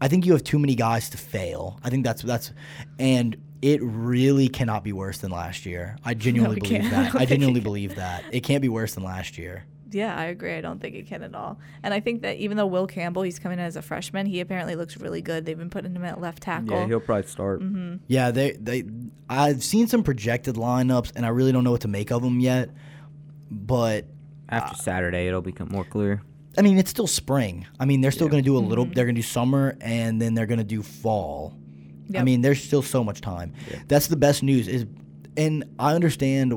I 0.02 0.08
think 0.08 0.26
you 0.26 0.34
have 0.34 0.44
too 0.44 0.58
many 0.60 0.74
guys 0.76 1.10
to 1.12 1.18
fail. 1.18 1.80
I 1.84 1.90
think 1.90 2.04
that's 2.04 2.22
that's 2.22 2.52
and 2.98 3.36
it 3.62 3.82
really 3.82 4.48
cannot 4.50 4.84
be 4.84 4.94
worse 4.94 5.18
than 5.20 5.32
last 5.32 5.66
year. 5.66 5.98
I 6.06 6.14
genuinely 6.26 6.58
it 6.58 6.64
believe 6.64 6.82
can't. 6.82 7.14
That. 7.14 7.22
I 7.22 7.26
genuinely 7.34 7.62
believe 7.62 7.96
that. 7.96 8.24
It 8.32 8.42
can't 8.42 8.62
be 8.62 8.70
worse 8.70 8.94
than 8.96 9.04
last 9.04 9.38
year. 9.38 9.66
Yeah, 9.92 10.16
I 10.18 10.26
agree. 10.26 10.54
I 10.54 10.62
don't 10.62 10.80
think 10.82 10.96
it 10.96 11.08
can 11.08 11.24
at 11.24 11.34
all. 11.34 11.60
And 11.84 11.94
I 11.94 12.00
think 12.00 12.22
that 12.24 12.38
even 12.38 12.58
though 12.58 12.66
Will 12.66 12.88
Campbell, 12.88 13.22
he's 13.22 13.40
coming 13.40 13.60
in 13.60 13.66
as 13.66 13.76
a 13.76 13.82
freshman, 13.82 14.26
he 14.26 14.40
apparently 14.42 14.76
looks 14.76 14.98
really 14.98 15.22
good. 15.22 15.46
They've 15.46 15.58
been 15.58 15.70
putting 15.70 15.96
him 15.96 16.04
at 16.04 16.20
left 16.20 16.44
tackle. 16.44 16.72
Yeah, 16.72 16.88
he'll 16.88 17.00
probably 17.00 17.28
start. 17.28 17.62
Mm-hmm. 17.62 17.98
Yeah, 18.08 18.32
they 18.32 18.52
they 18.54 18.84
I've 19.30 19.64
seen 19.64 19.88
some 19.88 20.04
projected 20.04 20.56
lineups 20.56 21.12
and 21.16 21.26
I 21.26 21.30
really 21.30 21.52
don't 21.52 21.64
know 21.64 21.72
what 21.72 21.82
to 21.82 21.88
make 21.88 22.12
of 22.12 22.22
them 22.22 22.40
yet. 22.40 22.70
But 23.50 24.06
After 24.50 24.76
Saturday, 24.76 25.28
it'll 25.28 25.42
become 25.42 25.70
more 25.70 25.84
clear. 25.86 26.22
I 26.58 26.62
mean, 26.64 26.78
it's 26.78 26.90
still 26.90 27.08
spring. 27.08 27.66
I 27.80 27.86
mean, 27.86 28.02
they're 28.02 28.12
still 28.12 28.28
Yeah. 28.28 28.32
going 28.32 28.44
to 28.44 28.50
do 28.50 28.58
a 28.58 28.60
little. 28.60 28.86
Mm-hmm. 28.86 28.94
They're 28.94 29.06
going 29.06 29.16
to 29.16 29.22
do 29.22 29.28
summer, 29.28 29.78
and 29.80 30.22
then 30.22 30.34
they're 30.34 30.48
going 30.48 30.58
to 30.58 30.64
do 30.64 30.82
fall. 30.84 31.54
I 32.18 32.24
mean, 32.24 32.42
there's 32.42 32.64
still 32.64 32.82
so 32.82 33.04
much 33.04 33.20
time. 33.22 33.54
Yeah. 33.70 33.80
That's 33.88 34.08
the 34.08 34.16
best 34.16 34.42
news. 34.42 34.68
Is 34.68 34.86
and 35.36 35.66
I 35.78 35.94
understand 35.94 36.54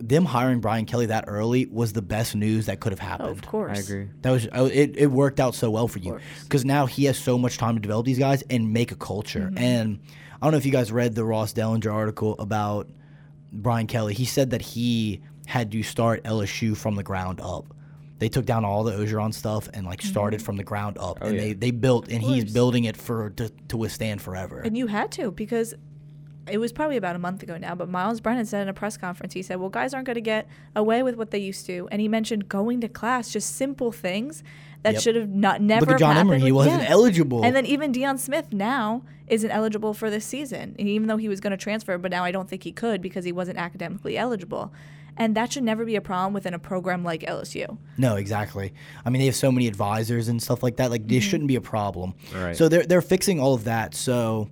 them 0.00 0.24
hiring 0.24 0.60
Brian 0.60 0.86
Kelly 0.86 1.06
that 1.06 1.24
early 1.28 1.66
was 1.66 1.92
the 1.92 2.02
best 2.02 2.34
news 2.34 2.66
that 2.66 2.80
could 2.80 2.92
have 2.92 3.00
Oh, 3.00 3.04
happened. 3.04 3.30
of 3.30 3.42
course. 3.46 3.78
I 3.78 3.80
agree. 3.80 4.08
That 4.22 4.30
was 4.30 4.48
oh, 4.52 4.66
it. 4.66 4.96
It 4.96 5.06
worked 5.10 5.38
out 5.40 5.54
so 5.54 5.70
well 5.70 5.88
for 5.88 5.98
you 5.98 6.18
because 6.42 6.64
now 6.64 6.86
he 6.86 7.04
has 7.04 7.18
so 7.18 7.36
much 7.38 7.58
time 7.58 7.74
to 7.76 7.80
develop 7.80 8.06
these 8.06 8.18
guys 8.18 8.42
and 8.50 8.72
make 8.72 8.92
a 8.92 8.96
culture. 8.96 9.50
Mm-hmm. 9.52 9.58
And 9.58 10.00
I 10.40 10.46
don't 10.46 10.52
know 10.52 10.58
if 10.58 10.66
you 10.66 10.72
guys 10.72 10.90
read 10.90 11.14
the 11.14 11.24
Ross 11.24 11.52
Dellenger 11.52 11.92
article 11.92 12.34
about 12.38 12.88
Brian 13.52 13.86
Kelly. 13.86 14.14
He 14.14 14.24
said 14.24 14.50
that 14.50 14.62
he 14.62 15.20
had 15.46 15.70
to 15.72 15.82
start 15.82 16.24
LSU 16.24 16.76
from 16.76 16.94
the 16.96 17.02
ground 17.02 17.40
up. 17.42 17.66
They 18.20 18.28
took 18.28 18.44
down 18.44 18.64
all 18.66 18.84
the 18.84 18.92
Orgeron 18.92 19.32
stuff 19.32 19.68
and 19.72 19.86
like 19.86 20.02
started 20.02 20.42
from 20.42 20.56
the 20.56 20.62
ground 20.64 20.98
up, 20.98 21.18
Oh, 21.22 21.26
and 21.28 21.36
yeah. 21.36 21.40
they, 21.40 21.52
they 21.54 21.70
built, 21.70 22.08
and 22.08 22.22
he's 22.22 22.52
building 22.52 22.84
it 22.84 22.96
for 22.96 23.30
to, 23.30 23.48
to 23.68 23.76
withstand 23.78 24.20
forever. 24.20 24.60
And 24.60 24.76
you 24.76 24.86
had 24.88 25.10
to 25.12 25.30
because 25.30 25.74
it 26.48 26.58
was 26.58 26.72
probably 26.72 26.96
about 26.96 27.16
a 27.16 27.18
month 27.18 27.42
ago 27.42 27.56
now, 27.58 27.74
but 27.74 27.88
Myles 27.88 28.20
Brennan 28.20 28.46
said 28.46 28.62
in 28.62 28.68
a 28.68 28.74
press 28.74 28.96
conference, 28.96 29.34
he 29.34 29.42
said, 29.42 29.60
Well, 29.60 29.68
guys 29.68 29.94
aren't 29.94 30.06
going 30.06 30.14
to 30.14 30.20
get 30.20 30.48
away 30.74 31.02
with 31.02 31.16
what 31.16 31.30
they 31.30 31.38
used 31.38 31.66
to. 31.66 31.88
And 31.90 32.00
he 32.00 32.08
mentioned 32.08 32.48
going 32.48 32.80
to 32.80 32.88
class, 32.88 33.32
just 33.32 33.56
simple 33.56 33.92
things 33.92 34.42
that 34.82 34.94
Yep. 34.94 35.02
should 35.02 35.16
have 35.16 35.28
not 35.28 35.60
never 35.60 35.86
Look 35.86 35.94
at 35.94 35.98
John 35.98 36.08
have 36.08 36.16
happened 36.18 36.34
Emery; 36.36 36.46
he 36.46 36.52
wasn't 36.52 36.82
yeah. 36.82 36.88
eligible. 36.88 37.44
And 37.44 37.54
then 37.54 37.66
even 37.66 37.92
Deion 37.92 38.18
Smith 38.18 38.52
now 38.52 39.02
isn't 39.28 39.50
eligible 39.50 39.94
for 39.94 40.10
this 40.10 40.24
season, 40.24 40.74
and 40.78 40.88
even 40.88 41.06
though 41.06 41.18
he 41.18 41.28
was 41.28 41.40
going 41.40 41.52
to 41.52 41.56
transfer, 41.56 41.98
but 41.98 42.10
now 42.10 42.24
I 42.24 42.32
don't 42.32 42.48
think 42.48 42.64
he 42.64 42.72
could 42.72 43.02
because 43.02 43.24
he 43.24 43.32
wasn't 43.32 43.58
academically 43.58 44.16
eligible. 44.16 44.72
And 45.16 45.36
that 45.36 45.52
should 45.52 45.64
never 45.64 45.84
be 45.84 45.96
a 45.96 46.00
problem 46.00 46.32
within 46.32 46.54
a 46.54 46.58
program 46.58 47.04
like 47.04 47.20
LSU. 47.22 47.76
No, 47.98 48.16
exactly. 48.16 48.72
I 49.04 49.10
mean, 49.10 49.20
they 49.20 49.26
have 49.26 49.36
so 49.36 49.52
many 49.52 49.66
advisors 49.66 50.28
and 50.28 50.42
stuff 50.42 50.62
like 50.62 50.76
that. 50.76 50.90
Like, 50.90 51.06
this 51.06 51.22
mm-hmm. 51.22 51.30
shouldn't 51.30 51.48
be 51.48 51.56
a 51.56 51.60
problem. 51.60 52.14
Right. 52.34 52.56
So 52.56 52.68
they're 52.68 52.84
they're 52.84 53.02
fixing 53.02 53.38
all 53.38 53.52
of 53.52 53.64
that. 53.64 53.94
So 53.94 54.48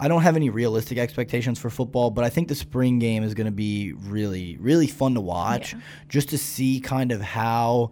I 0.00 0.08
don't 0.08 0.22
have 0.22 0.36
any 0.36 0.48
realistic 0.50 0.98
expectations 0.98 1.58
for 1.58 1.70
football, 1.70 2.10
but 2.10 2.24
I 2.24 2.28
think 2.30 2.48
the 2.48 2.54
spring 2.54 2.98
game 2.98 3.24
is 3.24 3.34
going 3.34 3.46
to 3.46 3.52
be 3.52 3.92
really 3.92 4.56
really 4.58 4.86
fun 4.86 5.14
to 5.14 5.20
watch, 5.20 5.72
Yeah. 5.72 5.80
just 6.08 6.28
to 6.30 6.38
see 6.38 6.80
kind 6.80 7.12
of 7.12 7.20
how 7.20 7.90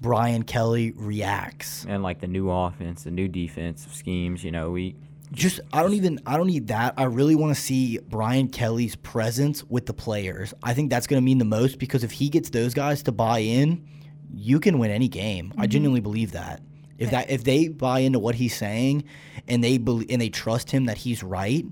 Brian 0.00 0.42
Kelly 0.42 0.92
reacts. 0.96 1.86
And 1.88 2.02
like 2.02 2.20
the 2.20 2.26
new 2.26 2.50
offense, 2.50 3.04
the 3.04 3.10
new 3.10 3.28
defensive 3.28 3.94
schemes, 3.94 4.44
you 4.44 4.50
know, 4.50 4.70
we 4.72 4.96
Just 5.32 5.60
I 5.72 5.82
don't 5.82 5.94
even 5.94 6.20
I 6.26 6.36
don't 6.36 6.46
need 6.46 6.66
that. 6.68 6.94
I 6.96 7.04
really 7.04 7.34
want 7.36 7.54
to 7.54 7.60
see 7.60 7.98
Brian 7.98 8.48
Kelly's 8.48 8.96
presence 8.96 9.64
with 9.64 9.86
the 9.86 9.94
players. 9.94 10.52
I 10.62 10.74
think 10.74 10.90
that's 10.90 11.06
going 11.06 11.20
to 11.20 11.24
mean 11.24 11.38
the 11.38 11.44
most 11.44 11.78
because 11.78 12.04
if 12.04 12.10
he 12.12 12.28
gets 12.28 12.50
those 12.50 12.74
guys 12.74 13.02
to 13.04 13.12
buy 13.12 13.38
in, 13.38 13.86
you 14.34 14.60
can 14.60 14.78
win 14.78 14.90
any 14.90 15.08
game. 15.08 15.52
I 15.56 15.62
mm-hmm. 15.62 15.70
genuinely 15.70 16.00
believe 16.00 16.32
that. 16.32 16.60
If 16.98 17.10
that 17.10 17.30
if 17.30 17.44
they 17.44 17.68
buy 17.68 18.00
into 18.00 18.18
what 18.18 18.36
he's 18.36 18.54
saying 18.56 19.04
and 19.48 19.62
they 19.62 19.78
believe 19.78 20.08
and 20.10 20.20
they 20.20 20.28
trust 20.28 20.70
him 20.70 20.86
that 20.86 20.98
he's 20.98 21.22
right, 21.22 21.64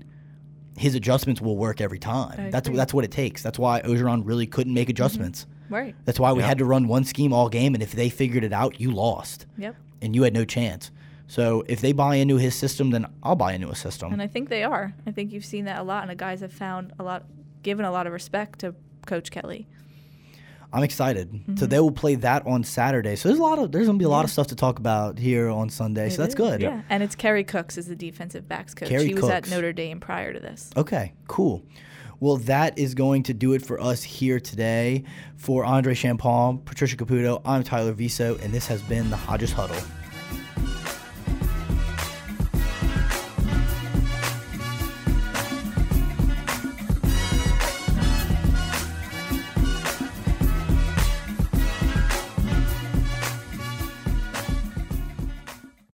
his 0.77 0.95
adjustments 0.95 1.41
will 1.41 1.55
work 1.57 1.81
every 1.81 1.99
time. 1.99 2.39
I 2.39 2.49
That's 2.49 2.67
agree. 2.67 2.77
that's 2.77 2.93
what 2.93 3.05
it 3.05 3.11
takes. 3.11 3.41
That's 3.41 3.59
why 3.59 3.81
Orgeron 3.81 4.23
really 4.25 4.47
couldn't 4.47 4.73
make 4.73 4.85
mm-hmm. 4.85 4.91
adjustments. 4.91 5.45
Right. 5.69 5.95
That's 6.05 6.19
why 6.19 6.33
we 6.33 6.41
Yeah. 6.41 6.47
had 6.47 6.57
to 6.59 6.65
run 6.65 6.87
one 6.87 7.03
scheme 7.03 7.31
all 7.33 7.49
game 7.49 7.73
and 7.73 7.81
if 7.81 7.93
they 7.93 8.09
figured 8.09 8.43
it 8.43 8.53
out, 8.53 8.79
you 8.81 8.91
lost 8.91 9.45
Yep. 9.57 9.75
and 10.01 10.15
you 10.15 10.23
had 10.23 10.33
no 10.33 10.45
chance. 10.45 10.91
So 11.27 11.63
if 11.67 11.79
they 11.81 11.93
buy 11.93 12.15
into 12.15 12.37
his 12.37 12.53
system, 12.53 12.91
then 12.91 13.07
I'll 13.23 13.35
buy 13.35 13.53
into 13.53 13.69
a 13.69 13.75
system. 13.75 14.11
And 14.13 14.21
I 14.21 14.27
think 14.27 14.49
they 14.49 14.63
are. 14.63 14.93
I 15.07 15.11
think 15.11 15.31
you've 15.31 15.45
seen 15.45 15.65
that 15.65 15.79
a 15.79 15.83
lot, 15.83 16.03
and 16.03 16.11
the 16.11 16.15
guys 16.15 16.41
have 16.41 16.53
found 16.53 16.91
a 16.99 17.03
lot, 17.03 17.23
given 17.63 17.85
a 17.85 17.91
lot 17.91 18.05
of 18.05 18.13
respect 18.13 18.59
to 18.59 18.75
Coach 19.07 19.31
Kelly. 19.31 19.67
I'm 20.73 20.83
excited. 20.83 21.29
So 21.31 21.37
mm-hmm. 21.37 21.65
they 21.67 21.79
will 21.79 21.91
play 21.91 22.15
that 22.15 22.45
on 22.47 22.63
Saturday. 22.63 23.15
So 23.15 23.29
there's 23.29 23.39
a 23.39 23.43
lot 23.43 23.59
of 23.59 23.71
there's 23.71 23.85
gonna 23.85 23.99
be 23.99 24.05
a 24.05 24.09
lot 24.09 24.25
of 24.25 24.31
stuff 24.31 24.47
to 24.47 24.55
talk 24.55 24.79
about 24.79 25.19
here 25.19 25.47
on 25.47 25.69
Sunday. 25.69 26.09
so 26.09 26.17
that's 26.17 26.33
is, 26.33 26.35
good. 26.35 26.61
Yeah, 26.61 26.81
and 26.89 27.03
it's 27.03 27.15
Kerry 27.15 27.43
Cooks 27.43 27.77
is 27.77 27.85
the 27.85 27.95
defensive 27.95 28.47
backs 28.47 28.73
coach. 28.73 28.89
Kerry 28.89 29.07
he 29.07 29.13
was 29.13 29.29
at 29.29 29.49
Notre 29.49 29.71
Dame 29.71 29.99
prior 29.99 30.33
to 30.33 30.39
this. 30.39 30.71
Okay, 30.75 31.13
cool. 31.27 31.63
Well, 32.19 32.37
that 32.37 32.79
is 32.79 32.95
going 32.95 33.23
to 33.23 33.33
do 33.33 33.53
it 33.53 33.65
for 33.65 33.79
us 33.79 34.01
here 34.01 34.39
today. 34.39 35.03
For 35.35 35.65
Andre 35.65 35.93
Champagne, 35.93 36.59
Patricia 36.59 36.95
Caputo, 36.95 37.41
I'm 37.43 37.63
Tyler 37.63 37.91
Viso, 37.91 38.41
and 38.41 38.53
this 38.53 38.65
has 38.67 38.81
been 38.83 39.09
the 39.09 39.17
Hodges 39.17 39.51
Huddle. 39.51 39.75